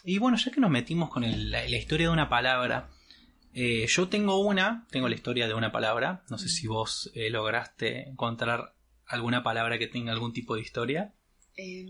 Y 0.04 0.17
bueno, 0.17 0.38
ya 0.38 0.52
que 0.52 0.60
nos 0.62 0.72
metimos 0.72 1.10
con 1.10 1.24
el- 1.24 1.52
la, 1.52 1.67
la 1.67 1.78
historia 1.78 2.08
de 2.08 2.13
una 2.13 2.30
palabra, 2.30 2.89
eh, 3.54 3.86
yo 3.88 4.08
tengo 4.10 4.39
una, 4.39 4.88
tengo 4.91 5.08
la 5.10 5.15
historia 5.15 5.48
de 5.48 5.54
una 5.54 5.72
palabra. 5.72 6.24
No 6.30 6.38
sé 6.38 6.50
si 6.50 6.67
vos 6.67 7.12
eh, 7.13 7.30
lograste 7.30 8.08
encontrar 8.10 8.76
alguna 9.06 9.43
palabra 9.43 9.78
que 9.78 9.88
tenga 9.88 10.12
algún 10.12 10.34
tipo 10.34 10.56
de 10.56 10.62
historia. 10.62 11.13
Em, 11.56 11.88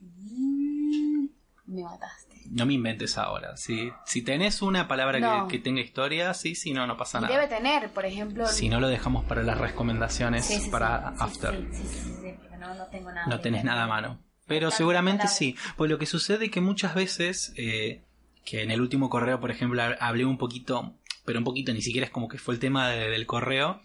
mm, 0.00 1.28
Me 1.66 1.82
mataste. 1.84 2.29
No 2.50 2.66
me 2.66 2.74
inventes 2.74 3.16
ahora. 3.16 3.56
Si, 3.56 3.90
si 4.04 4.22
tenés 4.22 4.60
una 4.60 4.88
palabra 4.88 5.20
No. 5.20 5.46
que, 5.46 5.56
que 5.58 5.62
tenga 5.62 5.80
historia, 5.80 6.34
sí, 6.34 6.54
si 6.54 6.72
no, 6.72 6.86
no 6.86 6.96
pasa 6.96 7.18
Y 7.18 7.22
nada. 7.22 7.34
debe 7.34 7.46
tener, 7.48 7.90
por 7.90 8.04
ejemplo. 8.04 8.46
Si 8.46 8.68
no, 8.68 8.80
lo 8.80 8.88
dejamos 8.88 9.24
para 9.24 9.42
las 9.44 9.56
recomendaciones, 9.58 10.44
Sí, 10.46 10.54
sí, 10.56 10.60
sí, 10.62 10.70
para 10.70 11.10
sí, 11.10 11.16
After. 11.20 11.54
Sí, 11.54 11.66
sí, 11.72 11.82
sí, 11.86 11.98
sí, 12.00 12.14
sí, 12.22 12.34
no, 12.58 12.74
no 12.74 12.86
tengo 12.88 13.12
nada. 13.12 13.26
No 13.28 13.40
tenés 13.40 13.62
nada 13.64 13.84
a 13.84 13.86
mano. 13.86 14.20
Pero 14.46 14.70
seguramente 14.72 15.28
sí. 15.28 15.54
Pues 15.76 15.88
lo 15.90 15.98
que 15.98 16.06
sucede 16.06 16.46
es 16.46 16.50
que 16.50 16.60
muchas 16.60 16.94
veces, 16.96 17.52
eh, 17.56 18.02
que 18.44 18.62
en 18.62 18.70
el 18.72 18.80
último 18.80 19.08
correo, 19.08 19.38
por 19.38 19.50
ejemplo, 19.52 19.80
hab- 19.80 19.96
hablé 20.00 20.24
un 20.24 20.36
poquito, 20.38 20.98
pero 21.24 21.38
un 21.38 21.44
poquito, 21.44 21.72
ni 21.72 21.82
siquiera 21.82 22.06
es 22.06 22.10
como 22.10 22.26
que 22.26 22.38
fue 22.38 22.54
el 22.54 22.60
tema 22.60 22.88
de- 22.88 23.10
del 23.10 23.26
correo. 23.26 23.80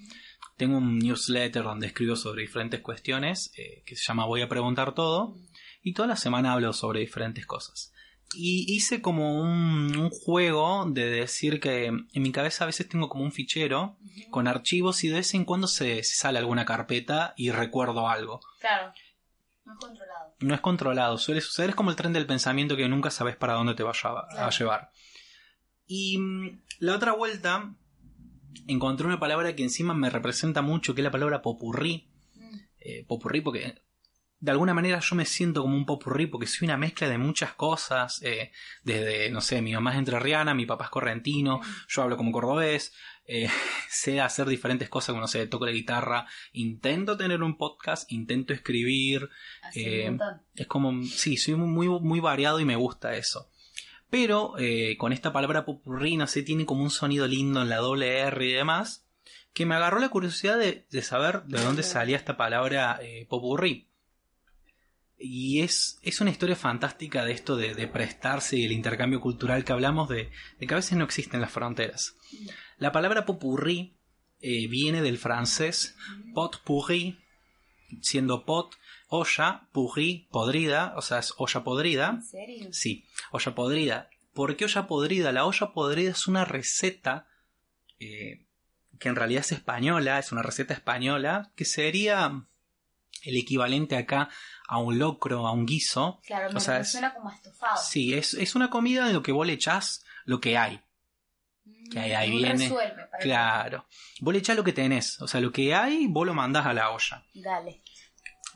Tengo 0.58 0.78
un 0.78 0.98
newsletter 0.98 1.62
donde 1.64 1.86
escribo 1.88 2.16
sobre 2.16 2.42
diferentes 2.42 2.80
cuestiones, 2.82 3.52
eh, 3.58 3.84
que 3.86 3.96
se 3.96 4.04
llama 4.08 4.26
Voy 4.26 4.42
a 4.42 4.50
preguntar 4.50 4.96
todo, 4.96 5.36
y 5.84 5.94
toda 5.94 6.08
la 6.08 6.16
semana 6.16 6.54
hablo 6.54 6.74
sobre 6.74 7.02
diferentes 7.02 7.46
cosas. 7.46 7.92
Y 8.34 8.66
hice 8.74 9.02
como 9.02 9.42
un, 9.42 9.96
un 9.96 10.10
juego 10.10 10.86
de 10.90 11.06
decir 11.06 11.60
que 11.60 11.86
en 11.86 12.08
mi 12.14 12.32
cabeza 12.32 12.64
a 12.64 12.68
veces 12.68 12.90
tengo 12.90 13.08
como 13.08 13.24
un 13.24 13.32
fichero 13.32 13.98
con 14.32 14.48
archivos 14.48 15.04
y 15.04 15.10
de 15.10 15.16
vez 15.16 15.34
en 15.34 15.46
cuando 15.46 15.68
se, 15.68 16.04
se 16.04 16.16
sale 16.16 16.40
alguna 16.40 16.66
carpeta 16.66 17.34
y 17.38 17.52
recuerdo 17.52 18.10
algo 18.10 18.42
Claro. 18.60 18.92
No 19.64 19.74
es 19.74 19.80
controlado. 19.80 20.36
no 20.42 20.54
es 20.54 20.62
controlado, 20.62 21.18
suele 21.18 21.42
suceder, 21.42 21.72
es 21.72 21.76
como 21.76 21.90
el 21.90 21.96
tren 21.96 22.14
del 22.14 22.28
pensamiento 22.28 22.76
que 22.76 22.88
nunca 22.88 23.10
sabes 23.10 23.36
para 23.36 23.54
dónde 23.54 23.74
te 23.74 23.84
va 23.84 23.94
a, 23.94 24.50
llevar. 24.52 24.92
Y 25.88 26.18
mm, 26.20 26.62
la 26.80 26.96
otra 26.96 27.14
vuelta 27.14 27.74
encontré 28.68 29.08
una 29.08 29.20
palabra 29.20 29.56
que 29.56 29.64
encima 29.64 29.94
me 29.94 30.10
representa 30.10 30.62
mucho, 30.62 30.94
que 30.94 31.02
es 31.02 31.06
la 31.06 31.12
palabra 31.12 31.42
popurrí. 31.42 32.12
Mm. 32.36 32.56
Eh, 32.80 33.06
popurrí 33.08 33.42
porque 33.42 33.82
de 34.46 34.52
alguna 34.52 34.76
manera 34.76 35.00
yo 35.00 35.16
me 35.16 35.26
siento 35.26 35.64
como 35.64 35.76
un 35.76 35.88
popurrí 35.88 36.28
porque 36.28 36.46
soy 36.46 36.68
una 36.68 36.78
mezcla 36.78 37.10
de 37.10 37.18
muchas 37.18 37.54
cosas, 37.54 38.22
eh, 38.22 38.52
desde, 38.84 39.32
no 39.32 39.42
sé, 39.42 39.60
mi 39.60 39.74
mamá 39.74 39.94
es 39.94 39.98
entrerriana, 39.98 40.54
mi 40.54 40.68
papá 40.68 40.84
es 40.84 40.92
correntino, 40.92 41.62
yo 41.88 42.04
hablo 42.04 42.16
como 42.16 42.32
cordobés, 42.32 42.94
eh, 43.26 43.50
sé 43.90 44.22
hacer 44.22 44.46
diferentes 44.46 44.88
cosas, 44.88 45.14
como 45.14 45.22
no 45.22 45.28
sé, 45.28 45.48
toco 45.48 45.66
la 45.66 45.72
guitarra, 45.72 46.28
intento 46.54 47.18
tener 47.18 47.42
un 47.42 47.58
podcast, 47.58 48.12
intento 48.12 48.54
escribir, 48.54 49.32
Eh, 49.74 50.16
es 50.54 50.68
como, 50.68 51.04
sí, 51.06 51.38
soy 51.38 51.56
muy, 51.56 51.88
muy 51.88 52.20
variado 52.20 52.60
y 52.60 52.66
me 52.66 52.76
gusta 52.76 53.16
eso. 53.16 53.50
Pero 54.12 54.54
con 55.00 55.12
esta 55.12 55.34
palabra 55.34 55.66
popurrí, 55.66 56.18
no 56.18 56.28
sé, 56.28 56.44
tiene 56.44 56.68
como 56.68 56.84
un 56.84 56.92
sonido 56.92 57.28
lindo 57.28 57.64
en 57.64 57.70
la 57.70 57.78
doble 57.78 58.20
R 58.20 58.48
y 58.48 58.54
demás, 58.54 59.08
que 59.54 59.66
me 59.66 59.74
agarró 59.74 60.00
la 60.00 60.10
curiosidad 60.10 60.60
de, 60.60 60.86
de 60.92 61.02
saber 61.02 61.44
de 61.46 61.60
dónde 61.64 61.82
salía 61.84 62.16
esta 62.16 62.38
palabra 62.38 63.00
popurrí. 63.28 63.90
Y 65.18 65.62
es, 65.62 66.00
es 66.02 66.20
una 66.22 66.32
historia 66.32 66.56
fantástica 66.56 67.24
de 67.24 67.32
esto 67.32 67.56
de, 67.56 67.74
de 67.74 67.88
prestarse 67.88 68.58
y 68.58 68.66
el 68.66 68.74
intercambio 68.74 69.22
cultural 69.22 69.64
que 69.64 69.72
hablamos 69.72 70.10
de, 70.10 70.30
de 70.60 70.68
que 70.68 70.74
a 70.74 70.78
veces 70.78 70.98
no 70.98 71.06
existen 71.06 71.42
las 71.42 71.52
fronteras. 71.52 72.16
La 72.78 72.92
palabra 72.92 73.26
popurrí 73.26 73.96
eh, 74.42 74.68
viene 74.68 75.02
del 75.02 75.18
francés 75.18 75.96
pot 76.34 76.62
pourri, 76.64 77.18
siendo 78.02 78.46
pot 78.46 78.76
olla, 79.08 79.70
pourri, 79.72 80.28
podrida, 80.30 80.94
o 80.98 81.02
sea, 81.02 81.20
es 81.20 81.34
olla 81.38 81.64
podrida. 81.64 82.10
¿En 82.10 82.24
serio? 82.24 82.68
Sí, 82.74 83.06
olla 83.32 83.56
podrida. 83.56 84.10
¿Por 84.34 84.58
qué 84.58 84.66
olla 84.66 84.88
podrida? 84.88 85.32
La 85.32 85.46
olla 85.46 85.72
podrida 85.72 86.12
es 86.12 86.28
una 86.28 86.44
receta 86.44 87.28
eh, 88.00 88.46
que 89.00 89.10
en 89.10 89.16
realidad 89.16 89.42
es 89.42 89.54
española, 89.54 90.20
es 90.20 90.32
una 90.32 90.42
receta 90.42 90.74
española, 90.74 91.52
que 91.56 91.64
sería 91.66 92.46
el 93.26 93.38
equivalente 93.38 93.98
acá 93.98 94.30
a 94.68 94.78
un 94.80 94.98
locro, 95.00 95.48
a 95.48 95.52
un 95.52 95.66
guiso. 95.66 96.22
Claro, 96.26 96.50
me, 96.52 96.58
O 96.58 96.60
sea, 96.60 96.84
suena 96.84 97.14
como 97.14 97.30
estofado. 97.32 97.78
Sí, 97.78 98.14
es, 98.14 98.34
es 98.34 98.56
una 98.56 98.70
comida 98.70 99.08
en 99.08 99.14
lo 99.14 99.22
que 99.24 99.32
vos 99.32 99.46
le 99.46 99.54
echás 99.54 100.04
lo 100.26 100.40
que 100.40 100.58
hay. 100.58 100.82
Mm, 101.66 101.90
que 101.90 102.00
ahí- 102.00 102.12
ahí 102.14 102.32
viene. 102.32 102.54
resuelve 102.66 103.04
Claro. 103.22 103.86
Vos 104.22 104.34
le 104.34 104.40
echás 104.40 104.56
lo 104.56 104.64
que 104.64 104.74
tenés. 104.74 105.22
O 105.22 105.28
sea, 105.28 105.42
lo 105.42 105.52
que 105.52 105.74
hay, 105.76 106.08
vos 106.08 106.26
lo 106.26 106.34
mandás 106.34 106.66
a 106.66 106.74
la 106.74 106.92
olla. 106.92 107.24
Dale. 107.34 107.82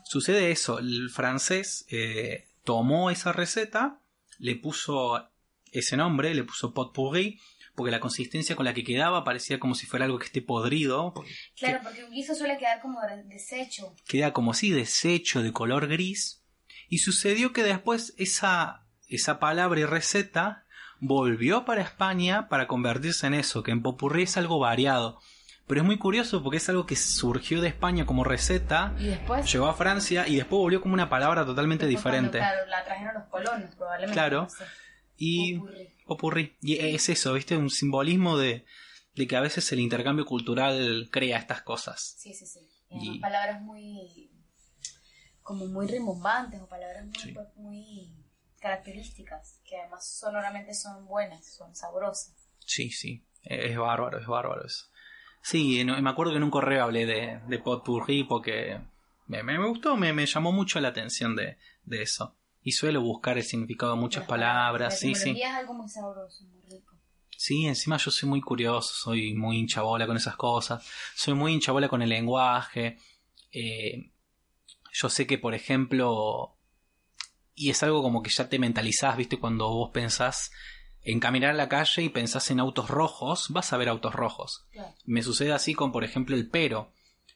Sucede 0.04 0.50
eso. 0.50 0.78
El 0.78 1.10
francés 1.10 1.86
eh, 1.90 2.48
tomó 2.64 3.10
esa 3.10 3.32
receta, 3.32 4.00
le 4.38 4.56
puso 4.56 5.28
ese 5.72 5.96
nombre, 5.96 6.34
le 6.34 6.42
puso 6.44 6.74
pot 6.74 6.92
pourri, 6.92 7.40
porque 7.74 7.90
la 7.90 8.00
consistencia 8.00 8.56
con 8.56 8.64
la 8.64 8.74
que 8.74 8.84
quedaba 8.84 9.24
parecía 9.24 9.58
como 9.58 9.74
si 9.74 9.86
fuera 9.86 10.04
algo 10.04 10.18
que 10.18 10.26
esté 10.26 10.42
podrido. 10.42 11.12
porque 11.14 11.30
Claro, 11.58 11.80
porque 11.82 12.04
un 12.04 12.10
guiso 12.10 12.34
suele 12.34 12.58
quedar 12.58 12.80
como 12.80 13.00
de- 13.02 13.22
deshecho. 13.24 13.94
Queda 14.06 14.32
como 14.32 14.52
si 14.54 14.70
deshecho 14.70 15.42
de 15.42 15.52
color 15.52 15.86
gris. 15.88 16.42
Y 16.88 16.98
sucedió 16.98 17.52
que 17.52 17.62
después 17.62 18.14
esa, 18.18 18.84
esa 19.08 19.38
palabra 19.38 19.80
y 19.80 19.84
receta 19.84 20.64
volvió 20.98 21.64
para 21.64 21.82
España 21.82 22.48
para 22.48 22.66
convertirse 22.66 23.26
en 23.26 23.34
eso, 23.34 23.62
que 23.62 23.70
en 23.70 23.82
popurrí 23.82 24.24
es 24.24 24.36
algo 24.36 24.58
variado. 24.58 25.18
Pero 25.66 25.82
es 25.82 25.86
muy 25.86 25.98
curioso 25.98 26.42
porque 26.42 26.56
es 26.56 26.68
algo 26.68 26.84
que 26.84 26.96
surgió 26.96 27.60
de 27.60 27.68
España 27.68 28.04
como 28.04 28.24
receta, 28.24 28.92
Y 28.98 29.06
después. 29.06 29.50
llegó 29.50 29.68
a 29.68 29.74
Francia 29.74 30.26
y 30.26 30.34
después 30.34 30.58
volvió 30.58 30.80
como 30.80 30.94
una 30.94 31.08
palabra 31.08 31.46
totalmente 31.46 31.86
después 31.86 32.02
cuando, 32.02 32.28
diferente. 32.32 32.38
claro, 32.38 32.66
la 32.68 32.84
trajeron 32.84 33.14
los 33.14 33.24
colonos, 33.28 33.74
probablemente. 33.76 34.12
Claro. 34.12 34.42
no 34.42 34.50
sé. 34.50 34.64
Y 35.20 35.60
Popurrí. 36.06 36.56
Y 36.60 36.74
es 36.76 37.08
eso, 37.08 37.34
¿viste? 37.34 37.56
Un 37.56 37.70
simbolismo 37.70 38.36
de, 38.36 38.64
de 39.14 39.26
que 39.28 39.36
a 39.36 39.40
veces 39.40 39.70
el 39.70 39.78
intercambio 39.78 40.24
cultural 40.24 41.08
crea 41.12 41.38
estas 41.38 41.62
cosas. 41.62 42.16
Sí, 42.18 42.34
sí, 42.34 42.46
sí. 42.46 42.68
Y 42.90 43.20
palabras 43.20 43.62
muy. 43.62 44.28
como 45.42 45.66
muy 45.66 45.86
rimbombantes 45.86 46.60
o 46.60 46.66
palabras 46.66 47.04
muy, 47.06 47.36
muy 47.54 48.26
características, 48.60 49.60
que 49.64 49.76
además 49.76 50.10
sonoramente 50.18 50.74
son 50.74 51.06
buenas, 51.06 51.46
son 51.54 51.76
sabrosas. 51.76 52.34
Sí, 52.58 52.90
sí. 52.90 53.24
Es 53.42 53.76
bárbaro, 53.76 54.18
es 54.18 54.26
bárbaro 54.26 54.66
eso. 54.66 54.86
Sí, 55.42 55.84
me 55.84 56.10
acuerdo 56.10 56.32
que 56.32 56.38
en 56.38 56.44
un 56.44 56.50
correo 56.50 56.84
hablé 56.84 57.06
de, 57.06 57.40
de 57.46 57.58
potpourri 57.58 58.24
porque 58.24 58.80
me, 59.26 59.42
me, 59.42 59.64
gustó, 59.64 59.96
me, 59.96 60.12
me, 60.12 60.26
llamó 60.26 60.50
mucho 60.50 60.80
la 60.80 60.88
atención 60.88 61.36
de, 61.36 61.56
de, 61.84 62.02
eso. 62.02 62.36
Y 62.62 62.72
suelo 62.72 63.00
buscar 63.00 63.38
el 63.38 63.44
significado 63.44 63.94
de 63.94 64.00
muchas 64.00 64.26
palabras. 64.26 64.98
sí, 64.98 65.14
sí. 65.14 65.40
es 65.40 65.50
algo 65.50 65.74
muy 65.74 65.88
sabroso, 65.88 66.44
muy 66.44 66.60
rico. 66.70 66.94
Sí, 67.36 67.66
encima 67.66 67.96
yo 67.96 68.10
soy 68.10 68.28
muy 68.28 68.42
curioso, 68.42 68.92
soy 68.92 69.32
muy 69.32 69.56
hinchabola 69.56 70.06
con 70.06 70.16
esas 70.16 70.36
cosas, 70.36 70.86
soy 71.14 71.32
muy 71.32 71.54
hinchabola 71.54 71.88
con 71.88 72.02
el 72.02 72.10
lenguaje. 72.10 72.98
Eh, 73.50 74.12
yo 74.92 75.08
sé 75.08 75.26
que, 75.26 75.38
por 75.38 75.54
ejemplo, 75.54 76.56
y 77.54 77.70
es 77.70 77.82
algo 77.82 78.02
como 78.02 78.22
que 78.22 78.30
ya 78.30 78.48
te 78.48 78.58
mentalizás, 78.58 79.16
¿viste? 79.16 79.38
Cuando 79.38 79.68
vos 79.70 79.90
pensás 79.90 80.50
en 81.02 81.20
caminar 81.20 81.50
a 81.50 81.54
la 81.54 81.68
calle 81.68 82.02
y 82.02 82.08
pensás 82.08 82.50
en 82.50 82.60
autos 82.60 82.90
rojos, 82.90 83.46
vas 83.50 83.72
a 83.72 83.76
ver 83.76 83.88
autos 83.88 84.14
rojos. 84.14 84.66
Me 85.04 85.22
sucede 85.22 85.52
así 85.52 85.74
con, 85.74 85.92
por 85.92 86.04
ejemplo, 86.04 86.36
el 86.36 86.48
pero. 86.48 86.92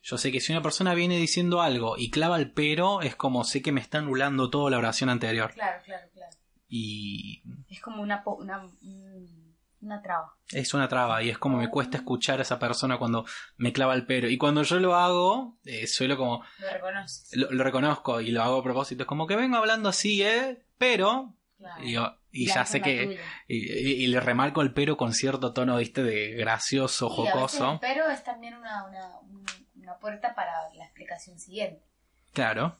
Yo 0.06 0.18
sé 0.18 0.30
que 0.30 0.40
si 0.40 0.52
una 0.52 0.60
persona 0.60 0.92
viene 0.92 1.16
diciendo 1.16 1.62
algo 1.62 1.96
y 1.96 2.10
clava 2.10 2.36
el 2.36 2.52
pero, 2.52 3.00
es 3.00 3.16
como 3.16 3.42
sé 3.42 3.62
que 3.62 3.72
me 3.72 3.80
está 3.80 3.98
anulando 3.98 4.50
toda 4.50 4.70
la 4.70 4.76
oración 4.76 5.08
anterior. 5.08 5.52
Claro, 5.54 5.82
claro, 5.82 6.06
claro. 6.12 6.36
Y. 6.68 7.42
Es 7.70 7.80
como 7.80 8.02
una, 8.02 8.22
una, 8.26 8.66
una 9.80 10.02
traba. 10.02 10.36
Es 10.50 10.74
una 10.74 10.88
traba 10.88 11.22
y 11.22 11.30
es 11.30 11.38
como 11.38 11.56
me 11.56 11.70
cuesta 11.70 11.96
escuchar 11.96 12.38
a 12.38 12.42
esa 12.42 12.58
persona 12.58 12.98
cuando 12.98 13.24
me 13.56 13.72
clava 13.72 13.94
el 13.94 14.04
pero. 14.04 14.28
Y 14.28 14.36
cuando 14.36 14.62
yo 14.62 14.78
lo 14.78 14.94
hago, 14.94 15.58
eh, 15.64 15.86
suelo 15.86 16.18
como. 16.18 16.44
Lo 16.58 16.70
reconoces. 16.70 17.30
Lo, 17.32 17.64
reconozco 17.64 18.20
y 18.20 18.30
lo 18.30 18.42
hago 18.42 18.58
a 18.58 18.62
propósito. 18.62 19.04
Es 19.04 19.06
como 19.06 19.26
que 19.26 19.36
vengo 19.36 19.56
hablando 19.56 19.88
así, 19.88 20.22
¿eh? 20.22 20.66
Pero. 20.76 21.34
Y, 21.82 21.96
y 22.30 22.46
ya 22.46 22.66
sé 22.66 22.82
que. 22.82 23.18
Y, 23.48 24.06
le 24.08 24.20
remarco 24.20 24.60
el 24.60 24.74
pero 24.74 24.98
con 24.98 25.14
cierto 25.14 25.54
tono, 25.54 25.78
¿viste? 25.78 26.02
De 26.02 26.32
gracioso, 26.32 27.08
jocoso. 27.08 27.72
el 27.72 27.78
pero 27.80 28.10
es 28.10 28.22
también 28.22 28.54
una, 28.54 28.84
una, 28.84 29.18
una, 29.20 29.43
puerta 29.98 30.34
para 30.34 30.52
la 30.74 30.84
explicación 30.84 31.38
siguiente. 31.38 31.84
Claro. 32.32 32.78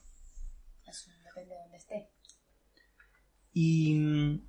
Eso 0.85 1.09
depende 1.23 1.55
de 1.55 1.61
dónde 1.61 1.77
esté. 1.77 2.09
Y. 3.53 4.41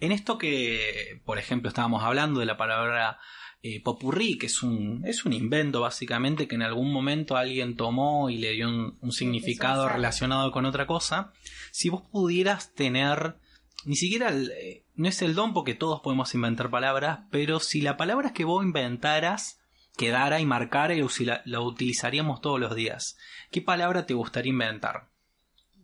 En 0.00 0.10
esto 0.10 0.36
que, 0.36 1.20
por 1.24 1.38
ejemplo, 1.38 1.68
estábamos 1.68 2.02
hablando 2.02 2.40
de 2.40 2.46
la 2.46 2.56
palabra 2.56 3.18
eh, 3.62 3.80
popurrí, 3.80 4.36
que 4.36 4.46
es 4.46 4.64
un, 4.64 5.04
es 5.06 5.24
un 5.24 5.32
invento 5.32 5.80
básicamente 5.80 6.48
que 6.48 6.56
en 6.56 6.62
algún 6.62 6.92
momento 6.92 7.36
alguien 7.36 7.76
tomó 7.76 8.28
y 8.28 8.38
le 8.38 8.50
dio 8.50 8.68
un 8.68 9.12
significado 9.12 9.88
relacionado 9.88 10.50
con 10.50 10.66
otra 10.66 10.88
cosa. 10.88 11.32
Si 11.70 11.88
vos 11.88 12.02
pudieras 12.02 12.74
tener 12.74 13.36
ni 13.84 13.96
siquiera 13.96 14.30
eh, 14.32 14.84
no 14.94 15.08
es 15.08 15.22
el 15.22 15.34
don 15.34 15.52
porque 15.52 15.74
todos 15.74 16.00
podemos 16.00 16.34
inventar 16.34 16.70
palabras, 16.70 17.20
pero 17.30 17.60
si 17.60 17.80
la 17.80 17.96
palabra 17.96 18.32
que 18.32 18.44
vos 18.44 18.64
inventaras 18.64 19.60
quedara 19.96 20.40
y 20.40 20.46
marcara 20.46 20.94
y 20.94 21.02
la, 21.24 21.60
utilizaríamos 21.60 22.40
todos 22.40 22.58
los 22.58 22.74
días, 22.74 23.16
¿qué 23.50 23.62
palabra 23.62 24.06
te 24.06 24.14
gustaría 24.14 24.50
inventar? 24.50 25.08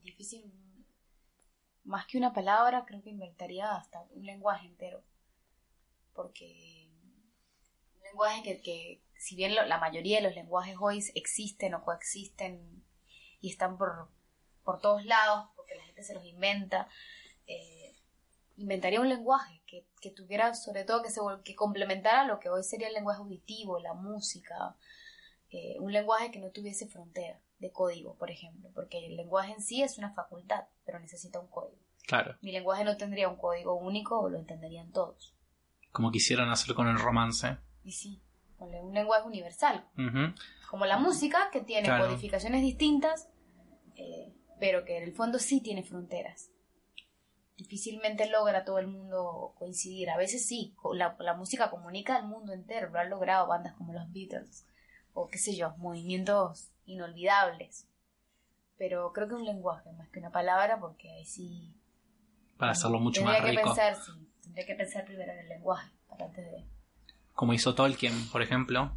Difícil. 0.03 0.53
Más 1.85 2.07
que 2.07 2.19
una 2.19 2.33
palabra, 2.33 2.85
creo 2.87 3.03
que 3.03 3.11
inventaría 3.11 3.75
hasta 3.75 4.01
un 4.11 4.25
lenguaje 4.25 4.67
entero. 4.67 5.03
Porque 6.13 6.91
un 7.97 8.03
lenguaje 8.03 8.43
que, 8.43 8.61
que 8.61 9.03
si 9.17 9.37
bien 9.37 9.55
la 9.55 9.79
mayoría 9.79 10.19
de 10.19 10.23
los 10.23 10.35
lenguajes 10.35 10.77
hoy 10.79 11.05
existen 11.15 11.75
o 11.75 11.83
coexisten 11.83 12.85
y 13.41 13.51
están 13.51 13.79
por, 13.79 14.09
por 14.65 14.81
todos 14.81 15.05
lados, 15.05 15.49
porque 15.57 15.75
la 15.75 15.85
gente 15.85 16.03
se 16.03 16.15
los 16.15 16.25
inventa, 16.25 16.89
eh, 17.47 17.78
inventaría 18.59 19.01
un 19.01 19.09
lenguaje 19.09 19.63
que, 19.67 19.87
que 20.01 20.11
tuviera, 20.11 20.53
sobre 20.55 20.85
todo, 20.85 21.03
que, 21.03 21.11
se, 21.11 21.21
que 21.45 21.55
complementara 21.55 22.25
lo 22.25 22.39
que 22.39 22.51
hoy 22.51 22.63
sería 22.63 22.89
el 22.89 22.95
lenguaje 22.95 23.21
auditivo, 23.21 23.79
la 23.79 23.95
música, 23.95 24.77
eh, 25.51 25.77
un 25.79 25.93
lenguaje 25.93 26.31
que 26.31 26.41
no 26.41 26.51
tuviese 26.51 26.89
frontera 26.89 27.41
de 27.59 27.73
código, 27.73 28.17
por 28.17 28.31
ejemplo, 28.31 28.71
porque 28.75 29.07
el 29.07 29.17
lenguaje 29.17 29.53
en 29.53 29.63
sí 29.63 29.83
es 29.83 29.97
una 29.99 30.13
facultad, 30.13 30.65
pero 30.85 30.99
necesita 30.99 31.41
un 31.41 31.49
código. 31.49 31.81
Claro. 32.07 32.37
Mi 32.41 32.53
lenguaje 32.53 32.85
no 32.85 32.97
tendría 32.97 33.29
un 33.29 33.37
código 33.37 33.75
único 33.75 34.19
o 34.19 34.29
lo 34.29 34.39
entenderían 34.39 34.93
todos. 34.93 35.35
Como 35.93 36.11
quisieran 36.11 36.51
hacer 36.51 36.75
con 36.75 36.89
el 36.89 36.99
romance. 36.99 37.59
Y 37.85 37.93
sí, 37.93 38.23
con 38.57 38.75
un 38.75 38.95
lenguaje 38.95 39.27
universal. 39.27 39.87
Como 40.71 40.87
la 40.87 40.99
música, 40.99 41.51
que 41.53 41.61
tiene 41.61 41.89
codificaciones 41.89 42.63
distintas, 42.63 43.29
eh, 43.97 44.33
pero 44.59 44.85
que 44.85 44.97
en 44.97 45.05
el 45.05 45.13
fondo 45.13 45.39
sí 45.39 45.61
tiene 45.61 45.83
fronteras 45.83 46.51
difícilmente 47.59 48.31
logra 48.31 48.65
todo 48.65 48.79
el 48.79 48.87
mundo 48.87 49.53
coincidir. 49.59 50.09
A 50.09 50.17
veces 50.17 50.47
sí, 50.47 50.75
la, 50.95 51.17
la 51.19 51.35
música 51.35 51.71
comunica 51.71 52.17
al 52.17 52.27
mundo 52.27 52.53
entero, 52.55 52.89
lo 52.91 53.01
han 53.01 53.11
logrado 53.11 53.49
bandas 53.49 53.75
como 53.75 53.93
los 53.93 54.11
Beatles 54.13 54.65
o 55.13 55.29
qué 55.29 55.39
sé 55.39 55.57
yo, 55.57 55.75
movimientos 55.79 56.71
inolvidables. 56.87 57.89
Pero 58.79 59.13
creo 59.13 59.29
que 59.29 59.35
un 59.35 59.45
lenguaje 59.45 59.91
más 59.93 60.09
que 60.11 60.21
una 60.21 60.31
palabra 60.31 60.79
porque 60.79 61.11
ahí 61.11 61.25
sí... 61.25 61.75
Para 62.57 62.73
hacerlo 62.73 63.01
mucho 63.01 63.25
más 63.25 63.43
rico. 63.43 63.63
Que 63.63 63.67
pensar, 63.67 63.97
sí, 63.97 64.13
tendría 64.43 64.67
que 64.67 64.75
pensar 64.75 65.05
primero 65.05 65.33
en 65.33 65.39
el 65.41 65.49
lenguaje 65.49 65.91
para 66.09 66.27
antes 66.27 66.45
de... 66.45 66.65
Como 67.33 67.53
hizo 67.53 67.75
Tolkien, 67.75 68.29
por 68.31 68.43
ejemplo. 68.43 68.97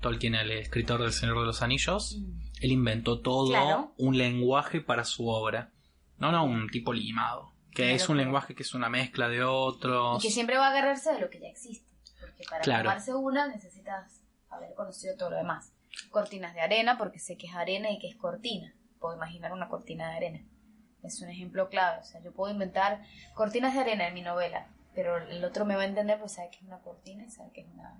Tolkien, 0.00 0.34
el 0.34 0.50
escritor 0.52 1.02
del 1.02 1.12
Señor 1.12 1.40
de 1.40 1.46
los 1.46 1.60
Anillos, 1.60 2.16
mm. 2.18 2.40
él 2.62 2.72
inventó 2.72 3.20
todo 3.20 3.92
un 3.98 4.16
lenguaje 4.16 4.80
para 4.80 5.04
su 5.04 5.28
obra. 5.28 5.72
No, 6.16 6.32
no, 6.32 6.44
un 6.44 6.68
tipo 6.68 6.92
limado. 6.94 7.52
Que 7.74 7.94
es 7.94 8.08
un 8.08 8.16
lenguaje 8.16 8.54
que 8.54 8.62
es 8.62 8.74
una 8.74 8.88
mezcla 8.88 9.28
de 9.28 9.42
otros. 9.42 10.22
Y 10.22 10.28
que 10.28 10.32
siempre 10.32 10.56
va 10.56 10.66
a 10.66 10.70
agarrarse 10.70 11.12
de 11.12 11.20
lo 11.20 11.30
que 11.30 11.40
ya 11.40 11.48
existe. 11.48 11.88
Porque 12.20 12.44
para 12.48 12.62
tomarse 12.62 13.14
una 13.14 13.46
necesitas 13.46 14.22
haber 14.50 14.74
conocido 14.74 15.16
todo 15.16 15.30
lo 15.30 15.36
demás. 15.36 15.72
Cortinas 16.10 16.54
de 16.54 16.60
arena, 16.60 16.98
porque 16.98 17.18
sé 17.18 17.36
que 17.36 17.46
es 17.46 17.54
arena 17.54 17.90
y 17.90 17.98
que 17.98 18.08
es 18.08 18.16
cortina. 18.16 18.74
Puedo 19.00 19.16
imaginar 19.16 19.52
una 19.52 19.68
cortina 19.68 20.10
de 20.10 20.16
arena. 20.16 20.40
Es 21.02 21.20
un 21.20 21.28
ejemplo 21.28 21.68
clave. 21.68 22.00
O 22.00 22.04
sea, 22.04 22.20
yo 22.20 22.32
puedo 22.32 22.52
inventar 22.52 23.02
cortinas 23.34 23.74
de 23.74 23.80
arena 23.80 24.08
en 24.08 24.14
mi 24.14 24.22
novela, 24.22 24.68
pero 24.94 25.16
el 25.16 25.44
otro 25.44 25.64
me 25.64 25.76
va 25.76 25.82
a 25.82 25.86
entender, 25.86 26.18
pues 26.18 26.32
sabe 26.32 26.50
que 26.50 26.56
es 26.56 26.62
una 26.62 26.80
cortina 26.80 27.24
y 27.24 27.30
sabe 27.30 27.52
que 27.52 27.60
es 27.60 27.68
una 27.68 27.94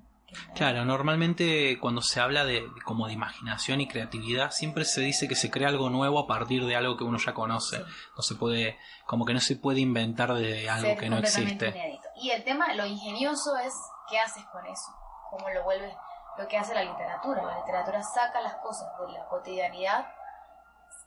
Claro, 0.54 0.84
normalmente 0.84 1.78
cuando 1.80 2.02
se 2.02 2.20
habla 2.20 2.44
de, 2.44 2.66
como 2.84 3.06
de 3.06 3.14
imaginación 3.14 3.80
y 3.80 3.88
creatividad, 3.88 4.50
siempre 4.50 4.84
se 4.84 5.00
dice 5.00 5.28
que 5.28 5.34
se 5.34 5.50
crea 5.50 5.68
algo 5.68 5.88
nuevo 5.90 6.18
a 6.18 6.26
partir 6.26 6.66
de 6.66 6.76
algo 6.76 6.96
que 6.96 7.04
uno 7.04 7.18
ya 7.18 7.32
conoce. 7.32 7.78
No 8.16 8.22
se 8.22 8.34
puede, 8.34 8.78
como 9.06 9.24
que 9.24 9.34
no 9.34 9.40
se 9.40 9.56
puede 9.56 9.80
inventar 9.80 10.34
de 10.34 10.68
algo 10.68 10.96
que 10.96 11.08
no 11.08 11.18
existe. 11.18 11.98
Y 12.20 12.30
el 12.30 12.44
tema, 12.44 12.74
lo 12.74 12.84
ingenioso 12.86 13.56
es 13.58 13.72
qué 14.10 14.18
haces 14.18 14.44
con 14.52 14.66
eso, 14.66 14.92
cómo 15.30 15.48
lo 15.50 15.62
vuelves, 15.64 15.94
lo 16.36 16.46
que 16.48 16.58
hace 16.58 16.74
la 16.74 16.84
literatura. 16.84 17.42
La 17.42 17.58
literatura 17.60 18.02
saca 18.02 18.40
las 18.40 18.56
cosas 18.56 18.88
de 19.06 19.12
la 19.12 19.26
cotidianidad. 19.26 20.06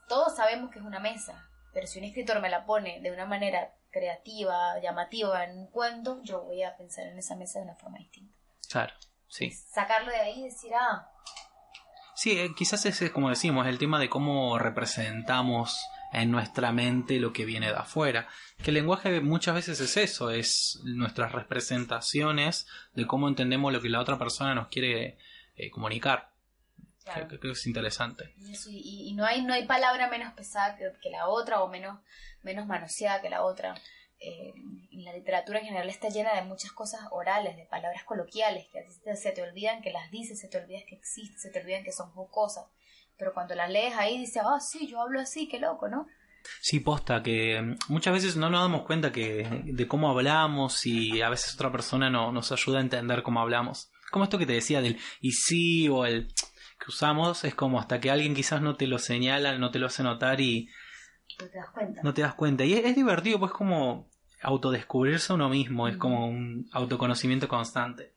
Todos 0.07 0.36
sabemos 0.36 0.72
que 0.72 0.80
es 0.80 0.86
una 0.86 0.99
mesa, 0.99 1.45
pero 1.74 1.88
si 1.88 1.99
un 1.99 2.05
escritor 2.05 2.41
me 2.41 2.49
la 2.49 2.65
pone 2.65 3.01
de 3.01 3.11
una 3.11 3.26
manera 3.26 3.74
creativa, 3.91 4.80
llamativa 4.80 5.43
en 5.43 5.57
un 5.57 5.67
cuento, 5.67 6.22
yo 6.24 6.43
voy 6.43 6.63
a 6.63 6.76
pensar 6.78 7.05
en 7.07 7.17
esa 7.17 7.36
mesa 7.36 7.59
de 7.59 7.65
una 7.65 7.76
forma 7.76 7.97
distinta. 7.97 8.34
Claro. 8.69 8.93
Sí. 9.32 9.49
Sacarlo 9.49 10.11
de 10.11 10.17
ahí 10.17 10.41
y 10.41 10.43
decir, 10.43 10.71
ah. 10.75 11.09
Sí, 12.15 12.38
eh, 12.38 12.51
quizás 12.55 12.86
ese 12.86 13.05
es 13.05 13.11
como 13.11 13.29
decimos, 13.29 13.65
el 13.65 13.77
tema 13.79 13.97
de 13.97 14.09
cómo 14.09 14.59
representamos 14.59 15.79
en 16.11 16.29
nuestra 16.29 16.73
mente 16.73 17.17
lo 17.17 17.32
que 17.32 17.45
viene 17.45 17.67
de 17.67 17.77
afuera. 17.77 18.27
Que 18.61 18.71
el 18.71 18.75
lenguaje 18.75 19.21
muchas 19.21 19.55
veces 19.55 19.79
es 19.79 19.95
eso, 19.95 20.32
es 20.32 20.82
nuestras 20.84 21.32
representaciones 21.32 22.67
de 22.93 23.07
cómo 23.07 23.29
entendemos 23.29 23.71
lo 23.71 23.82
que 23.82 23.88
la 23.88 24.01
otra 24.01 24.19
persona 24.19 24.53
nos 24.53 24.67
quiere 24.67 25.17
eh, 25.55 25.71
comunicar. 25.71 26.29
Creo, 27.05 27.39
que 27.39 27.51
es 27.51 27.65
interesante. 27.65 28.36
Y, 28.67 29.13
no, 29.15 29.25
hay, 29.25 29.41
no 29.43 29.53
hay 29.53 29.65
palabra 29.65 30.07
menos 30.09 30.34
pesada 30.34 30.77
que, 30.77 30.91
que, 31.01 31.09
la 31.09 31.27
otra 31.27 31.61
o 31.61 31.69
menos, 31.69 31.99
menos 32.43 32.67
manoseada 32.67 33.21
que 33.21 33.29
la 33.29 33.43
otra. 33.43 33.75
Eh, 34.24 34.53
la 34.91 35.13
literatura 35.13 35.59
en 35.59 35.65
general 35.65 35.89
está 35.89 36.09
llena 36.09 36.36
de 36.36 36.43
muchas 36.43 36.72
cosas 36.72 37.01
orales, 37.09 37.57
de 37.57 37.65
palabras 37.65 38.03
coloquiales, 38.03 38.67
que 38.72 38.80
a 38.80 38.84
ti 38.84 38.91
se 39.15 39.32
te 39.32 39.41
olvidan 39.41 39.82
que 39.82 39.91
las 39.91 40.11
dices, 40.11 40.39
se 40.39 40.47
te 40.47 40.59
olvidan 40.59 40.84
que 40.88 40.95
existen, 40.95 41.39
se 41.39 41.49
te 41.49 41.59
olvidan 41.59 41.84
que 41.84 41.91
son 41.91 42.11
cosas. 42.30 42.65
Pero 43.17 43.34
cuando 43.34 43.55
las 43.55 43.72
lees 43.72 43.95
ahí 43.95 44.19
dices, 44.19 44.43
ah, 44.45 44.59
sí, 44.59 44.88
yo 44.88 45.01
hablo 45.01 45.19
así, 45.19 45.47
qué 45.47 45.59
loco, 45.59 45.89
¿no? 45.89 46.05
Sí, 46.59 46.80
posta, 46.80 47.24
que 47.24 47.61
mm, 47.61 47.78
muchas 47.89 48.13
veces 48.13 48.36
no 48.36 48.49
nos 48.51 48.61
damos 48.61 48.84
cuenta 48.84 49.11
que 49.11 49.63
de 49.65 49.88
cómo 49.88 50.09
hablamos 50.09 50.86
y 50.86 51.22
a 51.22 51.30
veces 51.30 51.55
otra 51.55 51.72
persona 51.72 52.09
no, 52.09 52.32
nos 52.32 52.51
ayuda 52.51 52.78
a 52.78 52.82
entender 52.82 53.24
cómo 53.24 53.39
hablamos. 53.39 53.91
Como 54.11 54.26
esto 54.26 54.38
que 54.38 54.45
te 54.45 54.53
decía 54.53 54.82
del 54.82 54.99
y 55.19 55.32
sí 55.32 55.89
o 55.89 56.05
el 56.05 56.28
que 56.80 56.89
usamos, 56.89 57.43
es 57.43 57.55
como 57.55 57.80
hasta 57.80 57.99
que 57.99 58.11
alguien 58.11 58.36
quizás 58.36 58.61
no 58.61 58.76
te 58.76 58.86
lo 58.86 58.99
señala, 58.99 59.57
no 59.57 59.72
te 59.72 59.80
lo 59.80 59.88
hace 59.88 60.03
notar 60.03 60.41
y... 60.41 60.69
No 61.39 61.47
te 61.47 61.57
das 61.57 61.69
cuenta. 61.72 62.01
No 62.03 62.13
te 62.13 62.22
das 62.22 62.36
cuenta. 62.36 62.65
Y 62.65 62.74
es 62.74 62.95
divertido, 62.95 63.39
pues 63.39 63.51
como 63.51 64.11
autodescubrirse 64.41 65.31
a 65.31 65.35
uno 65.35 65.49
mismo, 65.49 65.87
es 65.87 65.97
como 65.97 66.27
un 66.27 66.67
autoconocimiento 66.71 67.47
constante. 67.47 68.13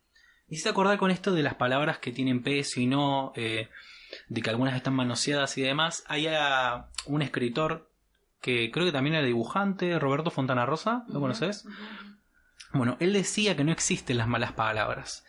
Y 0.48 0.56
se 0.56 0.68
acordar 0.68 0.98
con 0.98 1.10
esto 1.10 1.32
de 1.32 1.42
las 1.42 1.54
palabras 1.54 1.98
que 1.98 2.12
tienen 2.12 2.42
peso 2.42 2.80
y 2.80 2.86
no, 2.86 3.32
eh, 3.34 3.68
de 4.28 4.42
que 4.42 4.50
algunas 4.50 4.76
están 4.76 4.94
manoseadas 4.94 5.56
y 5.58 5.62
demás. 5.62 6.04
Hay 6.06 6.28
un 7.06 7.22
escritor 7.22 7.90
que 8.40 8.70
creo 8.70 8.84
que 8.84 8.92
también 8.92 9.16
era 9.16 9.26
dibujante, 9.26 9.98
Roberto 9.98 10.30
Fontana 10.30 10.66
Rosa, 10.66 11.04
¿lo 11.08 11.20
conoces? 11.20 11.66
Bueno, 12.72 12.96
él 13.00 13.12
decía 13.12 13.56
que 13.56 13.64
no 13.64 13.72
existen 13.72 14.18
las 14.18 14.28
malas 14.28 14.52
palabras. 14.52 15.24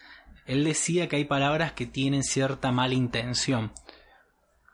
Él 0.45 0.63
decía 0.63 1.07
que 1.07 1.15
hay 1.15 1.25
palabras 1.25 1.71
que 1.71 1.85
tienen 1.85 2.23
cierta 2.23 2.71
mala 2.71 2.93
intención. 2.93 3.71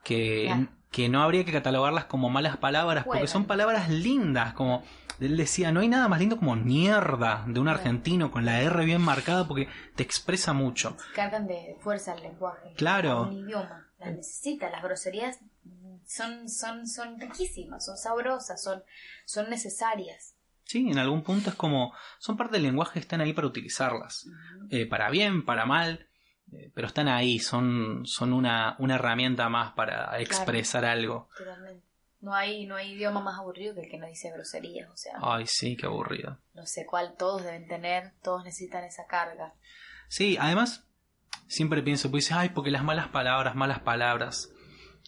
Que, 0.03 0.67
que 0.91 1.09
no 1.09 1.23
habría 1.23 1.45
que 1.45 1.51
catalogarlas 1.51 2.05
como 2.05 2.29
malas 2.29 2.57
palabras, 2.57 3.05
porque 3.05 3.27
son 3.27 3.45
palabras 3.45 3.89
lindas, 3.89 4.53
como 4.53 4.83
él 5.21 5.37
decía, 5.37 5.71
no 5.71 5.79
hay 5.79 5.87
nada 5.87 6.07
más 6.07 6.19
lindo 6.19 6.37
como 6.37 6.55
mierda 6.55 7.45
de 7.47 7.59
un 7.59 7.67
argentino 7.67 8.31
con 8.31 8.43
la 8.43 8.61
R 8.61 8.83
bien 8.85 9.01
marcada 9.01 9.47
porque 9.47 9.69
te 9.95 10.03
expresa 10.03 10.51
mucho. 10.51 10.97
Cargan 11.15 11.47
de 11.47 11.77
fuerza 11.79 12.13
el 12.15 12.23
lenguaje. 12.23 12.73
Claro. 12.75 13.23
Un 13.23 13.33
idioma. 13.33 13.87
Las 13.99 14.15
necesita. 14.15 14.69
Las 14.71 14.81
groserías 14.81 15.39
son, 16.05 16.49
son, 16.49 16.87
son 16.87 17.19
riquísimas, 17.19 17.85
son 17.85 17.97
sabrosas, 17.97 18.61
son, 18.61 18.83
son 19.25 19.49
necesarias. 19.49 20.35
Sí, 20.63 20.89
en 20.89 20.97
algún 20.97 21.23
punto 21.23 21.49
es 21.51 21.55
como, 21.55 21.93
son 22.17 22.35
parte 22.35 22.53
del 22.53 22.63
lenguaje, 22.63 22.99
están 22.99 23.21
ahí 23.21 23.33
para 23.33 23.47
utilizarlas. 23.47 24.27
Eh, 24.69 24.87
para 24.87 25.09
bien, 25.09 25.45
para 25.45 25.65
mal, 25.65 26.07
pero 26.73 26.87
están 26.87 27.07
ahí, 27.07 27.39
son, 27.39 28.05
son 28.05 28.33
una, 28.33 28.75
una 28.79 28.95
herramienta 28.95 29.49
más 29.49 29.73
para 29.73 30.19
expresar 30.19 30.85
algo. 30.85 31.29
Totalmente. 31.37 31.85
No 32.19 32.35
hay, 32.35 32.67
no 32.67 32.75
hay 32.75 32.91
idioma 32.91 33.19
más 33.19 33.39
aburrido 33.39 33.73
que 33.73 33.81
el 33.81 33.89
que 33.89 33.97
no 33.97 34.05
dice 34.05 34.31
groserías, 34.31 34.89
o 34.91 34.95
sea. 34.95 35.13
Ay, 35.21 35.45
sí, 35.47 35.75
qué 35.75 35.87
aburrido. 35.87 36.37
No 36.53 36.65
sé 36.67 36.85
cuál 36.85 37.15
todos 37.17 37.43
deben 37.43 37.67
tener, 37.67 38.13
todos 38.21 38.43
necesitan 38.43 38.83
esa 38.83 39.07
carga. 39.07 39.55
Sí, 40.07 40.37
además, 40.39 40.85
siempre 41.47 41.81
pienso, 41.81 42.11
pues 42.11 42.31
ay, 42.31 42.49
porque 42.49 42.69
las 42.69 42.83
malas 42.83 43.07
palabras, 43.07 43.55
malas 43.55 43.79
palabras. 43.79 44.51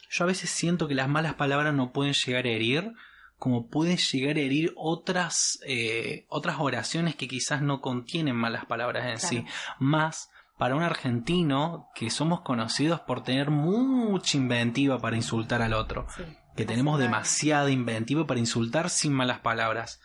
Yo 0.10 0.24
a 0.24 0.28
veces 0.28 0.50
siento 0.50 0.88
que 0.88 0.96
las 0.96 1.08
malas 1.08 1.36
palabras 1.36 1.74
no 1.74 1.91
pueden 1.91 2.14
llegar 2.14 2.46
a 2.46 2.50
herir, 2.50 2.94
como 3.38 3.68
pueden 3.68 3.98
llegar 3.98 4.38
a 4.38 4.39
herir 4.39 4.74
otras, 4.76 5.60
eh, 5.68 6.26
otras 6.30 6.58
oraciones 6.60 7.16
que 7.16 7.28
quizás 7.28 7.62
no 7.62 7.80
contienen 7.80 8.36
malas 8.36 8.66
palabras 8.66 9.06
en 9.06 9.20
sí. 9.20 9.46
Más 9.78 10.32
para 10.64 10.78
un 10.78 10.84
argentino 10.84 11.89
que 11.93 12.09
somos 12.09 12.39
conocidos 12.39 13.01
por 13.01 13.22
tener 13.22 13.49
mucha 13.49 14.38
inventiva 14.38 14.97
para 14.97 15.18
insultar 15.18 15.61
al 15.61 15.74
otro. 15.74 16.07
Que 16.55 16.64
tenemos 16.64 16.99
demasiada 16.99 17.70
inventiva 17.70 18.26
para 18.26 18.39
insultar 18.39 18.89
sin 18.89 19.11
malas 19.11 19.41
palabras. 19.41 19.99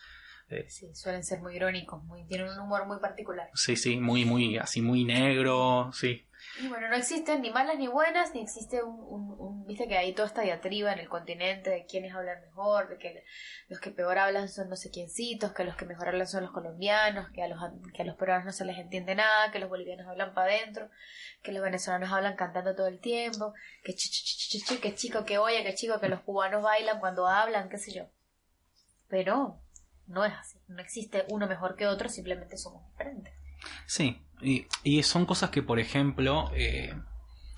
Eh, 0.49 0.65
sí, 0.67 0.93
suelen 0.93 1.23
ser 1.23 1.39
muy 1.39 1.55
irónicos, 1.55 2.03
muy, 2.03 2.25
tienen 2.25 2.49
un 2.49 2.59
humor 2.59 2.85
muy 2.87 2.99
particular. 2.99 3.47
Sí, 3.53 3.77
sí, 3.77 4.01
muy, 4.01 4.25
muy, 4.25 4.57
así 4.57 4.81
muy 4.81 5.05
negro, 5.05 5.91
sí. 5.93 6.27
Y 6.61 6.67
bueno, 6.67 6.87
no 6.89 6.95
existen 6.95 7.41
ni 7.41 7.51
malas 7.51 7.77
ni 7.77 7.87
buenas, 7.87 8.33
ni 8.33 8.41
existe 8.41 8.81
un, 8.83 9.65
viste 9.65 9.87
que 9.87 9.97
hay 9.97 10.13
toda 10.13 10.27
esta 10.27 10.41
diatriba 10.41 10.91
en 10.91 10.99
el 10.99 11.09
continente 11.09 11.69
de 11.69 11.85
quiénes 11.85 12.13
hablan 12.13 12.41
mejor, 12.41 12.89
de 12.89 12.97
que 12.97 13.23
los 13.67 13.79
que 13.79 13.91
peor 13.91 14.17
hablan 14.17 14.49
son 14.49 14.69
no 14.69 14.75
sé 14.75 14.89
quiéncitos, 14.89 15.53
que 15.53 15.63
los 15.63 15.75
que 15.75 15.85
mejor 15.85 16.07
hablan 16.09 16.27
son 16.27 16.43
los 16.43 16.51
colombianos, 16.51 17.29
que 17.31 17.43
a 17.43 17.47
los, 17.47 17.59
que 17.93 18.01
a 18.01 18.05
los 18.05 18.15
peruanos 18.15 18.45
no 18.45 18.51
se 18.51 18.65
les 18.65 18.77
entiende 18.77 19.15
nada, 19.15 19.51
que 19.51 19.59
los 19.59 19.69
bolivianos 19.69 20.07
hablan 20.07 20.33
para 20.33 20.53
adentro, 20.53 20.89
que 21.41 21.51
los 21.51 21.61
venezolanos 21.61 22.11
hablan 22.11 22.35
cantando 22.35 22.75
todo 22.75 22.87
el 22.87 22.99
tiempo, 22.99 23.53
que 23.83 23.93
ch, 23.93 24.09
ch, 24.09 24.79
que 24.79 24.95
chico 24.95 25.25
que 25.25 25.37
oye, 25.37 25.63
que 25.63 25.75
chico 25.75 25.99
que 25.99 26.09
los 26.09 26.21
cubanos 26.21 26.63
bailan 26.63 26.99
cuando 26.99 27.27
hablan, 27.27 27.69
qué 27.69 27.77
sé 27.77 27.91
yo. 27.91 28.05
Pero 29.07 29.61
no 30.07 30.25
es 30.25 30.33
así, 30.33 30.59
no 30.67 30.81
existe 30.81 31.25
uno 31.29 31.47
mejor 31.47 31.75
que 31.75 31.87
otro, 31.87 32.09
simplemente 32.09 32.57
somos 32.57 32.85
diferentes. 32.91 33.33
Sí, 33.85 34.21
y, 34.41 35.03
son 35.03 35.25
cosas 35.25 35.49
que, 35.49 35.61
por 35.61 35.79
ejemplo, 35.79 36.51
eh, 36.55 36.93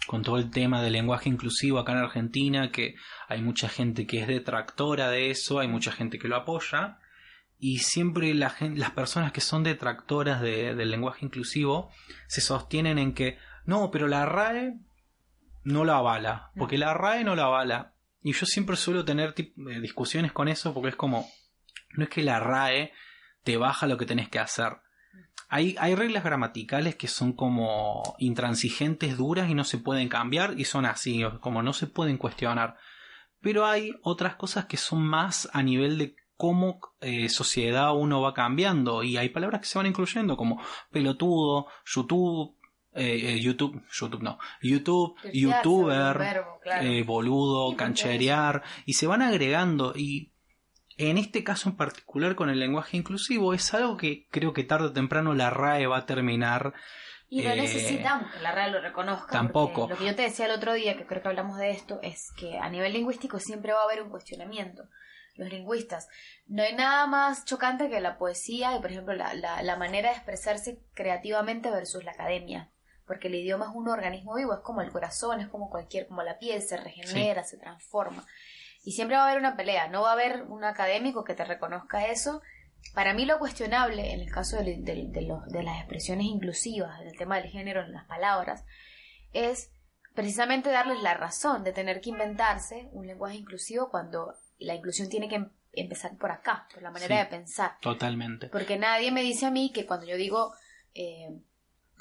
con 0.08 0.24
todo 0.24 0.38
el 0.38 0.50
tema 0.50 0.82
del 0.82 0.94
lenguaje 0.94 1.30
inclusivo 1.30 1.80
acá 1.80 1.92
en 1.94 2.00
Argentina, 2.00 2.72
que 2.72 2.96
hay 3.28 3.42
mucha 3.42 3.70
gente 3.70 4.08
que 4.08 4.22
es 4.22 4.28
detractora 4.28 5.10
de 5.10 5.32
eso, 5.32 5.60
hay 5.60 5.68
mucha 5.68 5.92
gente 5.92 6.20
que 6.20 6.28
lo 6.28 6.36
apoya, 6.36 6.98
y 7.60 7.80
siempre 7.80 8.34
la 8.34 8.56
las 8.60 8.92
personas 8.92 9.32
que 9.32 9.42
son 9.42 9.64
detractoras 9.64 10.42
del 10.42 10.90
lenguaje 10.90 11.24
inclusivo 11.24 11.92
se 12.28 12.42
sostienen 12.42 12.98
en 12.98 13.14
que 13.14 13.38
no, 13.66 13.92
pero 13.92 14.08
la 14.08 14.26
RAE 14.26 14.80
no 15.64 15.86
la 15.86 15.98
avala, 15.98 16.52
porque 16.58 16.80
la 16.80 16.94
RAE 16.96 17.24
no 17.24 17.36
la 17.36 17.44
avala. 17.44 17.94
Y 18.24 18.34
yo 18.34 18.46
siempre 18.46 18.76
suelo 18.76 19.06
tener 19.06 19.36
eh, 19.38 19.80
discusiones 19.80 20.32
con 20.32 20.48
eso 20.48 20.74
porque 20.74 20.90
es 20.90 20.96
como, 20.96 21.30
no 21.94 22.04
es 22.04 22.10
que 22.10 22.24
la 22.24 22.40
RAE 22.40 22.92
te 23.44 23.58
baja 23.58 23.88
lo 23.88 23.98
que 23.98 24.06
tenés 24.06 24.30
que 24.30 24.40
hacer, 24.40 24.78
hay, 25.54 25.76
hay 25.80 25.96
reglas 25.96 26.24
gramaticales 26.24 26.96
que 26.96 27.10
son 27.10 27.34
como 27.34 28.16
intransigentes, 28.20 29.18
duras 29.18 29.50
y 29.50 29.54
no 29.54 29.66
se 29.66 29.78
pueden 29.78 30.08
cambiar 30.08 30.58
y 30.58 30.64
son 30.64 30.86
así, 30.86 31.24
como 31.42 31.62
no 31.62 31.74
se 31.74 31.88
pueden 31.88 32.18
cuestionar. 32.18 32.78
Pero 33.42 33.66
hay 33.66 33.94
otras 34.02 34.36
cosas 34.36 34.66
que 34.66 34.78
son 34.78 35.02
más 35.02 35.50
a 35.52 35.62
nivel 35.62 35.98
de 35.98 36.16
cómo 36.38 36.80
eh, 37.02 37.28
sociedad 37.28 37.94
uno 37.94 38.22
va 38.22 38.34
cambiando 38.34 39.04
y 39.04 39.18
hay 39.18 39.28
palabras 39.28 39.62
que 39.62 39.68
se 39.68 39.78
van 39.78 39.88
incluyendo 39.88 40.38
como 40.38 40.62
pelotudo, 40.90 41.68
YouTube, 41.86 42.56
eh, 42.94 43.34
eh, 43.36 43.40
YouTube, 43.42 43.84
YouTube 43.92 44.24
no, 44.24 44.40
YouTube, 44.62 45.18
youtuber, 45.34 46.46
boludo, 47.06 47.76
cancherear 47.76 48.64
y 48.86 48.94
se 48.94 49.06
van 49.06 49.22
agregando 49.22 49.94
y 49.96 50.31
en 50.98 51.18
este 51.18 51.44
caso 51.44 51.70
en 51.70 51.76
particular 51.76 52.36
con 52.36 52.50
el 52.50 52.60
lenguaje 52.60 52.98
inclusivo 52.98 53.54
es 53.54 53.74
algo 53.74 53.98
que 53.98 54.28
creo 54.30 54.54
que 54.54 54.64
tarde 54.64 54.88
o 54.88 54.94
temprano 54.94 55.34
la 55.34 55.50
RAE 55.50 55.88
va 55.88 55.98
a 55.98 56.06
terminar. 56.06 56.74
Y 57.30 57.44
no 57.44 57.52
eh, 57.52 57.56
necesitamos 57.56 58.32
que 58.32 58.42
la 58.42 58.52
RAE 58.52 58.72
lo 58.72 58.82
reconozca. 58.82 59.32
Tampoco. 59.32 59.88
Lo 59.88 59.98
que 59.98 60.06
yo 60.06 60.16
te 60.16 60.24
decía 60.24 60.46
el 60.46 60.52
otro 60.52 60.74
día, 60.74 60.98
que 60.98 61.06
creo 61.06 61.22
que 61.22 61.30
hablamos 61.30 61.58
de 61.58 61.72
esto, 61.72 62.00
es 62.02 62.32
que 62.38 62.58
a 62.58 62.70
nivel 62.70 62.94
lingüístico 62.94 63.40
siempre 63.40 63.72
va 63.72 63.82
a 63.82 63.86
haber 63.86 64.02
un 64.02 64.10
cuestionamiento. 64.10 64.84
Los 65.36 65.50
lingüistas. 65.50 66.10
No 66.48 66.62
hay 66.62 66.76
nada 66.76 67.08
más 67.08 67.46
chocante 67.46 67.90
que 67.90 68.02
la 68.02 68.18
poesía 68.18 68.76
y, 68.76 68.82
por 68.82 68.92
ejemplo, 68.92 69.14
la, 69.14 69.34
la, 69.34 69.76
manera 69.78 70.10
de 70.10 70.16
expresarse 70.16 70.84
creativamente 70.94 71.72
versus 71.72 72.04
la 72.04 72.12
academia 72.12 72.70
porque 73.12 73.28
el 73.28 73.36
idioma 73.36 73.66
es 73.66 73.72
un 73.76 73.90
organismo 73.90 74.36
vivo, 74.36 74.54
es 74.54 74.62
como 74.62 74.82
el 74.82 74.90
corazón, 74.90 75.42
es 75.42 75.50
como 75.50 75.70
cualquier, 75.70 76.08
como 76.08 76.24
la 76.24 76.40
piel, 76.40 76.62
se 76.62 76.78
regenera, 76.78 77.44
se 77.44 77.58
transforma. 77.58 78.26
Y 78.84 78.94
siempre 78.94 79.16
va 79.16 79.24
a 79.24 79.26
haber 79.28 79.40
una 79.40 79.56
pelea, 79.56 79.88
no 79.88 80.02
va 80.02 80.10
a 80.10 80.14
haber 80.14 80.44
un 80.44 80.64
académico 80.64 81.24
que 81.24 81.36
te 81.36 81.46
reconozca 81.46 82.08
eso. 82.08 82.42
Para 82.96 83.14
mí 83.14 83.26
lo 83.26 83.38
cuestionable, 83.38 84.14
en 84.14 84.22
el 84.22 84.32
caso 84.32 84.58
de, 84.58 84.78
de, 84.78 85.64
las 85.64 85.78
expresiones 85.78 86.26
inclusivas, 86.26 87.00
del 87.00 87.16
tema 87.16 87.40
del 87.40 87.50
género 87.50 87.82
en 87.82 87.94
las 87.94 88.06
palabras, 88.06 88.66
es 89.34 89.72
precisamente 90.16 90.72
darles 90.72 91.02
la 91.02 91.14
razón 91.14 91.64
de 91.64 91.74
tener 91.74 92.02
que 92.02 92.10
inventarse 92.10 92.90
un 92.92 93.06
lenguaje 93.06 93.38
inclusivo 93.38 93.90
cuando 93.90 94.34
la 94.58 94.76
inclusión 94.76 95.10
tiene 95.10 95.30
que 95.30 95.36
em, 95.36 95.50
empezar 95.74 96.18
por 96.18 96.32
acá, 96.32 96.68
por 96.74 96.82
la 96.82 96.92
manera 96.92 97.20
de 97.20 97.26
pensar. 97.26 97.78
Totalmente. 97.82 98.48
Porque 98.48 98.78
nadie 98.78 99.12
me 99.12 99.22
dice 99.22 99.46
a 99.46 99.52
mí 99.52 99.72
que 99.72 99.86
cuando 99.86 100.08
yo 100.08 100.18
digo, 100.18 100.54
eh, 100.94 101.30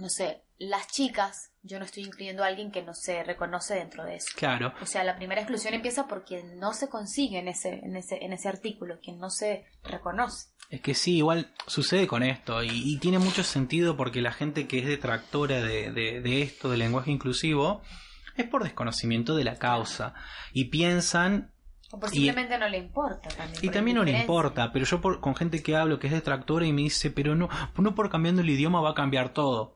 no 0.01 0.09
sé, 0.09 0.43
las 0.59 0.89
chicas, 0.89 1.53
yo 1.63 1.79
no 1.79 1.85
estoy 1.85 2.05
incluyendo 2.05 2.45
a 2.45 2.47
alguien 2.47 2.71
que 2.71 2.83
no 2.83 2.93
se 2.95 3.25
reconoce 3.25 3.75
dentro 3.75 4.05
de 4.05 4.17
eso. 4.17 4.29
Claro. 4.37 4.75
O 4.83 4.87
sea, 4.87 5.05
la 5.05 5.17
primera 5.17 5.41
exclusión 5.41 5.73
empieza 5.75 6.07
por 6.07 6.25
quien 6.25 6.59
no 6.59 6.75
se 6.75 6.89
consigue 6.89 7.39
en 7.39 7.49
ese, 7.49 7.81
en 7.83 7.97
ese, 7.97 8.23
en 8.23 8.33
ese 8.33 8.49
artículo, 8.49 9.01
quien 9.01 9.19
no 9.19 9.31
se 9.31 9.65
reconoce. 9.83 10.49
Es 10.69 10.83
que 10.83 10.95
sí, 10.95 11.17
igual 11.17 11.53
sucede 11.67 12.07
con 12.07 12.23
esto 12.23 12.63
y, 12.63 12.99
tiene 12.99 13.19
mucho 13.19 13.43
sentido 13.43 13.97
porque 13.97 14.21
la 14.21 14.33
gente 14.33 14.69
que 14.69 14.79
es 14.79 14.87
detractora 14.87 15.61
de, 15.63 15.91
de, 15.91 16.43
esto, 16.43 16.71
del 16.71 16.79
lenguaje 16.79 17.11
inclusivo, 17.11 17.83
es 18.37 18.47
por 18.47 18.63
desconocimiento 18.63 19.35
de 19.35 19.45
la 19.45 19.59
causa 19.59 20.15
y 20.53 20.67
piensan 20.67 21.53
o 21.91 21.99
por 21.99 22.11
simplemente 22.11 22.57
no 22.57 22.69
le 22.69 22.79
importa 22.79 23.29
Y 23.63 23.71
también 23.71 23.97
no 23.97 24.05
le 24.05 24.21
importa, 24.21 24.71
pero 24.73 24.85
yo 24.85 25.01
por, 25.01 25.21
con 25.21 25.35
gente 25.35 25.61
que 25.61 25.75
hablo 25.75 25.99
que 25.99 26.07
es 26.07 26.13
detractora 26.13 26.65
y 26.65 26.73
me 26.73 26.83
dice, 26.83 27.11
pero 27.11 27.35
no, 27.35 27.49
no 27.77 27.95
por 27.97 28.11
cambiando 28.11 28.43
el 28.43 28.51
idioma 28.51 28.81
va 28.81 28.91
a 28.91 28.95
cambiar 28.95 29.31
todo. 29.31 29.75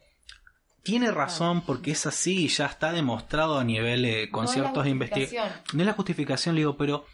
Tiene 0.84 1.10
razón 1.10 1.62
porque 1.62 1.92
es 1.92 2.04
así, 2.04 2.46
ya 2.48 2.66
está 2.66 2.92
demostrado 2.92 3.58
a 3.58 3.64
nivel 3.64 4.04
eh, 4.04 4.30
con 4.30 4.46
ciertos 4.48 4.86
investigaciones. 4.86 5.54
No 5.72 5.80
es 5.80 5.86
la 5.86 5.94
justificación, 5.94 6.54
le 6.54 6.60
digo, 6.60 6.76
pero 6.76 7.06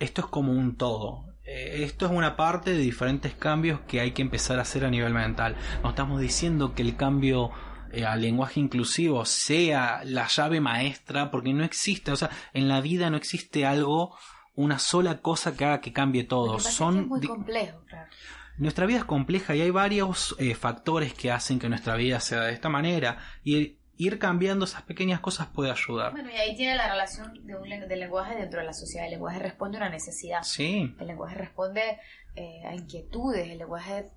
esto 0.00 0.22
es 0.22 0.26
como 0.26 0.52
un 0.52 0.76
todo. 0.76 1.24
Eh, 1.44 1.84
esto 1.84 2.06
es 2.06 2.12
una 2.12 2.34
parte 2.34 2.72
de 2.72 2.78
diferentes 2.78 3.32
cambios 3.32 3.80
que 3.82 4.00
hay 4.00 4.10
que 4.10 4.22
empezar 4.22 4.58
a 4.58 4.62
hacer 4.62 4.84
a 4.84 4.90
nivel 4.90 5.14
mental. 5.14 5.56
No 5.84 5.90
estamos 5.90 6.20
diciendo 6.20 6.74
que 6.74 6.82
el 6.82 6.96
cambio 6.96 7.52
eh, 7.92 8.04
al 8.04 8.20
lenguaje 8.20 8.58
inclusivo 8.58 9.24
sea 9.24 10.02
la 10.04 10.26
llave 10.26 10.60
maestra, 10.60 11.30
porque 11.30 11.52
no 11.54 11.62
existe, 11.62 12.10
o 12.10 12.16
sea, 12.16 12.30
en 12.52 12.66
la 12.66 12.80
vida 12.80 13.08
no 13.08 13.16
existe 13.16 13.64
algo, 13.64 14.16
una 14.56 14.80
sola 14.80 15.18
cosa 15.18 15.56
que 15.56 15.64
haga 15.64 15.80
que 15.80 15.92
cambie 15.92 16.24
todo. 16.24 16.58
Son 16.58 16.98
es 16.98 17.06
muy 17.06 17.20
complejo, 17.24 17.84
claro. 17.86 18.10
Nuestra 18.58 18.86
vida 18.86 18.98
es 18.98 19.04
compleja 19.04 19.54
y 19.54 19.60
hay 19.62 19.70
varios 19.70 20.34
eh, 20.38 20.54
factores 20.54 21.12
que 21.14 21.30
hacen 21.30 21.58
que 21.58 21.68
nuestra 21.68 21.94
vida 21.96 22.20
sea 22.20 22.42
de 22.42 22.52
esta 22.52 22.68
manera 22.68 23.18
y 23.44 23.78
ir 23.98 24.18
cambiando 24.18 24.64
esas 24.64 24.82
pequeñas 24.82 25.20
cosas 25.20 25.46
puede 25.48 25.70
ayudar. 25.70 26.12
Bueno, 26.12 26.30
y 26.30 26.36
ahí 26.36 26.56
tiene 26.56 26.74
la 26.76 26.88
relación 26.90 27.46
de 27.46 27.54
un, 27.56 27.68
del 27.68 28.00
lenguaje 28.00 28.34
dentro 28.36 28.60
de 28.60 28.66
la 28.66 28.72
sociedad. 28.72 29.06
El 29.06 29.12
lenguaje 29.12 29.38
responde 29.38 29.78
a 29.78 29.80
una 29.82 29.90
necesidad. 29.90 30.42
Sí. 30.42 30.94
El 31.00 31.06
lenguaje 31.06 31.34
responde 31.34 31.98
eh, 32.34 32.62
a 32.66 32.74
inquietudes. 32.74 33.48
El 33.50 33.58
lenguaje 33.58 34.10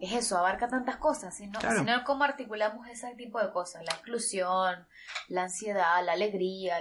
es 0.00 0.12
eso, 0.12 0.38
abarca 0.38 0.68
tantas 0.68 0.96
cosas, 0.96 1.36
sino, 1.36 1.58
Claro. 1.58 1.78
sino 1.78 2.04
cómo 2.04 2.24
articulamos 2.24 2.86
ese 2.88 3.14
tipo 3.16 3.40
de 3.40 3.50
cosas, 3.52 3.82
la 3.86 3.92
exclusión, 3.94 4.86
la 5.28 5.42
ansiedad, 5.44 6.04
la 6.04 6.12
alegría, 6.12 6.76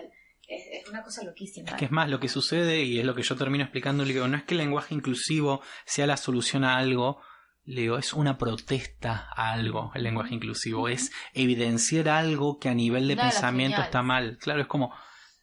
es, 0.47 0.83
es 0.83 0.89
una 0.89 1.03
cosa 1.03 1.23
loquísima. 1.23 1.69
Es 1.69 1.75
que 1.75 1.85
es 1.85 1.91
más, 1.91 2.09
lo 2.09 2.19
que 2.19 2.29
sucede, 2.29 2.83
y 2.83 2.99
es 2.99 3.05
lo 3.05 3.15
que 3.15 3.23
yo 3.23 3.35
termino 3.35 3.63
explicando, 3.63 4.03
le 4.03 4.13
digo, 4.13 4.27
no 4.27 4.37
es 4.37 4.43
que 4.43 4.53
el 4.53 4.59
lenguaje 4.59 4.93
inclusivo 4.93 5.61
sea 5.85 6.07
la 6.07 6.17
solución 6.17 6.63
a 6.63 6.77
algo, 6.77 7.21
le 7.65 7.81
digo, 7.81 7.97
es 7.97 8.13
una 8.13 8.37
protesta 8.37 9.29
a 9.35 9.53
algo, 9.53 9.91
el 9.95 10.03
lenguaje 10.03 10.35
inclusivo, 10.35 10.89
es 10.89 11.11
evidenciar 11.33 12.09
algo 12.09 12.59
que 12.59 12.69
a 12.69 12.73
nivel 12.73 13.07
de 13.07 13.15
pensamiento 13.15 13.81
está 13.81 14.01
mal. 14.01 14.37
Claro, 14.39 14.61
es 14.61 14.67
como, 14.67 14.93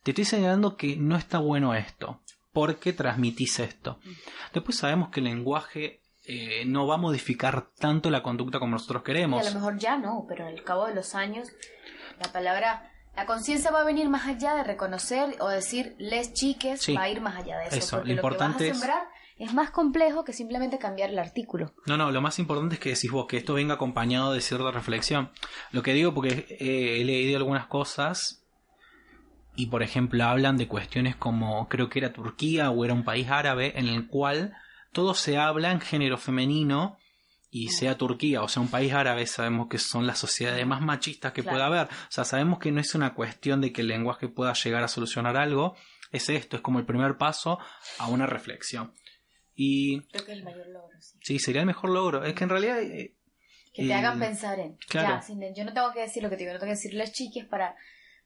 te 0.02 0.10
estoy 0.10 0.24
señalando 0.24 0.76
que 0.76 0.96
no 0.96 1.16
está 1.16 1.38
bueno 1.38 1.74
esto, 1.74 2.20
porque 2.52 2.92
transmitís 2.92 3.58
esto. 3.60 4.00
Después 4.52 4.76
sabemos 4.76 5.08
que 5.08 5.20
el 5.20 5.24
lenguaje 5.24 6.02
eh, 6.24 6.64
no 6.66 6.86
va 6.86 6.96
a 6.96 6.98
modificar 6.98 7.70
tanto 7.78 8.10
la 8.10 8.22
conducta 8.22 8.58
como 8.58 8.72
nosotros 8.72 9.02
Y 9.02 9.06
queremos. 9.06 9.46
a 9.46 9.50
lo 9.50 9.54
mejor 9.54 9.78
ya 9.78 9.96
no, 9.96 10.26
pero 10.28 10.46
al 10.46 10.62
cabo 10.62 10.86
de 10.86 10.94
los 10.94 11.14
años, 11.14 11.48
la 12.18 12.30
palabra, 12.30 12.92
la 13.16 13.26
conciencia 13.26 13.70
va 13.70 13.80
a 13.80 13.84
venir 13.84 14.08
más 14.08 14.26
allá 14.26 14.54
de 14.54 14.64
reconocer 14.64 15.36
o 15.40 15.48
decir 15.48 15.94
les 15.98 16.32
chiques, 16.32 16.80
Sí. 16.82 16.94
va 16.94 17.02
a 17.02 17.08
ir 17.10 17.20
más 17.20 17.36
allá 17.36 17.58
de 17.58 17.66
eso. 17.66 17.76
Eso, 17.76 17.96
porque 17.98 18.08
lo 18.08 18.14
lo, 18.14 18.18
importante 18.20 18.58
que 18.64 18.70
es- 18.70 18.80
vas 18.80 18.82
a 18.82 18.86
sembrar 18.92 19.08
es 19.38 19.54
más 19.54 19.70
complejo 19.70 20.22
que 20.24 20.32
simplemente 20.34 20.78
cambiar 20.78 21.10
el 21.10 21.18
artículo. 21.18 21.72
No, 21.86 21.96
no, 21.96 22.10
lo 22.10 22.20
más 22.20 22.38
importante 22.38 22.74
es 22.74 22.80
que 22.80 22.90
decís 22.90 23.10
vos 23.10 23.26
que 23.26 23.38
esto 23.38 23.54
venga 23.54 23.74
acompañado 23.74 24.32
de 24.32 24.40
cierta 24.42 24.70
reflexión. 24.70 25.30
Lo 25.72 25.82
que 25.82 25.94
digo 25.94 26.12
porque 26.14 26.46
eh, 26.60 27.00
he 27.00 27.04
leído 27.04 27.38
algunas 27.38 27.66
cosas 27.66 28.44
y, 29.56 29.66
por 29.66 29.82
ejemplo, 29.82 30.22
hablan 30.24 30.56
de 30.56 30.68
cuestiones 30.68 31.16
como 31.16 31.68
creo 31.68 31.88
que 31.88 31.98
era 31.98 32.12
Turquía 32.12 32.70
o 32.70 32.84
era 32.84 32.94
un 32.94 33.04
país 33.04 33.28
árabe 33.30 33.72
en 33.78 33.88
el 33.88 34.06
cual 34.08 34.54
todo 34.92 35.14
se 35.14 35.36
habla 35.38 35.72
en 35.72 35.80
género 35.80 36.16
femenino 36.18 36.98
y 37.50 37.68
sea 37.68 37.96
Turquía 37.98 38.42
o 38.42 38.48
sea 38.48 38.62
un 38.62 38.68
país 38.70 38.92
árabe, 38.92 39.26
sabemos 39.26 39.68
que 39.68 39.78
son 39.78 40.06
las 40.06 40.18
sociedades 40.18 40.64
más 40.66 40.80
machistas 40.80 41.32
que 41.32 41.42
Claro. 41.42 41.56
pueda 41.56 41.66
haber. 41.66 41.86
O 41.86 42.10
sea, 42.10 42.24
sabemos 42.24 42.58
que 42.60 42.70
no 42.70 42.80
es 42.80 42.94
una 42.94 43.14
cuestión 43.14 43.60
de 43.60 43.72
que 43.72 43.80
el 43.80 43.88
lenguaje 43.88 44.28
pueda 44.28 44.52
llegar 44.52 44.82
a 44.84 44.88
solucionar 44.88 45.36
algo, 45.36 45.74
es 46.12 46.28
esto, 46.28 46.56
es 46.56 46.62
como 46.62 46.78
el 46.78 46.86
primer 46.86 47.16
paso 47.18 47.58
a 47.98 48.08
una 48.08 48.26
reflexión. 48.26 48.94
Y 49.54 50.00
Creo 50.08 50.24
que 50.24 50.32
es 50.32 50.38
el 50.38 50.44
mayor 50.44 50.68
logro, 50.68 51.00
sí. 51.00 51.18
Sí, 51.22 51.38
sería 51.38 51.60
el 51.62 51.66
mejor 51.66 51.90
logro. 51.90 52.24
Es 52.24 52.34
que 52.34 52.44
en 52.44 52.50
realidad, 52.50 52.80
eh, 52.82 53.16
Que 53.72 53.82
te 53.82 53.88
Eh, 53.88 53.94
hagan 53.94 54.18
pensar 54.18 54.58
en. 54.58 54.76
claro. 54.88 55.08
Ya, 55.16 55.22
sin- 55.22 55.54
yo 55.54 55.64
no 55.64 55.72
tengo 55.72 55.92
que 55.92 56.00
decir 56.00 56.24
lo 56.24 56.28
que 56.28 56.34
te 56.36 56.40
digo, 56.42 56.52
no 56.52 56.58
tengo 56.58 56.70
que 56.72 56.76
decir 56.76 56.92
les 56.92 57.12
chiques 57.12 57.44
para, 57.46 57.76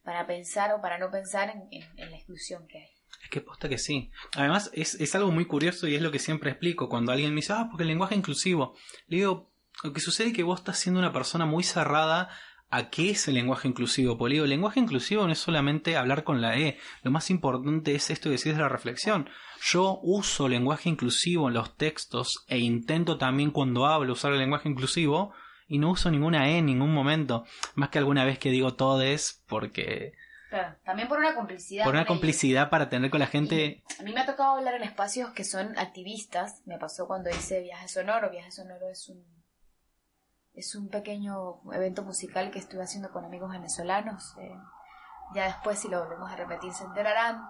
para 0.03 0.27
pensar 0.27 0.73
o 0.73 0.81
para 0.81 0.97
no 0.97 1.11
pensar 1.11 1.51
en, 1.51 1.69
en- 1.71 1.87
en 1.99 2.11
la 2.11 2.17
exclusión 2.17 2.67
que 2.67 2.79
hay. 2.79 2.89
Es 3.25 3.31
que 3.31 3.41
posta 3.41 3.69
que 3.71 3.79
sí. 3.79 4.11
Además, 4.37 4.71
es, 4.75 4.95
es 5.01 5.15
algo 5.15 5.33
muy 5.33 5.47
curioso 5.47 5.89
y 5.89 5.95
es 5.95 6.03
lo 6.03 6.11
que 6.11 6.19
siempre 6.19 6.51
explico. 6.51 6.91
Cuando 6.91 7.11
alguien 7.11 7.31
me 7.31 7.37
dice, 7.37 7.55
ah, 7.55 7.69
porque 7.71 7.83
el 7.83 7.89
lenguaje 7.89 8.15
inclusivo. 8.15 8.77
Le 9.07 9.17
digo, 9.17 9.51
lo 9.83 9.93
que 9.95 10.01
sucede 10.01 10.29
es 10.29 10.35
que 10.35 10.43
vos 10.43 10.61
estás 10.61 10.79
siendo 10.79 11.01
una 11.01 11.13
persona 11.13 11.47
muy 11.47 11.65
cerrada 11.65 12.29
a 12.71 12.91
qué 12.91 13.11
es 13.11 13.27
el 13.27 13.35
lenguaje 13.35 13.67
inclusivo. 13.67 14.17
Digo, 14.29 14.45
el 14.45 14.51
lenguaje 14.51 14.79
inclusivo 14.79 15.27
no 15.27 15.33
es 15.33 15.39
solamente 15.39 15.97
hablar 15.97 16.23
con 16.23 16.43
la 16.43 16.59
E. 16.59 16.79
Lo 17.03 17.11
más 17.11 17.31
importante 17.31 17.95
es 17.95 18.11
esto 18.11 18.25
que 18.25 18.37
decís 18.37 18.53
de 18.53 18.61
la 18.61 18.69
reflexión. 18.69 19.31
Yo 19.63 19.99
uso 20.03 20.47
lenguaje 20.47 20.91
inclusivo 20.91 21.49
en 21.49 21.55
los 21.55 21.79
textos 21.79 22.45
e 22.47 22.59
intento 22.59 23.17
también 23.17 23.53
cuando 23.53 23.87
hablo 23.87 24.13
usar 24.13 24.33
el 24.33 24.39
lenguaje 24.39 24.69
inclusivo 24.69 25.33
y 25.67 25.79
no 25.79 25.91
uso 25.91 26.11
ninguna 26.11 26.51
E 26.51 26.59
en 26.59 26.67
ningún 26.67 26.93
momento. 26.93 27.45
Más 27.75 27.89
que 27.89 27.99
alguna 27.99 28.25
vez 28.25 28.39
que 28.39 28.51
digo 28.51 28.75
todes 28.75 29.43
porque... 29.47 30.13
Claro, 30.55 30.77
también 30.85 31.09
por 31.09 31.19
una 31.19 31.35
complicidad. 31.35 31.85
Por 31.85 31.95
una 31.95 32.07
complicidad 32.07 32.71
para 32.71 32.89
tener 32.89 33.11
con 33.11 33.19
la 33.19 33.27
gente. 33.27 33.83
A 33.99 34.05
mí 34.05 34.13
me 34.13 34.21
ha 34.21 34.25
tocado 34.27 34.57
hablar 34.57 34.75
en 34.75 34.85
espacios 34.85 35.33
que 35.33 35.43
son 35.43 35.77
activistas. 35.77 36.63
Me 36.65 36.79
pasó 36.79 37.09
cuando 37.09 37.29
hice 37.29 37.61
Viaje 37.61 37.89
Sonoro. 37.89 38.31
Viaje 38.31 38.53
Sonoro 38.53 38.89
es 38.89 39.09
un 39.09 39.25
es 40.55 40.77
un 40.77 40.91
pequeño 40.91 41.61
evento 41.73 42.05
musical 42.05 42.53
que 42.53 42.61
estuve 42.61 42.85
haciendo 42.85 43.11
con 43.11 43.25
amigos 43.25 43.51
venezolanos. 43.51 44.37
eh, 44.39 44.57
ya 45.35 45.47
después, 45.47 45.81
si 45.81 45.89
lo 45.89 46.05
volvemos 46.05 46.31
a 46.31 46.37
repetir, 46.37 46.73
se 46.73 46.85
enterarán. 46.85 47.43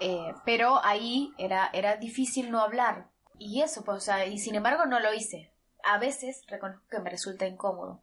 Eh, 0.00 0.32
pero 0.46 0.82
ahí 0.82 1.34
era, 1.36 1.68
era 1.74 1.96
difícil 1.96 2.50
no 2.50 2.60
hablar. 2.60 3.08
Y 3.38 3.60
eso, 3.60 3.84
pues, 3.84 3.98
o 3.98 4.00
sea, 4.00 4.24
y 4.24 4.38
sin 4.38 4.54
embargo 4.54 4.86
no 4.86 5.00
lo 5.00 5.12
hice. 5.12 5.52
A 5.84 5.98
veces 5.98 6.40
reconozco 6.48 6.86
que 6.90 7.00
me 7.00 7.10
resulta 7.10 7.46
incómodo. 7.46 8.02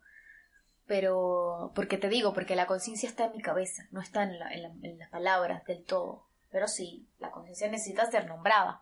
Pero, 0.90 1.72
porque 1.76 1.98
te 1.98 2.10
digo, 2.10 2.34
porque 2.34 2.56
la 2.56 2.66
conciencia 2.66 3.08
está 3.08 3.26
en 3.26 3.34
mi 3.34 3.42
cabeza, 3.42 3.84
no 3.92 4.02
está 4.02 4.24
en, 4.24 4.40
la- 4.40 4.52
en 4.52 4.64
la- 4.64 4.72
en 4.90 4.98
las 4.98 5.10
palabras 5.10 5.64
del 5.66 5.86
todo. 5.86 6.26
Pero 6.52 6.68
sí, 6.68 7.08
la 7.20 7.30
conciencia 7.30 7.70
necesita 7.70 8.10
ser 8.10 8.26
nombrada 8.28 8.82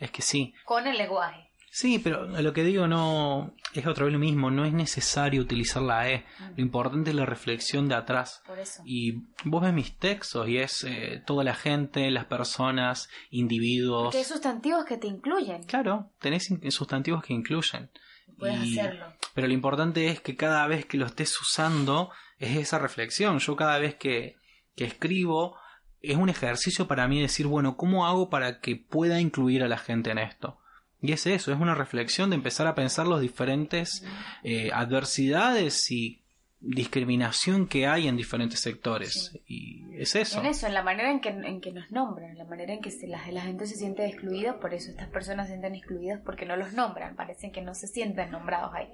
Es 0.00 0.10
que 0.10 0.22
sí. 0.22 0.54
con 0.64 0.86
el 0.86 0.96
lenguaje. 0.96 1.44
Sí, 1.70 1.98
pero 1.98 2.24
lo 2.26 2.52
que 2.54 2.64
digo 2.64 2.86
no. 2.88 3.54
Es 3.74 3.86
otra 3.86 4.04
vez 4.06 4.12
lo 4.14 4.18
mismo. 4.18 4.50
No 4.50 4.64
es 4.64 4.72
necesario 4.72 5.42
utilizar 5.42 5.82
la 5.82 6.08
E. 6.10 6.24
Lo 6.56 6.62
importante 6.62 7.10
es 7.10 7.16
la 7.16 7.26
reflexión 7.26 7.88
de 7.90 7.94
atrás. 7.94 8.42
Por 8.46 8.58
eso. 8.58 8.82
Y 8.86 9.24
vos 9.44 9.60
ves 9.62 9.74
mis 9.74 9.94
textos 9.98 10.48
y 10.48 10.56
es 10.56 10.82
eh, 10.84 11.22
toda 11.26 11.44
la 11.44 11.54
gente, 11.54 12.10
las 12.10 12.24
personas, 12.24 13.10
individuos. 13.30 14.04
Porque 14.04 14.18
hay 14.18 14.24
sustantivos 14.24 14.86
que 14.86 14.96
te 14.96 15.08
incluyen. 15.08 15.62
Claro, 15.64 16.10
tenés 16.20 16.48
sustantivos 16.70 17.22
que 17.22 17.34
incluyen. 17.34 17.90
Puedes 18.36 18.64
Y- 18.64 18.78
hacerlo. 18.78 19.12
Pero 19.34 19.46
lo 19.46 19.52
importante 19.54 20.08
es 20.08 20.20
que 20.20 20.36
cada 20.36 20.66
vez 20.66 20.84
que 20.86 20.96
lo 20.98 21.06
estés 21.06 21.40
usando 21.40 22.10
es 22.38 22.56
esa 22.56 22.78
reflexión. 22.78 23.38
Yo 23.38 23.56
cada 23.56 23.78
vez 23.78 23.94
que, 23.96 24.36
que 24.76 24.84
escribo 24.84 25.56
es 26.00 26.16
un 26.16 26.28
ejercicio 26.28 26.86
para 26.86 27.08
mí 27.08 27.20
decir, 27.20 27.46
bueno, 27.46 27.76
¿cómo 27.76 28.06
hago 28.06 28.30
para 28.30 28.60
que 28.60 28.76
pueda 28.76 29.20
incluir 29.20 29.62
a 29.62 29.68
la 29.68 29.78
gente 29.78 30.10
en 30.10 30.18
esto? 30.18 30.58
Y 31.00 31.12
es 31.12 31.26
eso, 31.26 31.52
es 31.52 31.60
una 31.60 31.74
reflexión 31.76 32.30
de 32.30 32.36
empezar 32.36 32.66
a 32.66 32.74
pensar 32.74 33.06
los 33.06 33.20
diferentes 33.20 34.04
eh, 34.42 34.70
adversidades 34.72 35.90
y 35.90 36.22
discriminación 36.60 37.66
que 37.66 37.86
hay 37.86 38.08
en 38.08 38.16
diferentes 38.16 38.60
sectores. 38.60 39.32
Y 39.46 39.84
es 39.96 40.14
eso. 40.16 40.40
En 40.40 40.46
eso, 40.46 40.66
en 40.66 40.74
la 40.74 40.82
manera 40.82 41.10
en 41.10 41.20
que, 41.20 41.28
en 41.30 41.60
que 41.60 41.72
nos 41.72 41.90
nombran, 41.90 42.30
en 42.30 42.38
la 42.38 42.44
manera 42.44 42.72
en 42.72 42.80
que 42.80 42.90
se- 42.90 43.06
la, 43.08 43.20
la 43.30 43.42
gente 43.42 43.66
se 43.66 43.76
siente 43.76 44.06
excluida, 44.06 44.58
por 44.60 44.74
eso 44.74 44.90
estas 44.90 45.08
personas 45.08 45.46
se 45.46 45.52
sienten 45.52 45.74
excluidas 45.74 46.20
porque 46.24 46.46
no 46.46 46.56
los 46.56 46.72
nombran, 46.72 47.16
parecen 47.16 47.52
que 47.52 47.62
no 47.62 47.74
se 47.74 47.86
sienten 47.86 48.30
nombrados 48.30 48.72
ahí. 48.74 48.88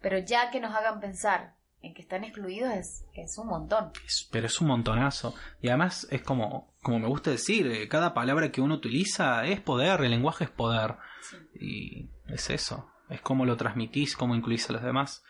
Pero 0.00 0.18
ya 0.18 0.50
que 0.50 0.60
nos 0.60 0.74
hagan 0.74 1.00
pensar 1.00 1.54
en 1.82 1.94
que 1.94 2.02
están 2.02 2.24
excluidos 2.24 2.72
es, 2.74 3.04
es 3.14 3.38
un 3.38 3.48
montón. 3.48 3.92
Es- 4.06 4.28
pero 4.32 4.46
es 4.46 4.60
un 4.60 4.68
montonazo. 4.68 5.34
Y 5.60 5.68
además 5.68 6.06
es 6.10 6.22
como, 6.22 6.74
como 6.82 6.98
me 6.98 7.08
gusta 7.08 7.30
decir, 7.30 7.66
eh, 7.66 7.88
cada 7.88 8.14
palabra 8.14 8.50
que 8.50 8.60
uno 8.60 8.74
utiliza 8.74 9.44
es 9.46 9.60
poder, 9.60 10.00
el 10.00 10.10
lenguaje 10.10 10.44
es 10.44 10.50
poder. 10.50 10.96
Sí. 11.22 11.36
Y 11.60 12.10
es 12.32 12.50
eso, 12.50 12.90
es 13.08 13.20
cómo 13.20 13.44
lo 13.44 13.56
transmitís, 13.56 14.16
cómo 14.16 14.34
incluís 14.34 14.68
a 14.70 14.72
los 14.74 14.82
demás. 14.82 15.22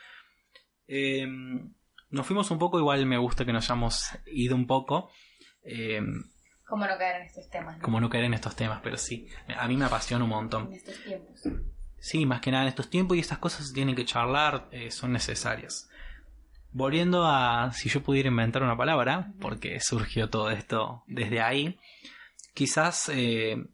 Eh, 0.89 1.26
nos 2.11 2.26
fuimos 2.26 2.51
un 2.51 2.59
poco, 2.59 2.78
igual 2.78 3.05
me 3.07 3.18
gusta 3.18 3.45
que 3.45 3.53
nos 3.53 3.64
hayamos 3.64 4.11
ido 4.26 4.55
un 4.55 4.66
poco, 4.66 5.11
eh, 5.62 6.01
¿Cómo 6.66 6.84
no 6.84 6.99
caer 6.99 7.20
en 7.20 7.26
estos 7.26 7.49
temas? 7.49 7.76
no? 7.76 7.82
como 7.82 8.01
no 8.01 8.11
caer 8.11 8.24
en 8.24 8.34
estos 8.34 8.57
temas, 8.57 8.80
pero 8.82 8.97
sí, 8.97 9.28
a 9.57 9.68
mí 9.68 9.76
me 9.76 9.84
apasiona 9.84 10.24
un 10.24 10.30
montón. 10.30 10.66
En 10.66 10.72
estos 10.74 10.99
tiempos. 11.05 11.41
Sí, 11.99 12.26
más 12.26 12.41
que 12.41 12.51
nada 12.51 12.64
en 12.64 12.68
estos 12.68 12.91
tiempos 12.91 13.16
y 13.16 13.20
estas 13.20 13.39
cosas 13.39 13.68
se 13.68 13.74
tienen 13.74 13.95
que 13.95 14.05
charlar, 14.05 14.68
eh, 14.72 14.91
son 14.91 15.12
necesarias. 15.12 15.89
Volviendo 16.72 17.24
a 17.24 17.72
si 17.72 17.89
yo 17.89 18.03
pudiera 18.03 18.28
inventar 18.28 18.62
una 18.62 18.76
palabra, 18.76 19.32
porque 19.41 19.80
surgió 19.80 20.28
todo 20.28 20.51
esto 20.51 21.05
desde 21.07 21.41
ahí, 21.41 21.78
quizás 22.53 23.09
eh, 23.09 23.64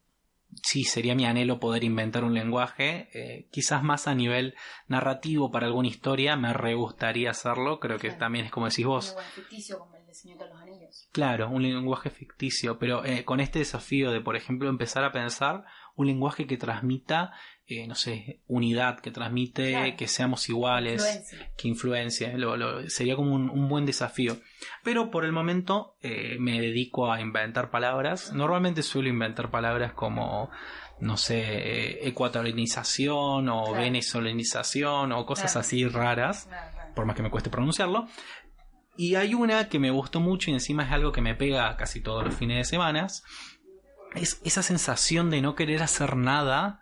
sí 0.62 0.84
sería 0.84 1.14
mi 1.14 1.24
anhelo 1.26 1.58
poder 1.60 1.84
inventar 1.84 2.24
un 2.24 2.34
lenguaje, 2.34 3.08
eh, 3.14 3.48
quizás 3.50 3.82
más 3.82 4.06
a 4.08 4.14
nivel 4.14 4.54
narrativo 4.88 5.50
para 5.50 5.66
alguna 5.66 5.88
historia, 5.88 6.36
me 6.36 6.52
re 6.52 6.74
gustaría 6.74 7.30
hacerlo, 7.30 7.80
creo 7.80 7.98
que 7.98 8.08
Claro. 8.08 8.18
también 8.18 8.44
es 8.46 8.50
como 8.50 8.66
decís 8.66 8.84
Un 8.84 8.90
vos, 8.92 9.06
lenguaje 9.08 9.30
ficticio 9.32 9.78
como 9.78 9.96
el 9.96 10.06
de 10.06 10.14
Señor 10.14 10.38
de 10.38 10.48
los 10.48 10.60
Anillos. 10.60 11.08
Claro, 11.12 11.48
un 11.50 11.62
lenguaje 11.62 12.10
ficticio, 12.10 12.78
pero 12.78 13.04
eh, 13.04 13.24
con 13.24 13.40
este 13.40 13.58
desafío 13.60 14.10
de, 14.10 14.20
por 14.20 14.36
ejemplo, 14.36 14.68
empezar 14.68 15.04
a 15.04 15.12
pensar 15.12 15.64
un 15.94 16.06
lenguaje 16.06 16.46
que 16.46 16.56
transmita, 16.56 17.32
eh, 17.80 17.86
no 17.86 17.94
sé, 17.94 18.40
unidad, 18.46 19.00
que 19.00 19.10
transmite 19.10 19.70
Claro. 19.72 19.96
que 19.96 20.08
seamos 20.08 20.48
iguales, 20.48 21.00
Influencia. 21.02 21.52
que 21.56 21.68
influencia, 21.68 22.36
lo- 22.38 22.56
lo- 22.56 22.88
sería 22.90 23.16
como 23.16 23.34
un, 23.34 23.48
un 23.50 23.68
buen 23.68 23.86
desafío. 23.86 24.36
Pero 24.84 25.10
por 25.10 25.24
el 25.24 25.32
momento 25.32 25.96
eh, 26.02 26.36
me 26.38 26.60
dedico 26.60 27.12
a 27.12 27.20
inventar 27.20 27.70
palabras. 27.70 28.32
Normalmente 28.32 28.82
suelo 28.82 29.08
inventar 29.08 29.50
palabras 29.50 29.92
como, 29.92 30.50
no 31.00 31.16
sé, 31.16 31.40
eh, 31.40 32.08
ecuatorianización 32.08 33.48
o 33.48 33.64
Claro. 33.64 33.80
venezolanización 33.80 35.12
o 35.12 35.26
cosas 35.26 35.52
Claro. 35.52 35.60
así 35.66 35.86
raras 35.88 36.48
por 36.94 37.06
más 37.06 37.16
que 37.16 37.22
me 37.22 37.30
cueste 37.30 37.50
pronunciarlo. 37.50 38.06
Y 38.96 39.14
hay 39.14 39.32
una 39.32 39.68
que 39.70 39.78
me 39.78 39.90
gustó 39.90 40.20
mucho 40.20 40.50
y 40.50 40.52
encima 40.54 40.84
es 40.84 40.92
algo 40.92 41.12
que 41.12 41.22
me 41.22 41.34
pega 41.34 41.74
casi 41.78 42.02
todos 42.02 42.22
los 42.24 42.34
fines 42.34 42.58
de 42.58 42.64
semana. 42.64 43.06
Es 44.14 44.42
esa 44.44 44.62
sensación 44.62 45.30
de 45.30 45.40
no 45.40 45.54
querer 45.54 45.82
hacer 45.82 46.16
nada 46.16 46.80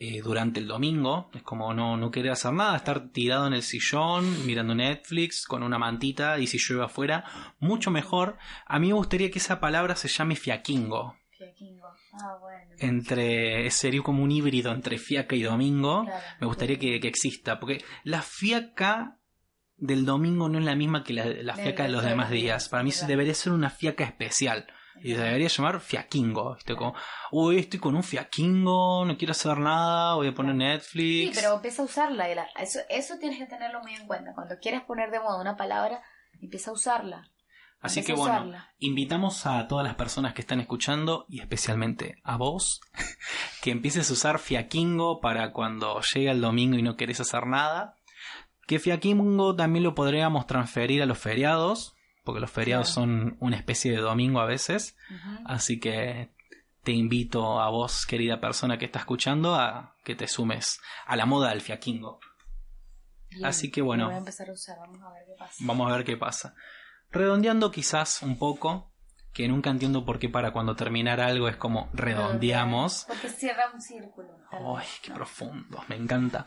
eh, 0.00 0.20
durante 0.22 0.60
el 0.60 0.68
domingo. 0.68 1.28
Es 1.34 1.42
como 1.42 1.74
no, 1.74 1.96
no 1.96 2.10
querer 2.10 2.32
hacer 2.32 2.52
nada, 2.52 2.76
estar 2.76 3.08
tirado 3.08 3.46
en 3.48 3.54
el 3.54 3.62
sillón, 3.62 4.46
mirando 4.46 4.74
Netflix 4.74 5.44
con 5.44 5.62
una 5.62 5.78
mantita 5.78 6.38
y 6.38 6.46
si 6.46 6.58
llueve 6.58 6.84
afuera, 6.84 7.24
mucho 7.58 7.90
mejor. 7.90 8.38
A 8.66 8.78
mí 8.78 8.88
me 8.88 8.94
gustaría 8.94 9.30
que 9.30 9.38
esa 9.38 9.58
palabra 9.58 9.96
se 9.96 10.08
llame 10.08 10.36
fiaquingo. 10.36 11.16
Fiaquingo. 11.36 11.88
Ah, 12.12 12.36
bueno. 12.40 12.70
Entre, 12.78 13.70
sería 13.70 14.02
como 14.02 14.22
un 14.22 14.30
híbrido 14.30 14.72
entre 14.72 14.98
fiaca 14.98 15.34
y 15.34 15.42
domingo. 15.42 16.04
Claro. 16.04 16.24
Me 16.40 16.46
gustaría 16.46 16.78
que, 16.78 17.00
que 17.00 17.08
exista, 17.08 17.58
porque 17.58 17.84
la 18.04 18.22
fiaca 18.22 19.18
del 19.76 20.04
domingo 20.04 20.48
no 20.48 20.58
es 20.58 20.64
la 20.64 20.74
misma 20.74 21.04
que 21.04 21.12
la, 21.12 21.26
la 21.26 21.54
fiaca 21.54 21.84
de 21.84 21.88
los 21.88 22.04
demás 22.04 22.30
días. 22.30 22.68
Para 22.68 22.82
mí 22.82 22.92
debería 23.06 23.34
ser 23.34 23.52
una 23.52 23.70
fiaca 23.70 24.04
especial. 24.04 24.66
Y 25.02 25.14
se 25.14 25.20
debería 25.22 25.48
llamar 25.48 25.80
fiaquingo. 25.80 26.54
¿viste? 26.54 26.74
Como, 26.76 26.94
uy, 27.30 27.58
estoy 27.58 27.78
con 27.80 27.94
un 27.96 28.02
fiaquingo, 28.02 29.04
no 29.04 29.16
quiero 29.16 29.32
hacer 29.32 29.58
nada, 29.58 30.14
voy 30.14 30.28
a 30.28 30.34
poner 30.34 30.52
Sí, 30.52 30.58
Netflix. 30.58 31.36
pero 31.40 31.54
empieza 31.56 31.82
a 31.82 31.84
usarla. 31.84 32.30
y 32.30 32.34
la- 32.34 32.48
eso, 32.58 32.80
eso 32.88 33.18
tienes 33.18 33.38
que 33.38 33.46
tenerlo 33.46 33.80
muy 33.80 33.94
en 33.94 34.06
cuenta. 34.06 34.32
Cuando 34.34 34.56
quieras 34.60 34.82
poner 34.84 35.10
de 35.10 35.20
moda 35.20 35.40
una 35.40 35.56
palabra, 35.56 36.02
empieza 36.40 36.70
a 36.70 36.74
usarla. 36.74 37.30
Así 37.80 38.02
que 38.02 38.12
bueno, 38.12 38.52
invitamos 38.78 39.46
a 39.46 39.68
todas 39.68 39.86
las 39.86 39.94
personas 39.94 40.34
que 40.34 40.40
están 40.40 40.58
escuchando 40.58 41.26
y 41.28 41.40
especialmente 41.40 42.16
a 42.24 42.36
vos 42.36 42.80
que 43.62 43.70
empieces 43.70 44.10
a 44.10 44.12
usar 44.14 44.38
fiaquingo 44.40 45.20
para 45.20 45.52
cuando 45.52 46.00
llegue 46.12 46.30
el 46.30 46.40
domingo 46.40 46.76
y 46.76 46.82
no 46.82 46.96
querés 46.96 47.20
hacer 47.20 47.46
nada. 47.46 47.94
Que 48.66 48.80
fiaquingo 48.80 49.54
también 49.54 49.84
lo 49.84 49.94
podríamos 49.94 50.46
transferir 50.48 51.02
a 51.02 51.06
los 51.06 51.18
feriados, 51.18 51.94
porque 52.28 52.40
los 52.42 52.50
feriados 52.50 52.92
Claro. 52.92 53.06
son 53.06 53.36
una 53.40 53.56
especie 53.56 53.90
de 53.90 53.96
domingo 54.02 54.38
a 54.40 54.44
veces. 54.44 54.94
Así 55.46 55.80
que 55.80 56.28
te 56.82 56.92
invito 56.92 57.58
a 57.58 57.70
vos, 57.70 58.04
querida 58.04 58.38
persona 58.38 58.76
que 58.76 58.84
está 58.84 58.98
escuchando, 58.98 59.54
a 59.54 59.96
que 60.04 60.14
te 60.14 60.28
sumes 60.28 60.78
a 61.06 61.16
la 61.16 61.24
moda 61.24 61.48
del 61.48 61.62
fiaquingo. 61.62 62.20
Bien, 63.30 63.46
así 63.46 63.70
que 63.70 63.80
bueno. 63.80 64.04
Voy 64.06 64.14
a 64.14 64.18
empezar 64.18 64.50
a 64.50 64.52
usar, 64.52 64.76
vamos 64.78 65.00
a 65.02 65.10
ver 65.10 65.24
qué 65.26 65.34
pasa. 65.38 65.54
Vamos 65.60 65.90
a 65.90 65.96
ver 65.96 66.04
qué 66.04 66.16
pasa. 66.18 66.54
Redondeando 67.10 67.70
quizás 67.70 68.20
un 68.22 68.38
poco, 68.38 68.92
que 69.32 69.48
nunca 69.48 69.70
entiendo 69.70 70.04
por 70.04 70.18
qué 70.18 70.28
para 70.28 70.50
cuando 70.52 70.76
terminar 70.76 71.20
algo 71.20 71.48
es 71.48 71.56
como 71.56 71.88
redondeamos. 71.94 73.04
Porque 73.08 73.30
cierra 73.30 73.70
un 73.72 73.80
círculo. 73.80 74.28
¡Ay, 74.76 74.86
qué 75.02 75.08
¿no? 75.10 75.14
profundo! 75.16 75.82
Me 75.88 75.96
encanta. 75.96 76.44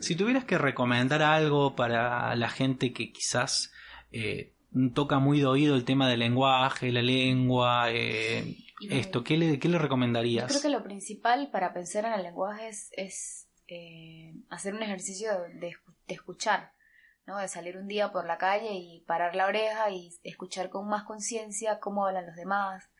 Si 0.00 0.16
tuvieras 0.16 0.44
que 0.44 0.58
recomendar 0.58 1.22
algo 1.22 1.76
para 1.76 2.34
la 2.34 2.48
gente 2.50 2.92
que 2.92 3.12
quizás 3.12 3.72
eh, 4.12 4.52
toca 4.94 5.18
muy 5.18 5.40
de 5.40 5.46
oído 5.46 5.74
el 5.74 5.84
tema 5.84 6.08
del 6.08 6.20
lenguaje, 6.20 6.92
la 6.92 7.02
lengua, 7.02 7.90
eh, 7.90 8.56
esto, 8.90 9.24
¿qué 9.24 9.36
le, 9.36 9.58
qué 9.58 9.68
le 9.68 9.74
Yo 9.74 9.82
recomendarías? 9.82 10.46
creo 10.46 10.62
que 10.62 10.68
lo 10.68 10.82
principal 10.82 11.50
para 11.50 11.72
pensar 11.72 12.04
en 12.04 12.12
el 12.12 12.22
lenguaje 12.22 12.68
es, 12.68 12.90
es, 12.92 13.48
eh, 13.68 14.34
hacer 14.50 14.74
un 14.74 14.82
ejercicio 14.82 15.30
de, 15.54 15.76
de 16.06 16.14
escuchar, 16.14 16.72
¿no? 17.26 17.38
De 17.38 17.48
salir 17.48 17.76
un 17.76 17.88
día 17.88 18.12
por 18.12 18.26
la 18.26 18.38
calle 18.38 18.74
y 18.74 19.00
parar 19.06 19.34
la 19.34 19.46
oreja 19.46 19.90
y 19.90 20.12
escuchar 20.22 20.68
con 20.70 20.88
más 20.88 21.04
conciencia 21.04 21.80
cómo 21.80 22.06
hablan 22.06 22.26
los 22.26 22.36
demás, 22.36 22.90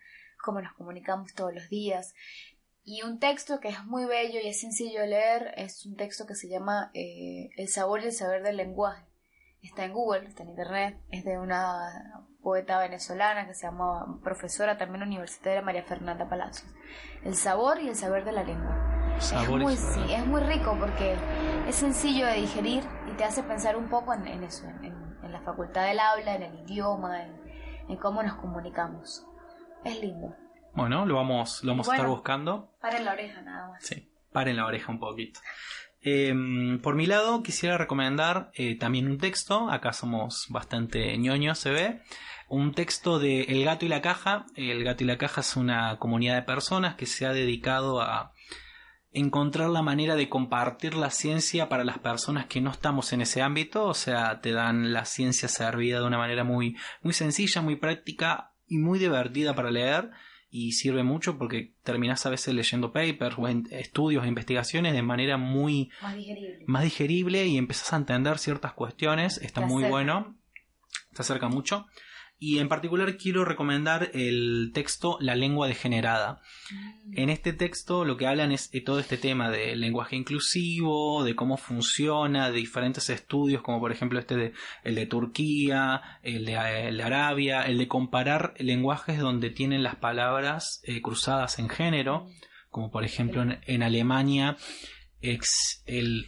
cómo 0.43 0.61
nos 0.61 0.73
comunicamos 0.75 1.35
todos 1.35 1.55
los 1.55 1.69
días. 1.69 2.15
Y 2.85 3.03
un 3.03 3.19
texto 3.19 3.59
que 3.61 3.69
es 3.69 3.85
muy 3.85 4.05
bello 4.05 4.39
y 4.43 4.49
es 4.49 4.61
sencillo 4.61 5.01
de 5.01 5.09
leer 5.09 5.55
es 5.57 5.85
un 5.87 5.97
texto 5.97 6.25
que 6.27 6.37
se 6.37 6.49
llama 6.49 6.91
eh, 6.95 7.51
El 7.57 7.69
sabor 7.69 8.01
y 8.01 8.07
el 8.07 8.13
saber 8.13 8.43
del 8.43 8.57
lenguaje. 8.57 9.05
Está 9.67 9.85
en 9.85 9.93
Google, 9.93 10.27
está 10.29 10.43
en 10.45 10.51
Internet, 10.51 10.99
es 11.11 11.25
de 11.25 11.39
una 11.39 12.23
poeta 12.43 12.79
venezolana 12.79 13.47
que 13.47 13.55
se 13.55 13.67
llama 13.67 14.21
profesora 14.23 14.79
también 14.79 15.03
universitaria 15.03 15.61
María 15.61 15.83
Fernanda 15.83 16.29
Palacios. 16.29 16.73
El 17.25 17.35
sabor 17.35 17.81
y 17.81 17.89
el 17.89 17.97
saber 17.97 18.25
de 18.25 18.33
la 18.33 18.45
lengua. 18.45 19.17
Sabor 19.19 19.61
es, 19.61 19.65
muy, 19.65 19.77
sí, 19.77 20.13
es 20.13 20.25
muy 20.27 20.41
rico 20.43 20.77
porque 20.79 21.17
es 21.67 21.75
sencillo 21.75 22.27
de 22.27 22.35
digerir 22.35 22.85
y 23.11 23.17
te 23.17 23.25
hace 23.25 23.43
pensar 23.43 23.77
un 23.77 23.89
poco 23.89 24.15
en, 24.15 24.27
en 24.29 24.45
eso, 24.45 24.67
en, 24.69 24.85
en- 24.85 25.33
la 25.33 25.41
facultad 25.41 25.87
del 25.87 25.99
habla, 25.99 26.37
en 26.37 26.43
el 26.45 26.55
idioma, 26.61 27.25
en, 27.25 27.35
en 27.89 27.97
cómo 27.97 28.23
nos 28.23 28.35
comunicamos. 28.37 29.27
Es 29.85 30.01
lindo. 30.01 30.33
Bueno, 30.75 31.05
lo 31.05 31.17
vamos, 31.17 31.65
lo 31.65 31.73
vamos 31.73 31.89
a 31.89 31.93
estar 31.93 32.07
Bueno. 32.07 32.15
buscando. 32.15 32.77
Para 32.81 33.01
la 33.01 33.13
oreja 33.13 33.43
nada 33.43 33.69
más. 33.71 33.83
Sí, 33.85 34.13
paren 34.33 34.57
la 34.57 34.67
oreja 34.67 34.93
un 34.93 35.01
poquito. 35.01 35.41
Eh, 36.09 36.33
por 36.85 36.95
mi 36.95 37.07
lado, 37.07 37.43
quisiera 37.43 37.79
recomendar 37.79 38.53
eh, 38.55 38.79
también 38.79 39.09
un 39.09 39.19
texto. 39.19 39.69
Acá 39.69 39.93
somos 39.93 40.47
bastante 40.51 41.19
ñoños, 41.19 41.59
se 41.59 41.71
ve. 41.71 42.01
Un 42.49 42.75
texto 42.75 43.19
de 43.19 43.43
El 43.43 43.65
Gato 43.65 43.87
y 43.87 43.89
la 43.89 44.03
Caja. 44.03 44.47
El 44.55 44.85
Gato 44.85 45.03
y 45.03 45.09
la 45.09 45.19
Caja 45.19 45.41
es 45.41 45.57
una 45.57 45.99
comunidad 45.99 46.37
de 46.37 46.43
personas 46.43 46.95
que 46.95 47.07
se 47.07 47.27
ha 47.27 47.33
dedicado 47.33 48.01
a 48.01 48.33
encontrar 49.11 49.69
la 49.71 49.83
manera 49.83 50.15
de 50.15 50.29
compartir 50.29 50.95
la 50.95 51.11
ciencia 51.11 51.69
para 51.69 51.83
las 51.83 51.99
personas 51.99 52.47
que 52.47 52.61
no 52.61 52.71
estamos 52.71 53.13
en 53.13 53.23
ese 53.23 53.43
ámbito. 53.43 53.87
O 53.87 53.95
sea, 53.95 54.41
te 54.41 54.53
dan 54.53 54.93
la 54.93 55.07
ciencia 55.07 55.49
servida 55.49 55.99
de 55.99 56.07
una 56.07 56.19
manera 56.19 56.45
muy, 56.45 56.77
muy 57.03 57.15
sencilla, 57.15 57.63
muy 57.63 57.75
práctica 57.75 58.53
y 58.69 58.79
muy 58.79 59.01
divertida 59.01 59.57
para 59.57 59.73
leer 59.73 60.13
y 60.51 60.73
sirve 60.73 61.03
mucho 61.03 61.39
porque 61.39 61.75
terminas 61.83 62.25
a 62.27 62.31
veces 62.31 62.55
leyendo 62.55 62.93
papers 62.93 63.37
o 63.39 63.49
en- 63.49 63.67
estudios 63.71 64.25
e 64.25 64.29
investigaciones 64.29 64.93
de 64.95 65.03
manera 65.03 65.37
muy 65.37 65.91
Más 66.01 66.17
digerible. 66.17 66.65
más 66.67 66.85
digerible 66.85 67.47
y 67.47 67.59
empezás 67.59 67.93
a 67.93 67.97
entender 67.97 68.39
ciertas 68.39 68.73
cuestiones. 68.73 69.39
Está 69.39 69.61
Te 69.61 69.67
muy 69.67 69.83
acerca. 69.85 69.91
bueno, 69.91 70.37
te 71.15 71.23
acerca 71.23 71.49
mucho. 71.49 71.87
Y 72.39 72.59
en 72.59 72.69
particular 72.69 73.17
quiero 73.17 73.47
recomendar 73.47 74.11
el 74.13 74.71
texto 74.75 75.17
La 75.21 75.35
lengua 75.35 75.69
degenerada. 75.69 76.43
Mm. 76.71 77.19
En 77.19 77.31
este 77.31 77.55
texto 77.55 78.05
lo 78.05 78.19
que 78.19 78.27
hablan 78.27 78.53
es 78.53 78.71
de 78.71 78.83
todo 78.83 78.99
este 79.01 79.17
tema 79.17 79.51
del 79.51 79.81
lenguaje 79.81 80.17
inclusivo, 80.17 81.25
de 81.25 81.35
cómo 81.35 81.57
funciona, 81.57 82.51
de 82.51 82.59
diferentes 82.59 83.09
estudios, 83.09 83.63
como 83.63 83.81
por 83.81 83.91
ejemplo 83.91 84.19
este 84.19 84.37
de 84.37 84.53
el 84.85 84.95
de 84.97 85.07
Turquía, 85.07 86.03
el 86.23 86.45
de, 86.45 86.53
eh, 86.57 86.89
el 86.89 86.99
de 86.99 87.03
Arabia, 87.03 87.63
el 87.63 87.79
de 87.79 87.89
comparar 87.89 88.53
lenguajes 88.59 89.19
donde 89.19 89.49
tienen 89.49 89.83
las 89.83 89.97
palabras 89.97 90.83
eh, 90.85 91.01
cruzadas 91.01 91.59
en 91.59 91.71
género, 91.71 92.27
como 92.69 92.91
por 92.91 93.05
ejemplo 93.05 93.41
en, 93.41 93.61
en 93.67 93.83
Alemania, 93.83 94.59
ex- 95.23 95.83
el, 95.87 96.27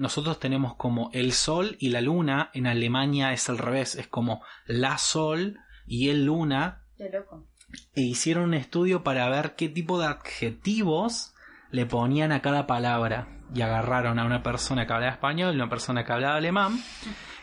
nosotros 0.00 0.40
tenemos 0.40 0.74
como 0.76 1.10
el 1.12 1.32
sol 1.32 1.76
y 1.78 1.90
la 1.90 2.00
luna, 2.00 2.50
en 2.54 2.66
Alemania 2.66 3.32
es 3.32 3.48
al 3.50 3.58
revés, 3.58 3.94
es 3.96 4.08
como 4.08 4.42
la 4.66 4.96
sol 4.96 5.58
y 5.86 6.08
el 6.08 6.24
luna, 6.24 6.84
Qué 6.96 7.10
loco. 7.10 7.46
e 7.94 8.00
hicieron 8.00 8.44
un 8.44 8.54
estudio 8.54 9.04
para 9.04 9.28
ver 9.28 9.54
qué 9.56 9.68
tipo 9.68 10.00
de 10.00 10.06
adjetivos 10.06 11.34
le 11.70 11.86
ponían 11.86 12.32
a 12.32 12.40
cada 12.42 12.66
palabra. 12.66 13.28
Y 13.54 13.60
agarraron 13.62 14.18
a 14.18 14.24
una 14.24 14.42
persona 14.42 14.86
que 14.86 14.92
hablaba 14.92 15.12
español 15.12 15.52
y 15.52 15.56
una 15.56 15.68
persona 15.68 16.04
que 16.04 16.12
hablaba 16.12 16.36
alemán. 16.36 16.80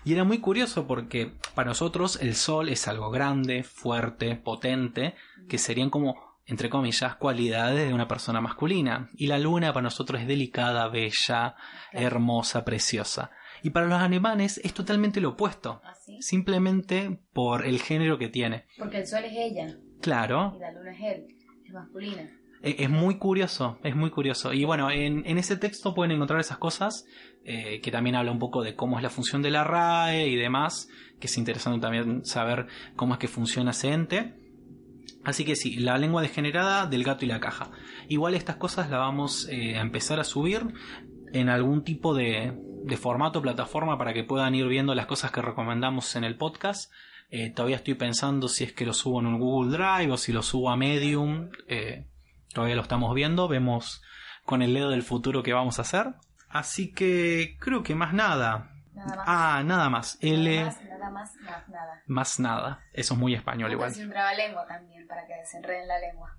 Y 0.06 0.14
era 0.14 0.24
muy 0.24 0.40
curioso 0.40 0.88
porque 0.88 1.34
para 1.54 1.70
nosotros 1.70 2.18
el 2.22 2.34
sol 2.36 2.70
es 2.70 2.88
algo 2.88 3.12
grande, 3.12 3.64
fuerte, 3.64 4.36
potente, 4.36 5.16
que 5.50 5.58
serían 5.58 5.90
como, 5.90 6.27
entre 6.48 6.70
comillas, 6.70 7.16
cualidades 7.18 7.88
de 7.88 7.94
una 7.94 8.08
persona 8.08 8.42
masculina. 8.42 9.10
Y 9.16 9.28
la 9.28 9.38
luna 9.38 9.74
para 9.74 9.84
nosotros 9.84 10.22
es 10.22 10.28
delicada, 10.28 10.88
bella, 10.88 11.56
hermosa, 11.92 12.64
preciosa. 12.66 13.32
Y 13.64 13.72
para 13.72 13.88
los 13.88 14.00
alemanes 14.00 14.60
es 14.64 14.74
totalmente 14.74 15.20
lo 15.20 15.30
opuesto. 15.30 15.82
¿Así? 15.84 16.18
Simplemente 16.22 17.20
por 17.34 17.66
el 17.66 17.82
género 17.82 18.18
que 18.18 18.30
tiene. 18.30 18.66
Porque 18.78 19.00
el 19.00 19.08
sol 19.08 19.24
es 19.26 19.34
ella 19.36 19.76
Claro, 20.02 20.54
y 20.56 20.60
la 20.60 20.72
luna 20.72 20.92
es 20.92 21.00
él. 21.02 21.26
Es 21.66 21.74
masculina. 21.74 22.22
e- 22.62 22.76
Es 22.80 22.90
muy 22.90 23.18
curioso, 23.18 23.80
es 23.84 23.96
muy 23.96 24.10
curioso. 24.12 24.54
Y 24.54 24.64
bueno, 24.64 24.90
en, 24.92 25.24
en 25.26 25.38
ese 25.38 25.58
texto 25.58 25.94
pueden 25.96 26.12
encontrar 26.12 26.40
esas 26.40 26.60
cosas, 26.60 27.04
eh, 27.44 27.82
que 27.82 27.92
también 27.92 28.16
habla 28.16 28.32
un 28.32 28.40
poco 28.40 28.62
de 28.62 28.76
cómo 28.76 28.98
es 28.98 29.04
la 29.04 29.10
función 29.10 29.42
de 29.42 29.50
la 29.52 29.64
RAE 29.64 30.28
y 30.28 30.36
demás, 30.36 30.88
que 31.20 31.28
es 31.28 31.38
interesante 31.38 31.80
también 31.80 32.24
saber 32.26 32.68
cómo 32.96 33.14
es 33.16 33.20
que 33.20 33.28
funciona 33.28 33.72
ese 33.72 33.92
ente. 33.92 34.36
Así 35.28 35.44
que 35.44 35.58
sí, 35.58 35.76
la 35.76 35.98
lengua 35.98 36.22
degenerada 36.22 36.86
del 36.86 37.04
gato 37.04 37.26
y 37.26 37.28
la 37.28 37.42
caja. 37.42 37.70
Igual 38.08 38.34
estas 38.34 38.56
cosas 38.56 38.90
las 38.90 39.02
vamos 39.02 39.50
eh, 39.50 39.78
a 39.78 39.82
empezar 39.82 40.22
a 40.22 40.24
subir 40.24 40.62
en 41.34 41.50
algún 41.50 41.84
tipo 41.84 42.16
de, 42.16 42.58
de 42.86 42.96
formato, 42.96 43.42
plataforma, 43.42 43.98
para 43.98 44.14
que 44.14 44.24
puedan 44.24 44.56
ir 44.56 44.66
viendo 44.68 44.96
las 44.96 45.06
cosas 45.06 45.32
que 45.32 45.42
recomendamos 45.42 46.16
en 46.16 46.24
el 46.24 46.38
podcast. 46.38 46.94
Eh, 47.30 47.50
todavía 47.50 47.76
estoy 47.76 47.96
pensando 47.96 48.48
si 48.48 48.64
es 48.64 48.72
que 48.72 48.86
lo 48.86 48.94
subo 48.94 49.20
en 49.20 49.26
un 49.26 49.38
Google 49.38 49.78
Drive 49.78 50.14
o 50.14 50.16
si 50.16 50.32
lo 50.32 50.42
subo 50.42 50.70
a 50.70 50.78
Medium. 50.78 51.50
Eh, 51.68 52.06
todavía 52.54 52.78
lo 52.78 52.84
estamos 52.84 53.14
viendo. 53.14 53.50
Vemos 53.50 54.02
con 54.46 54.62
el 54.62 54.74
dedo 54.74 54.92
del 54.92 55.04
futuro 55.04 55.44
qué 55.44 55.52
vamos 55.52 55.78
a 55.78 55.82
hacer. 55.82 56.14
Así 56.48 56.94
que 56.94 57.58
creo 57.60 57.84
que 57.84 57.96
más 57.96 58.14
nada. 58.14 58.77
Nada 58.98 59.16
más. 59.16 59.26
Ah, 59.28 59.64
nada 59.64 59.90
más. 59.90 60.18
L 60.22 60.56
Nada 60.56 60.66
más, 60.66 60.82
nada 60.82 61.10
más, 61.12 61.36
más 61.36 61.70
nada. 61.70 62.04
más 62.08 62.40
nada. 62.40 62.84
Eso 62.94 63.14
es 63.14 63.20
muy 63.20 63.36
español 63.36 63.72
igual. 63.72 63.90
Pónganse 63.90 64.06
un 64.06 64.12
trabalengua 64.12 64.66
también 64.66 65.08
para 65.08 65.26
que 65.28 65.36
desenreden 65.36 65.88
la 65.88 66.00
lengua. 66.00 66.36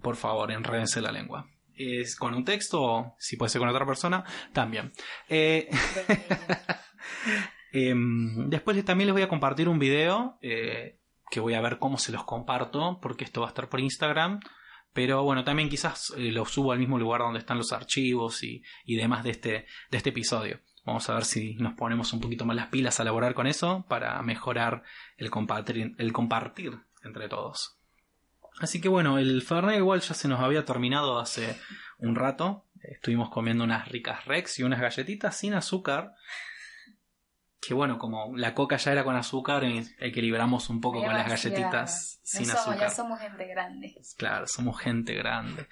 Por 0.00 0.16
favor, 0.16 0.50
enrédense 0.50 1.02
la 1.02 1.12
lengua. 1.12 1.46
Es 1.74 2.16
con 2.16 2.34
un 2.34 2.44
texto, 2.44 2.82
o 2.82 3.14
si 3.18 3.36
puede 3.36 3.50
ser 3.50 3.60
con 3.60 3.68
otra 3.68 3.84
persona, 3.84 4.24
también. 4.54 4.90
Eh, 5.28 5.68
em, 7.72 8.48
después 8.48 8.82
también 8.84 9.08
les 9.08 9.12
voy 9.12 9.22
a 9.22 9.28
compartir 9.28 9.68
un 9.68 9.78
video 9.78 10.38
eh, 10.40 10.98
que 11.30 11.40
voy 11.40 11.52
a 11.52 11.60
ver 11.60 11.78
cómo 11.78 11.98
se 11.98 12.12
los 12.12 12.24
comparto, 12.24 12.98
porque 13.02 13.24
esto 13.24 13.42
va 13.42 13.48
a 13.48 13.50
estar 13.50 13.68
por 13.68 13.80
Instagram. 13.80 14.40
Pero 14.94 15.22
bueno, 15.24 15.44
también 15.44 15.68
quizás 15.68 16.14
eh, 16.16 16.32
lo 16.32 16.46
subo 16.46 16.72
al 16.72 16.78
mismo 16.78 16.98
lugar 16.98 17.20
donde 17.20 17.40
están 17.40 17.58
los 17.58 17.72
archivos 17.72 18.42
y, 18.42 18.62
y 18.86 18.96
demás 18.96 19.24
de 19.24 19.30
este, 19.30 19.50
de 19.90 19.98
este 19.98 20.08
episodio. 20.08 20.60
Vamos 20.86 21.10
a 21.10 21.14
ver 21.14 21.24
si 21.24 21.54
nos 21.56 21.74
ponemos 21.74 22.12
un 22.12 22.20
poquito 22.20 22.44
más 22.44 22.54
las 22.54 22.68
pilas 22.68 23.00
a 23.00 23.02
elaborar 23.02 23.34
con 23.34 23.48
eso 23.48 23.84
para 23.88 24.22
mejorar 24.22 24.84
el 25.16 25.30
compartir, 25.30 25.96
el 25.98 26.12
compartir 26.12 26.78
entre 27.02 27.28
todos. 27.28 27.76
Así 28.60 28.80
que 28.80 28.88
bueno, 28.88 29.18
el 29.18 29.42
Fernet 29.42 29.78
igual 29.78 30.00
ya 30.00 30.14
se 30.14 30.28
nos 30.28 30.40
había 30.40 30.64
terminado 30.64 31.18
hace 31.18 31.58
un 31.98 32.14
rato. 32.14 32.64
Estuvimos 32.80 33.30
comiendo 33.30 33.64
unas 33.64 33.88
ricas 33.88 34.24
Rex 34.26 34.60
y 34.60 34.62
unas 34.62 34.80
galletitas 34.80 35.36
sin 35.36 35.54
azúcar. 35.54 36.14
Que 37.60 37.74
bueno, 37.74 37.98
como 37.98 38.36
la 38.36 38.54
coca 38.54 38.76
ya 38.76 38.92
era 38.92 39.02
con 39.02 39.16
azúcar, 39.16 39.64
equilibramos 39.98 40.70
un 40.70 40.80
poco 40.80 41.02
con 41.02 41.12
las 41.12 41.28
galletitas 41.28 42.20
sin 42.22 42.48
azúcar. 42.48 42.78
Ya 42.78 42.90
somos 42.90 43.18
gente 43.18 43.44
grande. 43.48 44.00
Claro, 44.16 44.46
somos 44.46 44.80
gente 44.80 45.14
grande. 45.14 45.66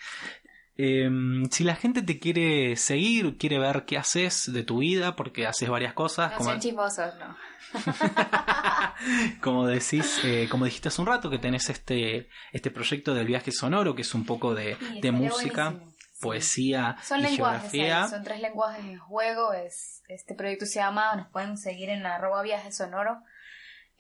Em, 0.77 1.45
si 1.51 1.63
la 1.63 1.77
gente 1.77 2.03
te 2.03 2.19
quiere 2.19 2.75
seguir, 2.77 3.39
quiere 3.39 3.59
ver 3.59 3.85
qué 3.85 3.97
haces 3.97 4.53
de 4.53 4.65
tu 4.65 4.79
vida, 4.79 5.15
porque 5.15 5.47
haces 5.47 5.69
varias 5.69 5.93
cosas. 5.93 6.33
No 6.33 6.39
como... 6.39 6.51
son 6.51 6.61
chismosos, 6.61 7.15
no. 7.19 7.37
como 9.41 9.67
decís, 9.67 10.21
eh, 10.25 10.49
como 10.51 10.65
dijiste 10.65 10.89
hace 10.89 11.01
un 11.01 11.07
rato, 11.07 11.31
que 11.31 11.39
tenés 11.39 11.71
este, 11.71 12.29
este 12.53 12.71
proyecto 12.71 13.15
del 13.15 13.27
viaje 13.27 13.53
sonoro, 13.53 13.95
que 13.95 14.03
es 14.03 14.15
un 14.15 14.27
poco 14.27 14.55
de, 14.55 14.77
de 15.01 15.13
música, 15.13 15.75
poesía 16.21 16.97
son 17.03 17.21
y 17.21 17.23
lenguajes, 17.25 17.71
geografía. 17.71 18.09
son 18.09 18.25
tres 18.25 18.41
lenguajes 18.41 18.85
en 18.85 18.99
juego. 18.99 19.53
Es, 19.53 20.03
este 20.09 20.35
proyecto 20.35 20.67
se 20.67 20.81
llama, 20.81 21.15
nos 21.15 21.29
pueden 21.29 21.57
seguir 21.57 21.91
en 21.91 22.05
arroba 22.05 22.43
viaje 22.43 22.73
sonoro. 22.73 23.23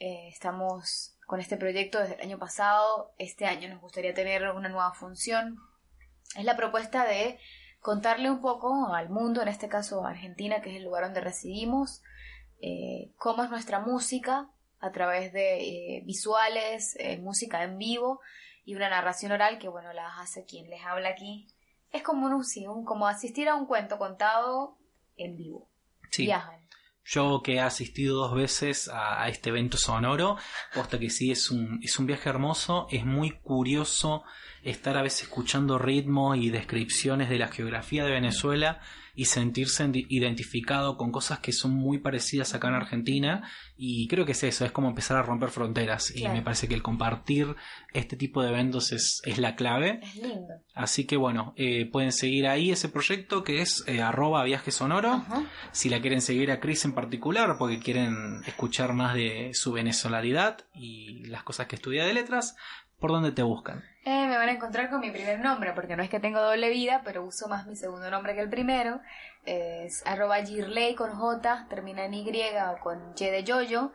Eh, 0.00 0.28
estamos 0.28 1.16
con 1.26 1.38
este 1.38 1.56
proyecto 1.56 2.00
desde 2.00 2.14
el 2.14 2.22
año 2.22 2.38
pasado. 2.38 3.14
Este 3.18 3.46
año 3.46 3.68
nos 3.68 3.80
gustaría 3.80 4.12
tener 4.12 4.48
una 4.50 4.68
nueva 4.68 4.92
función 4.92 5.60
es 6.37 6.45
la 6.45 6.57
propuesta 6.57 7.05
de 7.05 7.39
contarle 7.80 8.30
un 8.30 8.41
poco 8.41 8.95
al 8.95 9.11
mundo, 9.11 9.43
en 9.43 9.49
este 9.49 9.68
caso 9.68 10.05
a 10.05 10.11
Argentina, 10.11 10.62
que 10.62 10.70
es 10.70 10.76
el 10.76 10.85
lugar 10.85 11.05
donde 11.05 11.20
residimos, 11.20 12.03
eh, 12.61 13.12
cómo 13.16 13.45
es 13.45 13.51
nuestra 13.51 13.80
música 13.80 14.49
a 14.80 14.91
través 14.91 15.32
de 15.32 15.61
eh, 15.61 16.03
visuales, 16.05 16.97
eh, 16.99 17.18
música 17.18 17.62
en 17.62 17.76
vivo 17.76 18.20
y 18.64 18.74
una 18.74 18.89
narración 18.89 19.32
oral 19.32 19.59
que, 19.59 19.68
bueno, 19.68 19.93
la 19.93 20.18
hace 20.18 20.45
quien 20.45 20.70
les 20.70 20.82
habla 20.82 21.11
aquí. 21.11 21.47
Es 21.93 22.03
como, 22.03 22.26
un, 22.26 22.85
como 22.85 23.07
asistir 23.07 23.49
a 23.49 23.55
un 23.55 23.66
cuento 23.66 23.99
contado 23.99 24.78
en 25.16 25.37
vivo. 25.37 25.68
Sí. 26.11 26.30
Yo 27.05 27.43
que 27.43 27.57
he 27.57 27.61
asistido 27.61 28.16
dos 28.16 28.35
veces 28.35 28.91
a, 28.91 29.28
este 29.28 29.51
evento 29.51 29.76
sonoro, 29.76 30.39
posta 30.74 30.99
que 30.99 31.11
sí, 31.11 31.30
es 31.30 31.51
un, 31.51 31.80
es 31.82 31.99
un 31.99 32.07
viaje 32.07 32.30
hermoso, 32.30 32.87
es 32.91 33.05
muy 33.05 33.30
curioso 33.41 34.24
estar 34.64 34.96
a 34.96 35.02
veces 35.02 35.22
escuchando 35.22 35.78
ritmo 35.78 36.34
y 36.34 36.50
descripciones 36.50 37.28
de 37.28 37.38
la 37.38 37.48
geografía 37.48 38.04
de 38.04 38.12
Venezuela 38.12 38.80
y 39.16 39.26
sentirse 39.26 39.88
identificado 40.08 40.96
con 40.96 41.12
cosas 41.12 41.38
que 41.38 41.52
son 41.52 41.72
muy 41.72 41.98
parecidas 41.98 42.54
acá 42.54 42.68
en 42.68 42.74
Argentina 42.74 43.48
y 43.76 44.08
creo 44.08 44.24
que 44.26 44.32
es 44.32 44.42
eso, 44.42 44.64
es 44.64 44.72
como 44.72 44.88
empezar 44.88 45.16
a 45.16 45.22
romper 45.22 45.50
fronteras 45.50 46.14
y 46.14 46.26
me 46.28 46.42
parece 46.42 46.66
que 46.66 46.74
el 46.74 46.82
compartir 46.82 47.54
este 47.92 48.16
tipo 48.16 48.42
de 48.42 48.50
eventos 48.50 48.92
es, 48.92 49.20
es 49.24 49.38
la 49.38 49.54
clave. 49.54 50.00
Es 50.02 50.16
lindo. 50.16 50.54
Así 50.74 51.06
que 51.06 51.16
bueno, 51.16 51.54
eh, 51.56 51.88
pueden 51.90 52.12
seguir 52.12 52.48
ahí 52.48 52.72
ese 52.72 52.88
proyecto 52.88 53.44
que 53.44 53.62
es 53.62 53.84
eh, 53.86 54.02
arroba 54.02 54.42
viaje 54.42 54.72
sonoro. 54.72 55.24
Si 55.70 55.88
la 55.88 56.00
quieren 56.00 56.20
seguir 56.20 56.50
a 56.50 56.58
Chris 56.58 56.84
en 56.84 56.92
particular 56.92 57.56
porque 57.58 57.78
quieren 57.78 58.42
escuchar 58.46 58.94
más 58.94 59.14
de 59.14 59.50
su 59.54 59.72
venezolanidad 59.72 60.66
y 60.74 61.24
las 61.26 61.44
cosas 61.44 61.68
que 61.68 61.76
estudia 61.76 62.04
de 62.04 62.14
letras, 62.14 62.56
¿por 63.05 63.12
dónde 63.12 63.32
te 63.32 63.42
buscan? 63.42 63.84
Eh, 64.07 64.26
me 64.26 64.38
van 64.38 64.48
a 64.48 64.52
encontrar 64.52 64.88
con 64.88 64.98
mi 64.98 65.11
primer 65.11 65.38
nombre, 65.38 65.74
porque 65.74 65.94
no 65.94 66.02
es 66.02 66.09
que 66.09 66.20
tengo 66.20 66.40
doble 66.40 66.70
vida, 66.70 67.02
pero 67.05 67.22
uso 67.22 67.48
más 67.48 67.66
mi 67.66 67.76
segundo 67.76 68.11
nombre 68.11 68.34
que 68.34 68.40
el 68.40 68.48
primero. 68.48 68.98
es 69.44 70.02
arroba 70.07 70.42
Girley 70.42 70.94
con 70.94 71.11
J, 71.11 71.66
termina 71.68 72.07
en 72.07 72.14
Y 72.14 72.26
o 72.26 72.78
con 72.82 73.12
Y 73.14 73.24
de 73.26 73.44
Yoyo. 73.44 73.92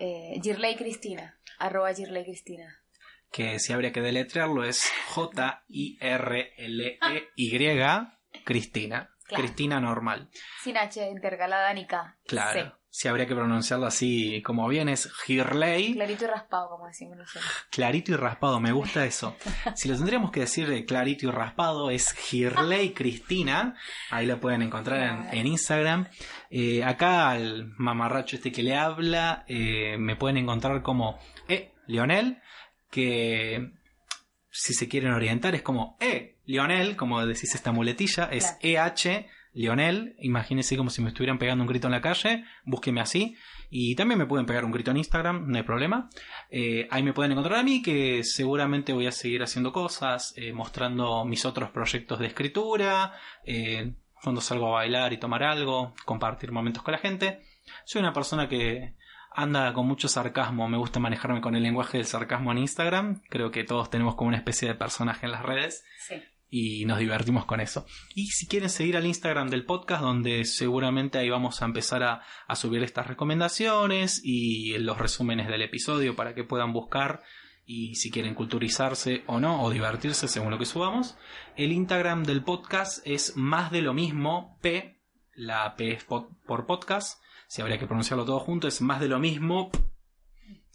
Eh, 0.00 0.40
Girley 0.42 0.74
Cristina, 0.74 1.38
arroba 1.60 1.94
Girley 1.94 2.24
Cristina. 2.24 2.82
Que 3.30 3.60
si 3.60 3.72
habría 3.72 3.92
que 3.92 4.00
deletrearlo 4.00 4.64
es 4.64 4.90
J-I-R-L-E-Y 5.10 6.00
Cristina. 8.44 9.14
Cristina 9.28 9.78
normal. 9.78 10.30
Sin 10.64 10.76
H 10.78 11.08
intercalada 11.08 11.72
ni 11.74 11.86
K. 11.86 12.16
Claro 12.26 12.76
si 12.90 13.06
habría 13.06 13.26
que 13.26 13.34
pronunciarlo 13.34 13.86
así 13.86 14.42
como 14.42 14.66
bien, 14.68 14.88
es 14.88 15.12
Girley. 15.24 15.94
Clarito 15.94 16.24
y 16.24 16.26
raspado, 16.26 16.70
como 16.70 16.86
decimos 16.86 17.18
nosotros. 17.18 17.44
Clarito 17.70 18.12
y 18.12 18.16
raspado, 18.16 18.60
me 18.60 18.72
gusta 18.72 19.04
eso. 19.06 19.36
si 19.74 19.88
lo 19.88 19.96
tendríamos 19.96 20.30
que 20.30 20.40
decir 20.40 20.68
de 20.68 20.84
clarito 20.84 21.26
y 21.26 21.30
raspado, 21.30 21.90
es 21.90 22.12
Girley 22.12 22.94
Cristina. 22.94 23.76
Ahí 24.10 24.26
la 24.26 24.40
pueden 24.40 24.62
encontrar 24.62 25.28
en, 25.32 25.46
Instagram. 25.46 26.08
Eh, 26.50 26.82
acá 26.82 27.30
al 27.30 27.72
mamarracho 27.76 28.36
este 28.36 28.52
que 28.52 28.62
le 28.62 28.76
habla, 28.76 29.44
eh, 29.48 29.96
me 29.98 30.16
pueden 30.16 30.38
encontrar 30.38 30.82
como 30.82 31.18
E. 31.48 31.72
Lionel, 31.86 32.42
que 32.90 33.72
si 34.50 34.74
se 34.74 34.88
quieren 34.88 35.12
orientar 35.12 35.54
es 35.54 35.62
como 35.62 35.96
E. 36.00 36.38
Lionel, 36.46 36.96
como 36.96 37.24
decís 37.24 37.54
esta 37.54 37.72
muletilla, 37.72 38.24
es 38.32 38.56
EH 38.62 39.28
Lionel, 39.52 40.14
imagínense 40.20 40.76
como 40.76 40.90
si 40.90 41.02
me 41.02 41.08
estuvieran 41.08 41.38
pegando 41.38 41.62
un 41.62 41.68
grito 41.68 41.88
en 41.88 41.92
la 41.92 42.00
calle, 42.00 42.44
búsqueme 42.64 43.00
así. 43.00 43.36
Y 43.70 43.94
también 43.96 44.18
me 44.18 44.26
pueden 44.26 44.46
pegar 44.46 44.64
un 44.64 44.70
grito 44.70 44.90
en 44.90 44.96
Instagram, 44.96 45.46
no 45.46 45.56
hay 45.56 45.62
problema. 45.62 46.08
Eh, 46.50 46.88
ahí 46.90 47.02
me 47.02 47.12
pueden 47.12 47.32
encontrar 47.32 47.58
a 47.58 47.62
mí, 47.62 47.82
que 47.82 48.24
seguramente 48.24 48.92
voy 48.92 49.06
a 49.06 49.12
seguir 49.12 49.42
haciendo 49.42 49.72
cosas, 49.72 50.32
eh, 50.36 50.52
mostrando 50.52 51.24
mis 51.24 51.44
otros 51.44 51.70
proyectos 51.70 52.18
de 52.18 52.26
escritura, 52.26 53.12
eh, 53.44 53.94
cuando 54.22 54.40
salgo 54.40 54.68
a 54.68 54.80
bailar 54.80 55.12
y 55.12 55.18
tomar 55.18 55.42
algo, 55.42 55.94
compartir 56.04 56.50
momentos 56.50 56.82
con 56.82 56.92
la 56.92 56.98
gente. 56.98 57.42
Soy 57.84 58.00
una 58.00 58.12
persona 58.12 58.48
que 58.48 58.94
anda 59.32 59.72
con 59.74 59.86
mucho 59.86 60.08
sarcasmo, 60.08 60.68
me 60.68 60.78
gusta 60.78 60.98
manejarme 60.98 61.40
con 61.40 61.54
el 61.54 61.62
lenguaje 61.62 61.98
del 61.98 62.06
sarcasmo 62.06 62.50
en 62.52 62.58
Instagram, 62.58 63.22
creo 63.28 63.50
que 63.50 63.64
todos 63.64 63.90
tenemos 63.90 64.14
como 64.14 64.28
una 64.28 64.38
especie 64.38 64.68
de 64.68 64.74
personaje 64.74 65.26
en 65.26 65.32
las 65.32 65.42
redes. 65.42 65.84
Sí 65.98 66.14
y 66.50 66.84
nos 66.86 66.98
divertimos 66.98 67.44
con 67.44 67.60
eso. 67.60 67.86
Y 68.14 68.28
si 68.28 68.46
quieren 68.46 68.70
seguir 68.70 68.96
al 68.96 69.06
Instagram 69.06 69.50
del 69.50 69.64
podcast, 69.64 70.02
donde 70.02 70.44
seguramente 70.44 71.18
ahí 71.18 71.28
vamos 71.28 71.60
a 71.60 71.66
empezar 71.66 72.02
a, 72.02 72.22
subir 72.54 72.82
estas 72.82 73.06
recomendaciones 73.06 74.20
y 74.24 74.76
los 74.78 74.98
resúmenes 74.98 75.48
del 75.48 75.62
episodio 75.62 76.16
para 76.16 76.34
que 76.34 76.44
puedan 76.44 76.72
buscar 76.72 77.22
y 77.64 77.96
si 77.96 78.10
quieren 78.10 78.34
culturizarse 78.34 79.24
o 79.26 79.40
no, 79.40 79.62
o 79.62 79.70
divertirse 79.70 80.26
según 80.26 80.50
lo 80.50 80.58
que 80.58 80.64
subamos. 80.64 81.16
El 81.56 81.72
Instagram 81.72 82.24
del 82.24 82.42
podcast 82.42 83.06
es 83.06 83.36
más 83.36 83.70
de 83.70 83.82
lo 83.82 83.92
mismo, 83.92 84.58
P, 84.62 85.00
la 85.34 85.76
P 85.76 85.92
es 85.92 86.04
por 86.04 86.66
podcast, 86.66 87.22
si 87.46 87.62
habría 87.62 87.78
que 87.78 87.86
pronunciarlo 87.86 88.24
todo 88.24 88.40
junto, 88.40 88.68
es 88.68 88.80
más 88.80 89.00
de 89.00 89.08
lo 89.08 89.18
mismo 89.18 89.70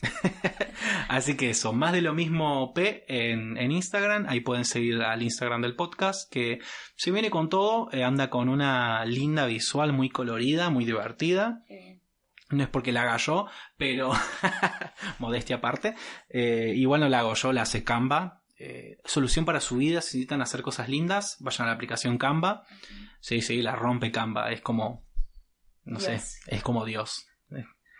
Así 1.07 1.35
que 1.35 1.49
eso, 1.49 1.73
más 1.73 1.93
de 1.93 2.01
lo 2.01 2.13
mismo 2.13 2.73
P 2.73 3.05
en, 3.07 3.71
Instagram. 3.71 4.25
Ahí 4.27 4.41
pueden 4.41 4.65
seguir 4.65 5.01
al 5.01 5.21
Instagram 5.21 5.61
del 5.61 5.75
podcast, 5.75 6.31
que 6.31 6.59
se 6.95 7.11
viene 7.11 7.29
con 7.29 7.49
todo, 7.49 7.89
eh, 7.91 8.03
anda 8.03 8.29
con 8.29 8.49
una 8.49 9.05
linda 9.05 9.45
visual 9.45 9.93
muy 9.93 10.09
colorida, 10.09 10.69
muy 10.69 10.85
divertida. 10.85 11.63
No 12.49 12.63
es 12.63 12.69
porque 12.69 12.91
la 12.91 13.03
haga 13.03 13.17
yo, 13.17 13.47
pero 13.77 14.11
modestia 15.19 15.57
aparte. 15.57 15.95
Eh, 16.29 16.73
igual 16.75 17.01
no 17.01 17.09
la 17.09 17.19
hago 17.19 17.33
yo, 17.33 17.51
la 17.51 17.63
hace 17.63 17.83
Canva. 17.83 18.43
Eh, 18.59 18.97
solución 19.03 19.45
para 19.45 19.59
su 19.59 19.77
vida, 19.77 20.01
si 20.01 20.17
necesitan 20.17 20.41
hacer 20.41 20.61
cosas 20.61 20.87
lindas, 20.87 21.37
vayan 21.39 21.67
a 21.67 21.71
la 21.71 21.75
aplicación 21.75 22.17
Canva. 22.17 22.63
Sí, 23.19 23.41
sí, 23.41 23.61
la 23.61 23.75
rompe 23.75 24.11
Canva, 24.11 24.51
es 24.51 24.61
como, 24.61 25.05
no 25.83 25.99
sé, 25.99 26.21
es 26.47 26.63
como 26.63 26.85
Dios. 26.85 27.25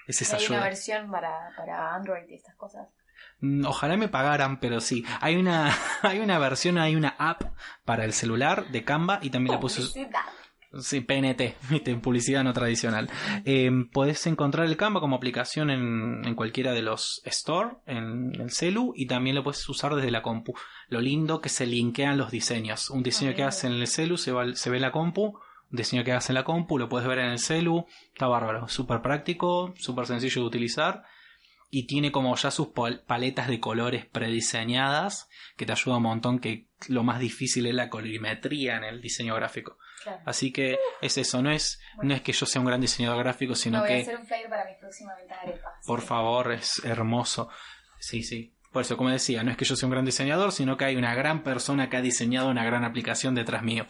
Hay 0.07 0.45
una 0.49 0.63
versión 0.63 1.09
para, 1.09 1.51
para 1.55 1.95
Android 1.95 2.23
y 2.29 2.35
estas 2.35 2.55
cosas. 2.55 2.87
Mm, 3.39 3.65
ojalá 3.65 3.97
me 3.97 4.09
pagaran, 4.09 4.59
pero 4.59 4.79
sí. 4.79 5.05
Hay 5.21 5.35
una, 5.35 5.73
hay 6.01 6.19
una 6.19 6.39
versión, 6.39 6.77
hay 6.77 6.95
una 6.95 7.15
app 7.17 7.43
para 7.85 8.05
el 8.05 8.13
celular 8.13 8.67
de 8.69 8.83
Canva 8.83 9.19
y 9.21 9.29
también 9.29 9.55
la 9.55 9.59
puse. 9.59 9.81
Sí, 10.79 11.01
PNT, 11.01 12.01
publicidad 12.01 12.43
no 12.43 12.51
tradicional. 12.51 13.09
Eh, 13.45 13.69
podés 13.91 14.25
encontrar 14.25 14.65
el 14.65 14.75
Canva 14.75 15.01
como 15.01 15.15
aplicación 15.15 15.69
en, 15.69 16.25
en, 16.25 16.35
cualquiera 16.35 16.71
de 16.71 16.81
los 16.81 17.21
store, 17.25 17.75
en 17.85 18.33
el 18.41 18.49
celu, 18.49 18.91
y 18.95 19.05
también 19.05 19.35
lo 19.35 19.43
puedes 19.43 19.67
usar 19.69 19.93
desde 19.93 20.09
la 20.09 20.23
compu. 20.23 20.55
Lo 20.87 20.99
lindo 20.99 21.41
que 21.41 21.49
se 21.49 21.67
linkean 21.67 22.17
los 22.17 22.31
diseños. 22.31 22.89
Un 22.89 23.03
diseño 23.03 23.35
que 23.35 23.43
haces 23.43 23.65
en 23.65 23.73
el 23.73 23.87
celu 23.87 24.17
se, 24.17 24.31
va, 24.31 24.51
se 24.55 24.71
ve 24.71 24.77
en 24.77 24.81
la 24.81 24.91
compu, 24.91 25.39
diseño 25.77 26.03
que 26.03 26.11
hagas 26.11 26.29
en 26.29 26.35
la 26.35 26.43
compu, 26.43 26.77
lo 26.77 26.89
puedes 26.89 27.07
ver 27.07 27.19
en 27.19 27.31
el 27.31 27.39
celu, 27.39 27.85
está 28.13 28.27
bárbaro, 28.27 28.67
súper 28.67 29.01
práctico, 29.01 29.73
súper 29.77 30.05
sencillo 30.05 30.41
de 30.41 30.47
utilizar 30.47 31.03
y 31.75 31.87
tiene 31.87 32.11
como 32.11 32.35
ya 32.35 32.51
sus 32.51 32.67
paletas 33.07 33.47
de 33.47 33.59
colores 33.59 34.05
prediseñadas 34.05 35.27
que 35.57 35.65
te 35.65 35.71
ayuda 35.71 35.97
un 35.97 36.03
montón 36.03 36.37
que 36.37 36.67
lo 36.87 37.01
más 37.01 37.19
difícil 37.19 37.65
es 37.65 37.73
la 37.73 37.89
colorimetría 37.89 38.77
en 38.77 38.83
el 38.83 39.01
diseño 39.01 39.33
gráfico. 39.33 39.79
Así 40.23 40.51
que 40.51 40.77
es 41.01 41.17
eso, 41.17 41.41
no 41.41 41.49
es, 41.49 41.81
no 42.03 42.13
es 42.13 42.21
que 42.21 42.31
yo 42.31 42.45
sea 42.45 42.61
un 42.61 42.67
gran 42.67 42.79
diseñador 42.79 43.17
gráfico, 43.23 43.55
sino 43.55 43.79
voy 43.79 43.87
que... 43.87 43.95
A 43.95 44.01
hacer 44.01 44.17
un 44.17 44.25
flyer 44.27 44.49
para 44.49 44.65
mi 44.65 44.75
próxima 44.79 45.13
Por 45.87 46.01
favor, 46.01 46.51
es 46.51 46.79
hermoso. 46.85 47.49
Sí, 47.97 48.21
sí. 48.21 48.52
Por 48.73 48.81
eso, 48.81 48.97
como 48.97 49.09
decía, 49.09 49.43
no 49.43 49.51
es 49.51 49.57
que 49.57 49.65
yo 49.65 49.75
sea 49.75 49.87
un 49.87 49.91
gran 49.91 50.03
diseñador, 50.03 50.51
sino 50.51 50.75
que 50.75 50.85
hay 50.85 50.95
una 50.95 51.13
gran 51.15 51.43
persona 51.43 51.89
que 51.89 51.97
ha 51.97 52.01
diseñado 52.01 52.49
una 52.49 52.65
gran 52.65 52.83
aplicación 52.83 53.35
detrás 53.35 53.63
mío. 53.63 53.85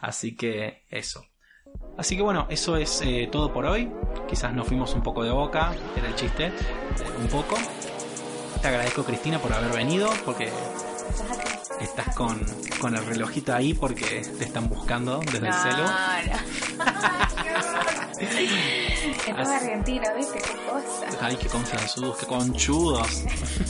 Así 0.00 0.36
que 0.36 0.84
eso. 0.90 1.24
Así 1.96 2.16
que 2.16 2.22
bueno, 2.22 2.46
eso 2.50 2.76
es 2.76 3.00
eh, 3.02 3.28
todo 3.30 3.52
por 3.52 3.64
hoy. 3.64 3.90
Quizás 4.28 4.52
nos 4.52 4.66
fuimos 4.66 4.92
un 4.94 5.02
poco 5.02 5.22
de 5.24 5.30
boca, 5.30 5.74
era 5.96 6.08
el 6.08 6.14
chiste, 6.16 6.46
eh, 6.46 6.52
un 7.18 7.28
poco. 7.28 7.56
Te 8.60 8.68
agradezco 8.68 9.04
Cristina 9.04 9.38
por 9.38 9.52
haber 9.52 9.72
venido, 9.72 10.10
porque 10.24 10.50
Estás 11.80 12.14
con, 12.14 12.40
con 12.80 12.94
el 12.96 13.04
relojito 13.04 13.54
ahí 13.54 13.74
porque 13.74 14.22
te 14.38 14.44
están 14.44 14.68
buscando 14.68 15.20
desde 15.20 15.48
el 15.48 15.54
celu. 15.54 15.84
Esto 19.26 19.40
es 19.40 19.48
argentino, 19.48 20.04
¿viste? 20.16 20.38
Qué 20.38 20.56
cosa. 20.70 21.06
Ay, 21.20 21.36
qué 21.36 21.48
confianzudos, 21.48 22.18
qué 22.18 22.26
conchudos. 22.26 23.24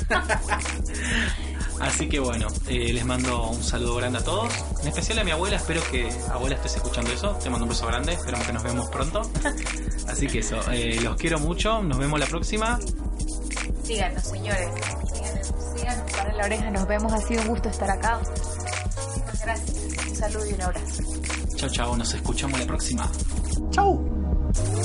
Así 1.80 2.08
que 2.08 2.20
bueno, 2.20 2.46
eh, 2.68 2.92
les 2.92 3.04
mando 3.04 3.50
un 3.50 3.62
saludo 3.62 3.96
grande 3.96 4.18
a 4.18 4.24
todos. 4.24 4.52
En 4.82 4.88
especial 4.88 5.18
a 5.18 5.24
mi 5.24 5.30
abuela, 5.30 5.56
espero 5.56 5.82
que 5.90 6.08
abuela 6.30 6.56
estés 6.56 6.76
escuchando 6.76 7.12
eso. 7.12 7.32
Te 7.42 7.50
mando 7.50 7.64
un 7.64 7.70
beso 7.70 7.86
grande, 7.86 8.12
esperamos 8.12 8.46
que 8.46 8.52
nos 8.52 8.62
vemos 8.62 8.88
pronto. 8.88 9.22
Así 10.08 10.26
que 10.26 10.38
eso, 10.40 10.60
eh, 10.72 11.00
los 11.02 11.16
quiero 11.16 11.38
mucho, 11.38 11.82
nos 11.82 11.98
vemos 11.98 12.18
la 12.20 12.26
próxima. 12.26 12.78
Síganos, 13.82 14.22
señores. 14.22 14.68
Síganos, 15.12 15.52
síganos 15.76 16.12
para 16.12 16.32
la 16.32 16.44
oreja. 16.44 16.70
Nos 16.70 16.86
vemos, 16.86 17.12
ha 17.12 17.20
sido 17.20 17.42
un 17.42 17.48
gusto 17.48 17.68
estar 17.68 17.90
acá. 17.90 18.20
Muchas 19.16 19.40
gracias. 19.42 20.08
Un 20.08 20.16
saludo 20.16 20.46
y 20.48 20.52
un 20.54 20.62
abrazo. 20.62 21.02
Chao, 21.56 21.68
chao, 21.68 21.96
nos 21.96 22.14
escuchamos 22.14 22.58
la 22.60 22.66
próxima. 22.66 23.10
Chau. 23.70 24.23
Thank 24.54 24.84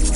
you. 0.00 0.15